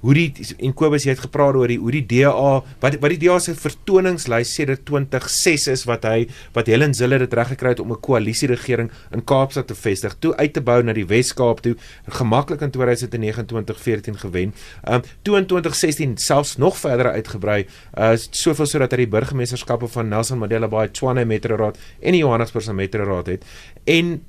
hoe 0.03 0.15
die 0.15 0.29
en 0.59 0.75
Kobus 0.75 1.07
jy 1.07 1.15
het 1.15 1.25
gepraat 1.25 1.57
oor 1.59 1.71
die 1.71 1.79
hoe 1.79 1.93
die 1.95 2.05
DA 2.07 2.63
wat 2.83 2.99
wat 3.03 3.15
die 3.15 3.21
DA 3.23 3.39
se 3.43 3.55
vertoningslys 3.59 4.55
sedert 4.55 4.85
2006 4.89 5.69
is 5.73 5.85
wat 5.89 6.07
hy 6.09 6.27
wat 6.57 6.71
Helen 6.71 6.95
Zille 6.95 7.19
dit 7.23 7.35
reg 7.39 7.53
gekry 7.55 7.75
het 7.75 7.81
om 7.81 7.93
'n 7.93 8.01
koalisieregering 8.01 8.91
in 9.13 9.25
Kaapstad 9.25 9.67
te 9.67 9.75
vestig, 9.75 10.15
toe 10.19 10.35
uit 10.37 10.53
te 10.53 10.61
bou 10.61 10.83
na 10.83 10.93
die 10.93 11.07
Wes-Kaap 11.07 11.61
toe, 11.61 11.77
gemaklik 12.09 12.61
in 12.61 12.71
2029-14 12.71 14.19
gewen. 14.19 14.55
Um 14.89 15.03
toe 15.23 15.37
in 15.37 15.47
2016 15.47 16.17
selfs 16.17 16.57
nog 16.57 16.77
verder 16.77 17.13
uitgebrei, 17.13 17.67
uh 17.99 18.13
soveel 18.31 18.67
sodat 18.67 18.93
hy 18.93 19.05
die 19.05 19.13
burgemeesterskappe 19.13 19.89
van 19.89 20.09
Nelson 20.09 20.39
Mandela 20.39 20.69
Bay, 20.69 20.89
Tshwane 20.89 21.25
Metro 21.25 21.57
Raad 21.57 21.79
en 22.01 22.13
die 22.13 22.23
Johannesburgse 22.23 22.75
Metro 22.75 23.05
Raad 23.05 23.27
het. 23.27 23.45
En 23.85 24.23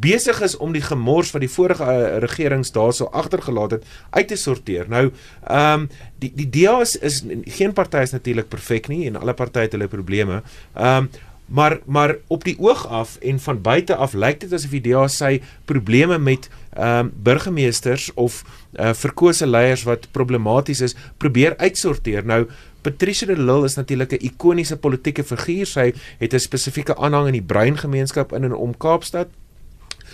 besig 0.00 0.40
is 0.40 0.56
om 0.56 0.72
die 0.72 0.82
gemors 0.84 1.32
wat 1.34 1.42
die 1.44 1.50
vorige 1.50 1.84
uh, 1.84 2.18
regerings 2.24 2.72
daarso 2.72 3.08
agtergelaat 3.12 3.78
het 3.78 3.86
uit 4.10 4.28
te 4.28 4.36
sorteer. 4.36 4.88
Nou, 4.88 5.10
ehm 5.46 5.80
um, 5.80 5.88
die 6.18 6.32
die 6.34 6.48
DA 6.50 6.80
is, 6.82 6.96
is 6.96 7.22
geen 7.58 7.72
party 7.72 8.02
is 8.02 8.14
natuurlik 8.14 8.48
perfek 8.48 8.88
nie 8.88 9.06
en 9.06 9.16
alle 9.20 9.34
partye 9.34 9.68
het 9.68 9.72
hulle 9.76 9.88
probleme. 9.88 10.42
Ehm 10.74 11.08
um, 11.08 11.10
maar 11.48 11.78
maar 11.86 12.16
op 12.26 12.44
die 12.44 12.58
oog 12.60 12.86
af 12.86 13.16
en 13.24 13.40
van 13.40 13.60
buite 13.62 13.96
af 13.96 14.12
lyk 14.12 14.40
dit 14.40 14.52
asof 14.52 14.70
die 14.70 14.82
DA 14.90 15.06
sy 15.08 15.40
probleme 15.64 16.18
met 16.18 16.48
ehm 16.76 17.06
um, 17.06 17.12
burgemeesters 17.22 18.10
of 18.14 18.42
uh, 18.76 18.92
verkose 18.92 19.46
leiers 19.46 19.82
wat 19.88 20.10
problematies 20.12 20.80
is, 20.80 20.96
probeer 21.16 21.56
uitsorteer. 21.56 22.24
Nou 22.24 22.46
Patricia 22.82 23.26
de 23.26 23.36
Lille 23.36 23.64
is 23.64 23.74
natuurlik 23.74 24.12
'n 24.12 24.24
ikoniese 24.24 24.76
politieke 24.76 25.24
figuur. 25.24 25.66
Sy 25.66 25.92
het 26.18 26.32
'n 26.32 26.38
spesifieke 26.38 26.96
aanhang 26.96 27.26
in 27.26 27.32
die 27.32 27.42
brein 27.42 27.78
gemeenskap 27.78 28.32
in 28.32 28.44
en 28.44 28.54
om 28.54 28.76
Kaapstad. 28.76 29.28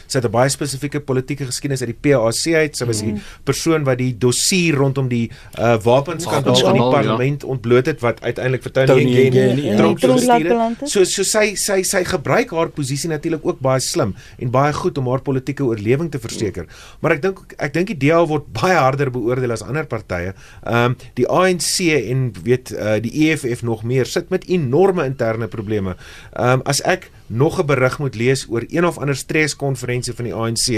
Sy 0.06 0.18
het 0.18 0.26
'n 0.26 0.30
baie 0.30 0.48
spesifieke 0.48 1.00
politieke 1.00 1.46
geskiedenis 1.46 1.82
uit 1.82 1.92
die 1.92 2.00
PAC 2.00 2.54
uit. 2.54 2.76
Sy 2.76 2.84
was 2.84 3.00
die 3.00 3.14
persoon 3.44 3.84
wat 3.84 3.98
die 3.98 4.12
dossier 4.18 4.74
rondom 4.74 5.08
die 5.08 5.30
uh, 5.58 5.76
wapenskandaal 5.82 6.56
in 6.56 6.78
die 6.78 6.82
ja. 6.82 6.90
parlement 6.90 7.44
ontbloot 7.44 7.86
het 7.86 8.00
wat 8.00 8.22
uiteindelik 8.22 8.62
vir 8.62 8.72
Tony 8.72 9.04
Ngeni 9.04 9.30
Ngeni, 9.30 9.66
ja. 9.68 9.76
Tronk 9.76 10.00
gestuur 10.00 10.50
het. 10.50 10.88
So 10.88 11.04
so 11.04 11.22
sy 11.22 11.54
sy 11.60 11.82
sy 11.82 12.04
gebruik 12.04 12.50
haar 12.50 12.72
posisie 12.74 13.10
natuurlik 13.10 13.44
ook 13.46 13.60
baie 13.64 13.80
slim 13.80 14.14
en 14.38 14.50
baie 14.50 14.72
goed 14.72 14.98
om 14.98 15.08
haar 15.08 15.22
politieke 15.24 15.64
oorlewing 15.64 16.10
te 16.10 16.18
verseker. 16.18 16.68
Maar 17.00 17.18
ek 17.18 17.22
dink 17.22 17.56
ek 17.58 17.74
dink 17.74 17.92
die 17.92 17.98
DA 18.08 18.22
word 18.26 18.46
baie 18.52 18.76
harder 18.76 19.10
beoordeel 19.14 19.54
as 19.54 19.64
ander 19.66 19.86
partye. 19.86 20.34
Ehm 20.64 20.94
um, 20.94 20.96
die 21.18 21.26
ANC 21.28 21.80
en 21.94 22.30
weet 22.44 22.72
uh, 22.74 22.96
die 23.02 23.12
EFF 23.28 23.62
nog 23.62 23.84
meer 23.84 24.06
sit 24.06 24.30
met 24.30 24.46
enorme 24.48 25.06
interne 25.08 25.48
probleme. 25.48 25.96
Ehm 26.32 26.60
um, 26.60 26.66
as 26.70 26.82
ek 26.84 27.10
nog 27.26 27.60
'n 27.60 27.66
berig 27.66 27.98
moet 27.98 28.14
lees 28.14 28.46
oor 28.48 28.64
een 28.68 28.86
of 28.86 28.98
ander 28.98 29.16
streskonferensie 29.16 30.14
van 30.14 30.24
die 30.24 30.34
ANC 30.34 30.68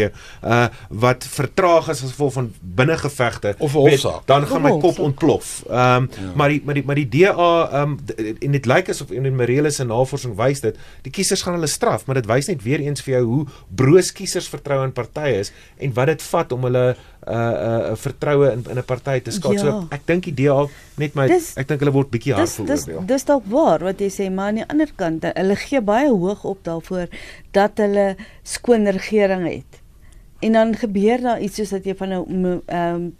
uh 0.45 0.67
wat 0.89 1.27
vertraag 1.29 1.89
is 1.89 2.03
as 2.03 2.11
gevolg 2.11 2.33
van 2.33 2.53
binnengevegte 2.61 3.55
Of 3.59 3.75
'n 3.75 3.79
hofsaak. 3.79 4.27
dan 4.27 4.47
gaan 4.47 4.63
my 4.63 4.79
kop 4.79 4.99
ontplof. 4.99 5.63
Ehm 5.69 6.03
um, 6.03 6.09
ja. 6.13 6.33
maar 6.35 6.49
die 6.49 6.63
maar 6.65 6.75
die 6.75 6.85
maar 6.85 6.95
die 6.95 7.09
DA 7.09 7.69
ehm 7.73 7.83
um, 7.83 7.99
en 8.39 8.51
dit 8.51 8.67
lyk 8.67 8.89
asof 8.89 9.11
in 9.11 9.23
die 9.23 9.33
Morele 9.33 9.71
se 9.71 9.85
navorsing 9.85 10.37
wys 10.37 10.61
dit 10.61 10.77
die 11.03 11.13
kiesers 11.13 11.43
gaan 11.43 11.53
hulle 11.53 11.67
straf, 11.67 12.07
maar 12.07 12.15
dit 12.15 12.27
wys 12.27 12.47
net 12.47 12.63
weer 12.63 12.81
eens 12.81 13.03
vir 13.03 13.15
jou 13.15 13.25
hoe 13.25 13.47
broos 13.69 14.13
kiesers 14.13 14.49
vertrou 14.49 14.85
in 14.85 14.93
partye 14.93 15.39
is 15.39 15.53
en 15.77 15.93
wat 15.93 16.07
dit 16.07 16.23
vat 16.23 16.53
om 16.53 16.63
hulle 16.63 16.97
uh 17.27 17.91
uh 17.91 17.95
vertroue 17.97 18.53
in 18.53 18.65
in 18.71 18.79
'n 18.79 18.85
party 18.85 19.21
te 19.21 19.31
skaad. 19.31 19.53
Ja. 19.53 19.59
So 19.61 19.87
ek 19.91 20.07
dink 20.07 20.25
die 20.25 20.35
DA 20.35 20.67
net 20.97 21.15
my 21.15 21.27
Dis- 21.27 21.57
ek 21.57 21.67
dink 21.69 21.81
hulle 21.81 21.93
word 21.93 22.11
bietjie 22.11 22.33
hard 22.35 22.47
Dis 22.47 22.57
dis 22.57 22.85
veroordeel. 22.85 23.07
dis 23.07 23.25
dalk 23.25 23.45
waar 23.47 23.79
wat 23.85 23.99
jy 24.01 24.09
sê, 24.11 24.31
maar 24.33 24.49
aan 24.49 24.55
die 24.55 24.69
ander 24.69 24.91
kant, 24.97 25.25
hulle 25.35 25.57
gee 25.57 25.81
baie 25.81 26.09
hoog 26.09 26.45
op 26.45 26.59
daarvoor 26.65 27.09
dat 27.53 27.79
hulle 27.79 28.17
skoon 28.45 28.87
regering 28.87 29.47
het. 29.49 29.81
En 30.41 30.53
dan 30.53 30.75
gebeur 30.77 31.21
daar 31.21 31.41
iets 31.41 31.57
soos 31.57 31.71
dat 31.71 31.85
jy 31.85 31.95
van 31.97 32.09
'n 32.12 32.62
ehm 32.67 33.11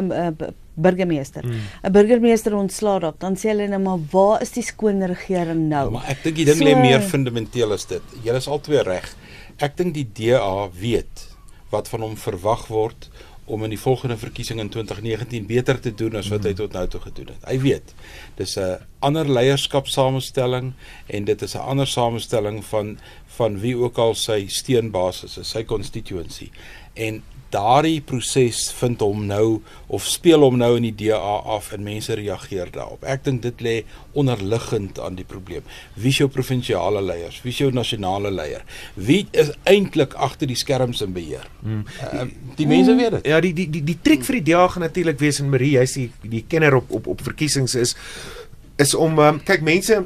'n 0.00 0.12
eh, 0.12 0.28
burgemeester. 0.74 1.42
'n 1.44 1.48
Hmm. 1.82 1.92
Burgemeester 1.92 2.54
ontslaa 2.54 2.98
raak, 2.98 3.18
dan 3.20 3.34
sê 3.36 3.48
hulle 3.50 3.68
nou 3.68 3.80
maar 3.82 3.98
waar 4.10 4.42
is 4.42 4.50
die 4.52 4.62
skoon 4.62 5.02
regering 5.06 5.68
nou? 5.68 5.90
Maar 5.90 6.04
ek 6.08 6.22
dink 6.22 6.36
die 6.36 6.44
ding 6.44 6.56
So- 6.56 6.64
lê 6.64 6.74
meer 6.80 7.00
fundamenteel 7.00 7.72
as 7.72 7.84
dit. 7.86 8.02
Julle 8.22 8.36
is 8.38 8.48
albei 8.48 8.82
reg. 8.82 9.14
Ek 9.58 9.76
dink 9.76 9.94
die 9.94 10.06
DA 10.12 10.68
weet 10.80 11.33
wat 11.74 11.90
van 11.92 12.06
hom 12.06 12.16
verwag 12.16 12.68
word 12.70 13.08
om 13.44 13.64
in 13.64 13.74
die 13.74 13.80
volgende 13.80 14.16
verkiesing 14.16 14.60
in 14.60 14.70
2019 14.72 15.46
beter 15.46 15.80
te 15.80 15.92
doen 15.94 16.16
as 16.16 16.30
wat 16.32 16.46
hy 16.48 16.54
tot 16.56 16.72
nou 16.72 16.84
toe 16.88 17.00
gedoen 17.02 17.34
het. 17.34 17.42
Hy 17.44 17.58
weet. 17.60 17.92
Dis 18.38 18.56
'n 18.56 18.80
ander 19.04 19.28
leierskapsamestelling 19.28 20.72
en 21.06 21.24
dit 21.24 21.42
is 21.42 21.54
'n 21.54 21.66
ander 21.72 21.86
samestelling 21.86 22.64
van 22.64 22.98
van 23.36 23.58
wie 23.60 23.76
ook 23.76 23.98
al 23.98 24.14
sy 24.14 24.46
steunbasis 24.46 25.38
is, 25.38 25.48
sy 25.50 25.64
constituency. 25.64 26.50
En 26.94 27.22
daardie 27.54 28.00
proses 28.04 28.66
vind 28.80 29.02
hom 29.04 29.24
nou 29.28 29.60
of 29.86 30.06
speel 30.10 30.42
hom 30.42 30.56
nou 30.58 30.72
in 30.78 30.88
die 30.88 30.94
DA 31.04 31.18
af 31.54 31.70
en 31.76 31.84
mense 31.86 32.14
reageer 32.18 32.72
daarop. 32.74 33.04
Ek 33.06 33.24
dink 33.26 33.42
dit 33.44 33.64
lê 33.64 33.74
onderliggend 34.18 34.98
aan 35.02 35.18
die 35.18 35.26
probleem. 35.28 35.66
Wie 35.94 36.10
is 36.12 36.20
jou 36.22 36.28
provinsiale 36.32 37.02
leiers? 37.04 37.40
Wie 37.44 37.54
is 37.54 37.60
jou 37.62 37.70
nasionale 37.74 38.32
leier? 38.34 38.64
Wie 38.94 39.24
is 39.32 39.52
eintlik 39.70 40.16
agter 40.18 40.50
die 40.50 40.58
skerms 40.58 41.02
in 41.04 41.14
beheer? 41.16 41.46
Hmm. 41.62 41.84
Uh, 42.10 42.26
die 42.58 42.68
mense 42.70 42.96
weet 42.98 43.18
dit. 43.18 43.30
Ja, 43.30 43.40
die 43.44 43.54
die 43.56 43.68
die 43.70 43.84
die 43.92 43.98
triek 44.02 44.26
vir 44.26 44.40
die 44.40 44.46
DA 44.52 44.66
gaan 44.74 44.86
natuurlik 44.88 45.20
wees 45.22 45.40
en 45.42 45.52
Marie, 45.52 45.76
jy's 45.78 45.96
die 45.98 46.10
die 46.22 46.44
kenner 46.48 46.80
op 46.80 46.90
op 46.94 47.06
op 47.14 47.24
verkiesings 47.24 47.78
is 47.78 47.96
is 48.82 48.94
om 48.98 49.18
um, 49.22 49.38
kyk 49.46 49.62
mense 49.62 50.00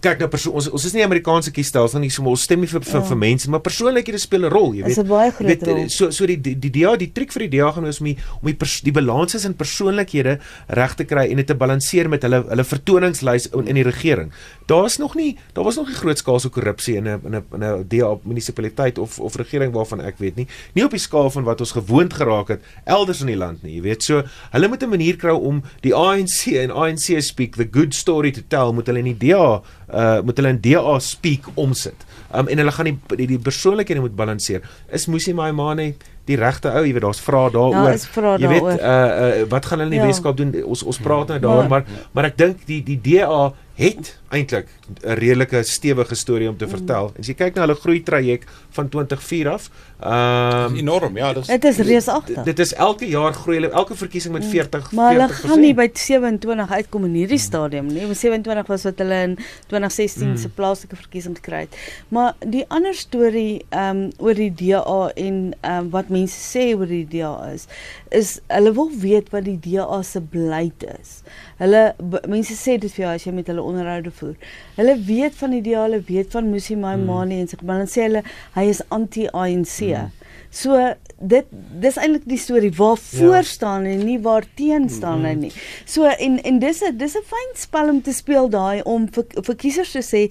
kyk 0.00 0.22
nou 0.22 0.28
persoon 0.32 0.56
ons 0.58 0.68
ons 0.70 0.84
is 0.88 0.94
nie 0.96 1.04
Amerikaanse 1.04 1.52
kiesstelsel 1.54 2.00
nie 2.00 2.10
so 2.12 2.24
ons 2.30 2.44
stem 2.46 2.62
nie 2.62 2.68
vir 2.70 2.80
vir, 2.80 3.00
ja. 3.00 3.02
vir 3.10 3.18
mense 3.20 3.50
maar 3.52 3.62
persoonlikhede 3.64 4.20
speel 4.20 4.46
'n 4.46 4.52
rol 4.52 4.74
jy 4.74 4.84
weet. 4.84 4.96
Dis 4.96 5.04
'n 5.04 5.08
baie 5.08 5.30
groot 5.30 5.48
weet, 5.48 5.66
rol. 5.66 5.88
So 5.88 6.10
so 6.10 6.26
die 6.26 6.38
die 6.40 6.54
die 6.58 6.70
DA 6.70 6.96
die 6.96 7.10
triek 7.12 7.32
vir 7.32 7.48
die 7.48 7.58
DA 7.58 7.70
gaan 7.72 7.86
is 7.86 8.00
om 8.00 8.06
die 8.06 8.16
om 8.40 8.46
die, 8.46 8.54
pers, 8.54 8.80
die 8.80 8.92
balanse 8.92 9.40
in 9.46 9.54
persoonlikhede 9.54 10.38
reg 10.68 10.94
te 10.96 11.04
kry 11.04 11.28
en 11.30 11.36
dit 11.36 11.46
te 11.46 11.54
balanseer 11.54 12.08
met 12.08 12.22
hulle 12.22 12.44
hulle 12.48 12.64
vertoningslys 12.64 13.50
in, 13.52 13.66
in 13.66 13.74
die 13.74 13.84
regering. 13.84 14.32
Daar's 14.66 14.98
nog 14.98 15.14
nie 15.14 15.36
daar 15.52 15.64
was 15.64 15.76
nog 15.76 15.88
nie 15.88 15.96
grootskaalse 15.96 16.48
korrupsie 16.48 16.96
in 16.96 17.08
'n 17.08 17.20
in 17.24 17.34
'n 17.36 17.44
in 17.54 17.64
'n 17.64 17.84
DA 17.88 18.16
munisipaliteit 18.24 18.98
of 18.98 19.20
of 19.20 19.36
regering 19.36 19.72
waarvan 19.72 20.00
ek 20.00 20.18
weet 20.18 20.36
nie. 20.36 20.46
Nie 20.74 20.84
op 20.84 20.90
die 20.90 20.98
skaal 20.98 21.30
van 21.30 21.44
wat 21.44 21.60
ons 21.60 21.72
gewoond 21.72 22.12
geraak 22.12 22.48
het 22.48 22.62
elders 22.84 23.20
in 23.20 23.26
die 23.26 23.36
land 23.36 23.62
nie, 23.62 23.74
jy 23.74 23.82
weet. 23.82 24.02
So 24.02 24.22
hulle 24.50 24.68
moet 24.68 24.82
'n 24.82 24.88
manier 24.88 25.16
kry 25.16 25.32
om 25.32 25.62
die 25.82 25.94
ANC 25.94 26.56
en 26.56 26.70
ANC 26.70 27.20
speak 27.20 27.56
the 27.56 27.68
good 27.70 27.94
story 27.94 28.30
to 28.30 28.40
tell 28.48 28.72
moet 28.72 28.86
hulle 28.86 28.98
in 28.98 29.16
die 29.16 29.28
DA 29.28 29.62
uh 29.92 30.20
moet 30.26 30.38
hulle 30.40 30.54
in 30.56 30.62
DA 30.64 30.98
speak 30.98 31.48
omsit. 31.54 32.06
Um 32.34 32.48
en 32.48 32.62
hulle 32.62 32.72
gaan 32.72 32.90
die 32.90 33.16
die, 33.16 33.26
die 33.34 33.38
persoonlikhede 33.38 34.00
moet 34.00 34.16
balanseer. 34.16 34.62
Is 34.92 35.06
Musi 35.06 35.34
Maimane 35.34 35.94
die 36.30 36.36
regte 36.38 36.70
ou, 36.70 36.84
jy 36.86 36.94
weet 36.94 37.06
daar's 37.06 37.22
vrae 37.24 37.50
daaroor. 37.54 37.90
Ja, 37.90 38.36
jy 38.38 38.52
weet 38.52 38.68
uh 38.68 38.76
uh 38.84 39.48
wat 39.50 39.66
gaan 39.66 39.82
hulle 39.82 39.90
in 39.90 39.98
die 39.98 40.02
ja. 40.04 40.10
Weskaap 40.12 40.38
doen? 40.38 40.54
Ons 40.64 40.84
ons 40.86 41.00
praat 41.02 41.34
nou 41.34 41.40
daaroor, 41.46 41.68
maar 41.72 41.84
maar 42.14 42.30
ek 42.30 42.38
dink 42.38 42.64
die 42.68 42.82
die 42.86 43.00
DA 43.02 43.50
het 43.80 44.16
eintlik 44.30 44.68
'n 45.02 45.14
redelike 45.18 45.62
stewige 45.62 46.14
storie 46.14 46.48
om 46.48 46.56
te 46.56 46.64
mm. 46.64 46.70
vertel. 46.70 47.10
En 47.14 47.20
as 47.20 47.26
jy 47.26 47.34
kyk 47.34 47.54
na 47.54 47.64
hulle 47.66 47.74
groei 47.74 48.02
traject 48.02 48.50
van 48.76 48.88
2004 48.88 49.48
af, 49.48 49.70
ehm 50.00 50.70
um, 50.70 50.76
enorm, 50.76 51.16
ja, 51.16 51.32
dis 51.32 51.46
Dit 51.46 51.64
is 51.64 51.76
reusagtig. 51.76 52.42
Dit 52.44 52.58
is 52.58 52.74
elke 52.74 53.08
jaar 53.08 53.32
groei 53.32 53.56
hulle 53.58 53.70
elke 53.70 53.94
verkiesing 53.94 54.34
met 54.34 54.44
40 54.44 54.90
mm. 54.90 54.96
Maar 54.96 55.12
hulle 55.12 55.28
gaan 55.28 55.60
nie 55.60 55.74
by 55.74 55.88
27 55.92 56.70
uitkom 56.70 57.04
in 57.04 57.14
hierdie 57.14 57.38
stadium 57.38 57.86
nie. 57.86 58.06
27 58.14 58.66
was 58.66 58.82
wat 58.82 58.98
hulle 58.98 59.22
in 59.22 59.36
2016 59.66 60.28
mm. 60.28 60.36
se 60.36 60.48
plaaslike 60.48 60.96
verkiesing 60.96 61.36
gekry 61.36 61.64
het. 61.66 61.76
Maar 62.08 62.34
die 62.46 62.64
ander 62.68 62.94
storie 62.94 63.64
ehm 63.68 63.96
um, 63.96 64.10
oor 64.18 64.34
die 64.34 64.52
DA 64.54 65.10
en 65.14 65.54
ehm 65.60 65.84
um, 65.84 65.90
wat 65.90 66.08
mense 66.08 66.38
sê 66.38 66.70
oor 66.76 66.86
die 66.86 67.06
DA 67.08 67.34
is, 67.54 67.66
is 68.08 68.38
hulle 68.46 68.72
wil 68.74 68.90
weet 69.00 69.30
wat 69.30 69.44
die 69.44 69.58
DA 69.58 70.02
se 70.02 70.20
beleid 70.20 70.84
is. 71.00 71.20
Hulle 71.60 71.82
mense 72.30 72.56
sê 72.56 72.78
dit 72.80 72.92
vir 72.94 73.04
jou 73.04 73.12
as 73.12 73.26
jy 73.26 73.34
met 73.36 73.50
hulle 73.52 73.64
onderhoude 73.64 74.12
voer. 74.16 74.36
Hulle 74.78 74.96
weet 75.04 75.36
van 75.36 75.52
die 75.52 75.60
ideale, 75.60 76.00
weet 76.08 76.32
van 76.32 76.48
Musi 76.48 76.76
Maimane 76.76 77.34
mm. 77.34 77.42
en 77.42 77.52
sy 77.52 77.60
maar 77.60 77.84
dan 77.84 77.92
sê 77.92 78.06
hulle 78.08 78.24
hy 78.56 78.66
is 78.72 78.80
anti-ANC. 78.96 79.76
Mm. 79.90 80.16
So 80.50 80.78
dit 81.20 81.50
dis 81.82 81.98
eintlik 82.00 82.24
die 82.26 82.40
storie 82.40 82.72
waar 82.78 82.96
voor 82.96 83.36
ja. 83.36 83.42
staan 83.46 83.84
en 83.86 84.00
nie 84.06 84.16
waar 84.24 84.46
teen 84.56 84.88
staan 84.90 85.20
mm. 85.20 85.44
nie. 85.44 85.52
So 85.84 86.08
en 86.08 86.40
en 86.42 86.58
dis 86.64 86.82
'n 86.82 86.96
dis 86.96 87.16
'n 87.16 87.26
fyn 87.34 87.52
spel 87.54 87.88
om 87.88 88.02
te 88.02 88.12
speel 88.12 88.48
daai 88.48 88.82
om 88.82 89.06
vir, 89.12 89.24
vir 89.46 89.56
kiesers 89.56 89.92
te 89.92 90.02
sê 90.02 90.22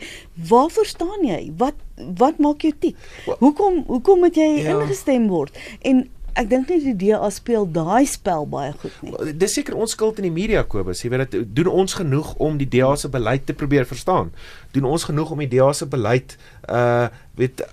waarvoor 0.50 0.86
staan 0.86 1.22
jy? 1.24 1.52
Wat 1.58 1.78
wat 2.18 2.38
maak 2.40 2.62
jou 2.62 2.74
tik? 2.80 2.96
Hoekom 3.40 3.84
hoekom 3.88 4.20
moet 4.20 4.36
jy 4.36 4.64
ja. 4.64 4.80
ingestem 4.80 5.28
word? 5.28 5.54
En 5.82 6.10
ek 6.38 6.50
dink 6.50 6.70
nie 6.70 6.80
die 6.84 6.96
DA 7.08 7.30
speel 7.34 7.68
daai 7.72 8.06
spel 8.10 8.46
baie 8.50 8.74
goed 8.82 9.02
nie. 9.02 9.34
Dis 9.40 9.58
seker 9.58 9.78
ons 9.80 9.96
skuld 9.96 10.22
in 10.22 10.30
die 10.30 10.36
media 10.36 10.64
Kobus. 10.64 11.04
Jy 11.04 11.12
weet 11.14 11.32
dit 11.32 11.56
doen 11.60 11.72
ons 11.84 11.98
genoeg 12.02 12.36
om 12.38 12.58
die 12.60 12.70
DA 12.70 12.96
se 13.00 13.10
beleid 13.10 13.46
te 13.48 13.54
probeer 13.58 13.88
verstaan. 13.90 14.34
Doen 14.76 14.90
ons 14.90 15.08
genoeg 15.10 15.32
om 15.36 15.44
die 15.44 15.52
DA 15.58 15.72
se 15.74 15.90
beleid 15.90 16.38
uh 16.70 17.08
weet 17.40 17.64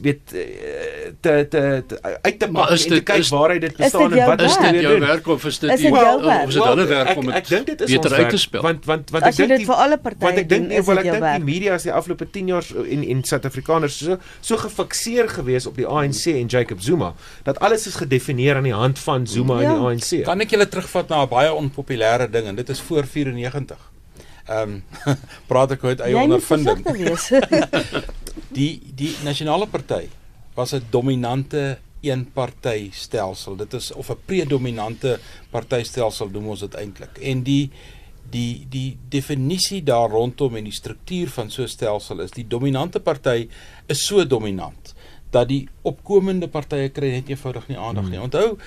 weet 0.00 0.32
eh, 0.32 1.12
te 1.20 1.46
te, 1.48 1.82
te 1.86 1.98
uit 2.02 2.38
te 2.38 2.50
maak 2.50 2.70
en 2.70 2.78
te 2.78 3.00
kyk 3.02 3.26
waar 3.28 3.54
hy 3.54 3.58
dit 3.58 3.76
bestaan 3.76 4.12
en 4.12 4.26
wat 4.26 4.42
is 4.42 4.56
dit 4.56 4.80
jou 4.80 4.98
werk 5.00 5.26
of 5.26 5.44
is 5.44 5.58
dit 5.58 5.70
is 5.70 5.80
dit 5.80 5.94
jou 5.94 6.22
werk? 6.22 6.42
Of 6.42 6.48
is 6.48 6.54
dit 6.54 6.64
hulle 6.64 6.86
werk 6.86 7.16
om 7.16 7.30
dit 7.30 7.84
beter 7.86 8.14
uit 8.14 8.30
te 8.30 8.40
speel? 8.44 8.62
Want 8.62 8.84
want 8.84 9.10
want 9.10 9.28
ek 9.30 9.36
dink 9.36 9.54
dit 9.56 9.66
vir 9.68 9.84
alle 9.86 9.98
partye 9.98 10.26
want 10.26 10.42
ek 10.42 10.48
dink 10.48 10.68
nie 10.72 10.82
wel 10.88 11.02
ek 11.04 11.10
dink 11.10 11.28
die 11.28 11.46
media 11.52 11.76
is 11.80 11.86
die 11.88 11.92
afgelope 11.92 12.30
10 12.30 12.52
jaar 12.54 12.72
en 12.96 13.06
en 13.14 13.22
Suid-Afrikaners 13.32 13.98
so 13.98 14.18
so 14.40 14.60
gefikseer 14.64 15.28
gewees 15.28 15.68
op 15.70 15.76
die 15.76 15.86
ANC 15.86 16.26
en 16.34 16.50
Jacob 16.56 16.80
Zuma 16.80 17.12
dat 17.44 17.60
alles 17.60 17.86
is 17.86 18.00
gedefinieer 18.00 18.56
aan 18.56 18.68
die 18.70 18.76
hand 18.76 18.98
van 18.98 19.26
Zuma 19.26 19.60
ja. 19.60 19.68
en 19.68 19.74
die 19.74 19.88
ANC. 19.92 20.24
Kan 20.26 20.40
ek 20.40 20.56
julle 20.56 20.68
terugvat 20.68 21.08
na 21.12 21.22
'n 21.26 21.28
baie 21.28 21.52
onpopulêre 21.52 22.30
ding 22.30 22.46
en 22.46 22.56
dit 22.56 22.68
is 22.68 22.80
voor 22.80 23.04
94. 23.06 23.91
Ehm 24.46 24.82
um, 25.06 25.16
praat 25.50 25.76
ek 25.76 25.84
uit 25.84 26.00
eie 26.00 26.18
ondervinding. 26.18 26.82
die 28.58 28.80
die 28.94 29.14
nasionale 29.24 29.66
party 29.66 30.08
was 30.54 30.74
'n 30.74 30.86
dominante 30.90 31.78
eenparty 32.02 32.90
stelsel. 32.92 33.56
Dit 33.56 33.74
is 33.74 33.92
of 33.92 34.10
'n 34.10 34.18
predominante 34.24 35.18
partytelsel 35.50 36.28
noem 36.28 36.48
ons 36.48 36.60
dit 36.60 36.74
eintlik. 36.74 37.18
En 37.18 37.42
die 37.42 37.70
die 38.32 38.66
die 38.70 38.98
definisie 39.08 39.82
daar 39.82 40.10
rondom 40.10 40.56
en 40.56 40.64
die 40.64 40.72
struktuur 40.72 41.28
van 41.28 41.50
so 41.50 41.62
'n 41.62 41.68
stelsel 41.68 42.20
is 42.20 42.30
die 42.30 42.46
dominante 42.46 43.00
party 43.00 43.48
is 43.86 44.06
so 44.06 44.26
dominant 44.26 44.94
dat 45.30 45.48
die 45.48 45.68
opkomende 45.82 46.48
partye 46.48 46.88
kry 46.88 47.10
net 47.10 47.28
eenvoudig 47.28 47.68
nie 47.68 47.78
aandag 47.78 48.08
nie. 48.08 48.18
Hmm. 48.20 48.28
Onthou 48.28 48.58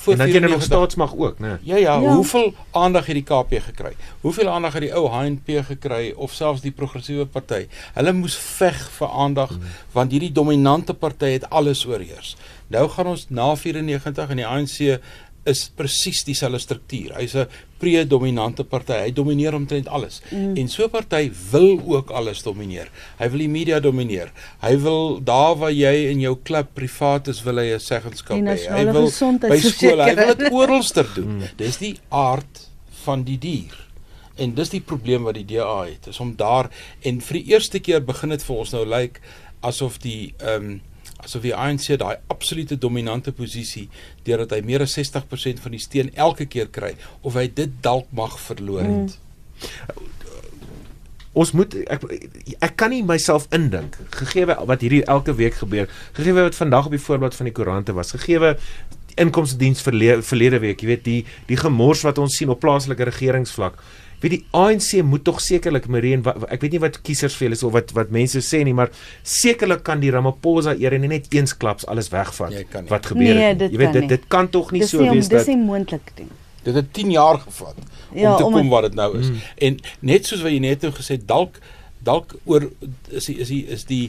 voor 0.00 0.16
en 0.16 0.40
dan 0.40 0.50
nog 0.50 0.62
staatsmag 0.62 1.16
ook, 1.16 1.38
né? 1.38 1.58
Ja, 1.62 1.76
ja, 1.76 1.76
ja, 1.76 2.14
hoeveel 2.14 2.54
aandag 2.70 3.06
het 3.06 3.14
die 3.14 3.24
KP 3.24 3.62
gekry? 3.64 3.92
Hoeveel 4.20 4.48
aandag 4.48 4.72
het 4.72 4.82
die 4.82 4.94
ou 4.94 5.08
HNP 5.08 5.64
gekry 5.64 6.12
of 6.16 6.32
selfs 6.32 6.60
die 6.60 6.72
progressiewe 6.72 7.26
party? 7.26 7.66
Hulle 7.94 8.12
moes 8.12 8.36
veg 8.36 8.80
vir 8.96 9.08
aandag 9.08 9.48
hmm. 9.48 9.76
want 9.92 10.10
hierdie 10.10 10.32
dominante 10.32 10.94
party 10.94 11.34
het 11.36 11.50
alles 11.50 11.86
oorheers. 11.86 12.36
Nou 12.70 12.88
gaan 12.88 13.06
ons 13.06 13.26
na 13.28 13.50
94 13.56 14.30
en 14.30 14.36
die 14.36 14.46
ANC 14.46 15.00
is 15.48 15.70
presies 15.76 16.22
dieselfde 16.24 16.58
struktuur. 16.60 17.14
Hy's 17.16 17.34
'n 17.34 17.46
predominante 17.78 18.64
party. 18.64 18.92
Hy 18.92 19.12
domineer 19.12 19.54
omtrent 19.54 19.88
alles. 19.88 20.20
Mm. 20.30 20.56
En 20.56 20.68
so 20.68 20.84
'n 20.84 20.90
party 20.90 21.30
wil 21.50 21.80
ook 21.86 22.10
alles 22.10 22.42
domineer. 22.42 22.90
Hy 23.18 23.28
wil 23.30 23.38
die 23.38 23.48
media 23.48 23.80
domineer. 23.80 24.32
Hy 24.60 24.76
wil 24.78 25.20
daar 25.24 25.56
waar 25.56 25.72
jy 25.72 26.10
in 26.10 26.20
jou 26.20 26.36
klub 26.42 26.74
privaat 26.74 27.28
is, 27.28 27.42
wil 27.42 27.56
hy 27.56 27.74
'n 27.74 27.80
seggenskap 27.80 28.36
hê. 28.36 28.68
Hy 28.68 28.84
wil 28.92 29.10
by 29.38 29.58
skool, 29.58 30.00
hy 30.00 30.14
wil 30.14 30.34
dit 30.34 30.52
oralster 30.52 31.06
doen. 31.14 31.36
Mm. 31.36 31.42
Dis 31.56 31.76
die 31.78 31.98
aard 32.08 32.68
van 33.04 33.24
die 33.24 33.38
dier. 33.38 33.86
En 34.36 34.54
dis 34.54 34.68
die 34.68 34.80
probleem 34.80 35.22
wat 35.22 35.34
die 35.34 35.44
DA 35.44 35.84
het. 35.84 36.06
Is 36.06 36.20
om 36.20 36.36
daar 36.36 36.70
en 37.02 37.20
vir 37.20 37.38
die 37.38 37.52
eerste 37.52 37.78
keer 37.78 38.04
begin 38.04 38.28
dit 38.28 38.42
vir 38.42 38.56
ons 38.56 38.72
nou 38.72 38.84
lyk 38.84 39.00
like, 39.00 39.20
asof 39.60 39.98
die 39.98 40.34
ehm 40.38 40.70
um, 40.70 40.80
asof 41.24 41.42
die 41.44 41.54
ANC 41.54 41.92
daai 42.00 42.16
absolute 42.32 42.78
dominante 42.78 43.32
posisie 43.32 43.88
deurdat 44.26 44.56
hy 44.56 44.60
meer 44.66 44.84
as 44.86 44.96
60% 44.98 45.62
van 45.64 45.76
die 45.76 45.82
steun 45.82 46.12
elke 46.14 46.46
keer 46.50 46.70
kry 46.72 46.94
of 47.22 47.38
hy 47.38 47.46
dit 47.54 47.76
dalk 47.84 48.10
mag 48.16 48.38
verloor 48.40 48.86
het. 48.86 49.16
Mm. 49.16 50.08
Ons 51.40 51.52
moet 51.54 51.74
ek 51.86 52.04
ek 52.58 52.76
kan 52.80 52.90
nie 52.90 53.04
myself 53.06 53.46
indink 53.54 53.98
gegee 54.16 54.48
wat 54.50 54.80
hierdie 54.82 55.04
elke 55.06 55.34
week 55.38 55.60
gebeur 55.60 55.90
gegee 56.16 56.34
wat 56.34 56.58
vandag 56.58 56.90
op 56.90 56.96
die 56.96 57.02
voorblad 57.02 57.36
van 57.38 57.46
die 57.46 57.54
koerante 57.54 57.94
was 57.94 58.10
gegee 58.16 58.56
inkomste 59.20 59.58
diens 59.58 59.82
verlede, 59.82 60.22
verlede 60.22 60.58
week 60.62 60.82
jy 60.82 60.88
weet 60.90 61.04
die 61.06 61.20
die 61.46 61.58
gemors 61.60 62.02
wat 62.06 62.18
ons 62.18 62.36
sien 62.36 62.50
op 62.50 62.60
plaaslike 62.62 63.06
regeringsvlak 63.08 63.78
weet 64.22 64.36
die 64.36 64.42
ANC 64.56 65.02
moet 65.06 65.24
tog 65.24 65.40
sekerlik 65.40 65.88
Marien 65.88 66.24
ek 66.48 66.60
weet 66.60 66.76
nie 66.76 66.82
wat 66.82 67.00
kiesers 67.06 67.36
vir 67.38 67.48
hulle 67.48 67.58
is 67.58 67.64
of 67.66 67.74
wat 67.76 67.94
wat 67.96 68.12
mense 68.14 68.42
sê 68.44 68.62
nie 68.66 68.76
maar 68.76 68.92
sekerlik 69.22 69.84
kan 69.86 70.02
die 70.02 70.12
Ramaphosa 70.14 70.76
eer 70.76 70.96
en 70.98 71.08
net 71.08 71.32
eensklaps 71.34 71.88
alles 71.90 72.12
wegvat 72.12 72.76
wat 72.90 73.10
gebeur 73.12 73.34
nee, 73.34 73.50
het 73.54 73.66
jy 73.68 73.80
weet 73.80 73.98
dit 74.00 74.08
dit 74.16 74.28
kan 74.28 74.50
tog 74.52 74.72
nie 74.76 74.84
dis 74.84 74.94
so 74.94 75.02
nie, 75.04 75.16
wees 75.16 75.32
dat 75.32 75.44
dis 75.44 75.54
nie 75.54 75.60
moontlik 75.64 76.14
ding 76.20 76.30
dit 76.64 76.74
het 76.76 76.92
10 76.92 77.10
jaar 77.16 77.38
gevat 77.40 77.76
ja, 78.12 78.32
om 78.32 78.36
te 78.36 78.48
kom 78.58 78.68
wat 78.68 78.88
dit 78.88 78.94
nou 78.94 79.12
is. 79.18 79.30
Mm. 79.30 79.44
en 79.68 79.78
net 80.12 80.26
soos 80.26 80.42
wat 80.44 80.52
jy 80.52 80.60
net 80.64 80.84
nou 80.84 80.92
gesê 80.96 81.16
dalk 81.16 81.60
dalk 82.04 82.34
oor 82.44 82.68
is 83.08 83.28
die, 83.28 83.38
is 83.40 83.48
die 83.48 83.64
is 83.76 83.86
die 83.88 84.04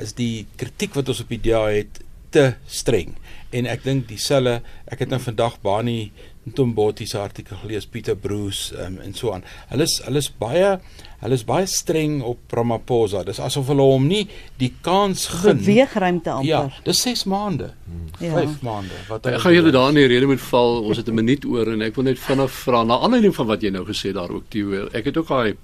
is 0.00 0.12
die 0.16 0.46
kritiek 0.60 0.96
wat 0.96 1.08
ons 1.08 1.22
op 1.24 1.32
die 1.32 1.40
DA 1.40 1.62
het 1.72 2.02
te 2.34 2.50
streng. 2.68 3.14
En 3.56 3.68
ek 3.70 3.84
dink 3.86 4.08
dieselfde 4.10 4.58
ek 4.92 5.04
het 5.04 5.12
nou 5.12 5.20
vandag 5.22 5.56
Bani 5.64 6.10
Ntombothi 6.46 7.06
se 7.10 7.18
artikel 7.18 7.56
gelees 7.58 7.86
Pieter 7.90 8.14
Bruce 8.14 8.74
um, 8.78 9.00
en 9.02 9.14
so 9.14 9.32
aan. 9.34 9.42
Hulle 9.72 9.82
is 9.82 9.96
hulle 10.04 10.20
is 10.22 10.28
baie 10.30 10.76
hulle 11.22 11.34
is 11.34 11.42
baie 11.48 11.66
streng 11.66 12.20
op 12.22 12.54
Ramaphosa. 12.54 13.24
Dis 13.26 13.40
asof 13.42 13.66
hulle 13.72 13.82
hom 13.82 14.04
nie 14.06 14.22
die 14.60 14.70
kans 14.86 15.24
gun 15.32 15.58
beweegruimte 15.58 16.30
amper. 16.36 16.46
Ja, 16.46 16.84
dis 16.86 17.00
6 17.02 17.24
maande. 17.32 17.72
5 18.20 18.20
hmm. 18.20 18.36
ja. 18.38 18.44
maande. 18.68 19.00
Wat 19.08 19.26
ek 19.32 19.40
gaan 19.42 19.56
julle 19.56 19.74
daar 19.74 19.90
in 19.90 19.98
die 19.98 20.06
rede 20.12 20.30
moet 20.30 20.44
val. 20.46 20.84
Ons 20.86 21.00
het 21.02 21.10
'n 21.10 21.18
minuut 21.18 21.46
oor 21.50 21.72
en 21.72 21.82
ek 21.82 21.98
wil 21.98 22.06
net 22.06 22.22
vinnig 22.22 22.52
vra 22.62 22.84
na 22.84 23.00
aanleiding 23.02 23.34
van 23.34 23.46
wat 23.50 23.66
jy 23.66 23.72
nou 23.74 23.82
gesê 23.88 24.12
daar 24.14 24.30
ook 24.30 24.46
die 24.54 24.64
ek 24.92 25.10
het 25.10 25.18
ook 25.18 25.28
daai 25.28 25.56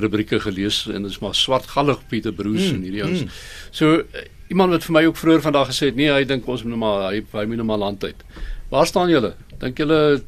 rubrieke 0.00 0.40
gelees 0.40 0.86
en 0.88 1.02
dit 1.02 1.10
is 1.10 1.20
maar 1.20 1.34
swartgallig 1.34 2.00
Pieter 2.08 2.32
Bruce 2.32 2.72
mm, 2.72 2.74
en 2.74 2.82
hierdie 2.82 3.04
ons. 3.04 3.20
Mm. 3.24 3.28
So 3.70 4.04
iemand 4.48 4.72
wat 4.72 4.84
vir 4.88 4.96
my 4.96 5.04
ook 5.04 5.20
vroeër 5.20 5.44
vandag 5.44 5.68
gesê 5.68 5.92
het, 5.92 5.96
nee, 5.96 6.10
hy 6.10 6.24
dink 6.24 6.48
ons 6.48 6.64
moet 6.64 6.72
nou 6.72 6.80
maar 6.80 7.12
hy 7.12 7.20
hy 7.32 7.44
moet 7.44 7.60
nou 7.60 7.68
maar 7.68 7.84
land 7.84 8.04
uit. 8.04 8.24
Waar 8.70 8.86
staan 8.86 9.08
julle? 9.10 9.34
Dink 9.58 9.78
julle 9.78 10.22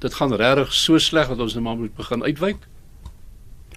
dit 0.00 0.14
gaan 0.14 0.32
regtig 0.34 0.72
so 0.74 0.98
sleg 0.98 1.28
dat 1.28 1.38
ons 1.42 1.54
nou 1.56 1.62
maar 1.64 1.76
moet 1.76 1.94
begin 1.96 2.22
uitwyk? 2.24 2.56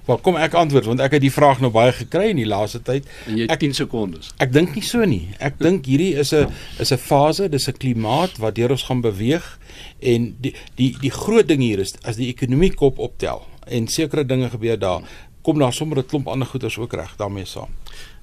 Wel 0.05 0.17
kom 0.19 0.35
ek 0.35 0.53
antwoord 0.59 0.85
want 0.89 0.99
ek 0.99 1.13
het 1.15 1.21
die 1.23 1.31
vraag 1.31 1.61
nou 1.63 1.69
baie 1.71 1.91
gekry 1.95 2.29
in 2.33 2.39
die 2.41 2.47
laaste 2.47 2.81
tyd. 2.83 3.05
En 3.27 3.37
jy 3.39 3.45
Ek- 3.51 3.59
10 3.63 3.73
sekondes. 3.73 4.31
Ek 4.43 4.51
dink 4.51 4.75
nie 4.75 4.83
so 4.83 5.05
nie. 5.07 5.29
Ek 5.39 5.55
dink 5.59 5.85
hierdie 5.87 6.13
is 6.19 6.33
'n 6.33 6.51
is 6.79 6.91
'n 6.91 6.97
fase, 6.97 7.47
dis 7.49 7.67
'n 7.69 7.77
klimaat 7.79 8.37
wat 8.37 8.55
deur 8.55 8.71
ons 8.71 8.83
gaan 8.83 9.01
beweeg 9.01 9.57
en 10.01 10.35
die 10.41 10.53
die 10.75 10.95
die 11.01 11.11
groot 11.11 11.47
ding 11.47 11.61
hier 11.61 11.79
is 11.79 11.93
as 12.03 12.15
die 12.17 12.27
ekonomie 12.33 12.73
kop 12.73 12.99
optel 12.99 13.47
en 13.67 13.87
sekere 13.87 14.25
dinge 14.25 14.49
gebeur 14.49 14.77
daar, 14.79 15.01
kom 15.41 15.57
daar 15.59 15.73
sommer 15.73 15.97
'n 15.99 16.05
klomp 16.05 16.27
ander 16.27 16.47
goeders 16.47 16.77
ook 16.77 16.93
reg 16.93 17.15
daarmee 17.17 17.45
saam. 17.45 17.69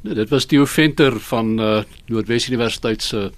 Nee, 0.03 0.15
dit 0.15 0.29
was 0.29 0.45
Theo 0.47 0.65
Venter 0.67 1.19
van 1.21 1.59
uh, 1.61 1.83
Noordwes 2.09 2.49
Universiteit 2.49 3.03
se 3.03 3.33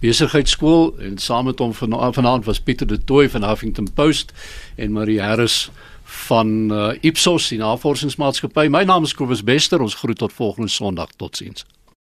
besigheidskool 0.00 0.94
en 0.98 1.18
saam 1.18 1.44
met 1.50 1.58
hom 1.58 1.74
vana 1.74 2.12
vanaand 2.12 2.44
was 2.44 2.60
Pieter 2.60 2.86
de 2.86 2.98
Tooy 3.04 3.28
van 3.30 3.44
Huffington 3.44 3.92
Post 3.92 4.32
en 4.76 4.92
Marie 4.92 5.20
Harris 5.20 5.70
van 6.06 6.72
uh, 6.72 6.92
Ipsos, 7.00 7.48
die 7.48 7.58
navorsingsmaatskappy. 7.58 8.68
My 8.70 8.84
naam 8.86 9.04
is 9.04 9.14
Kobus 9.14 9.42
Bester. 9.42 9.82
Ons 9.82 9.94
groet 9.98 10.18
tot 10.18 10.32
volgende 10.32 10.70
Sondag. 10.70 11.10
Totsiens. 11.16 11.66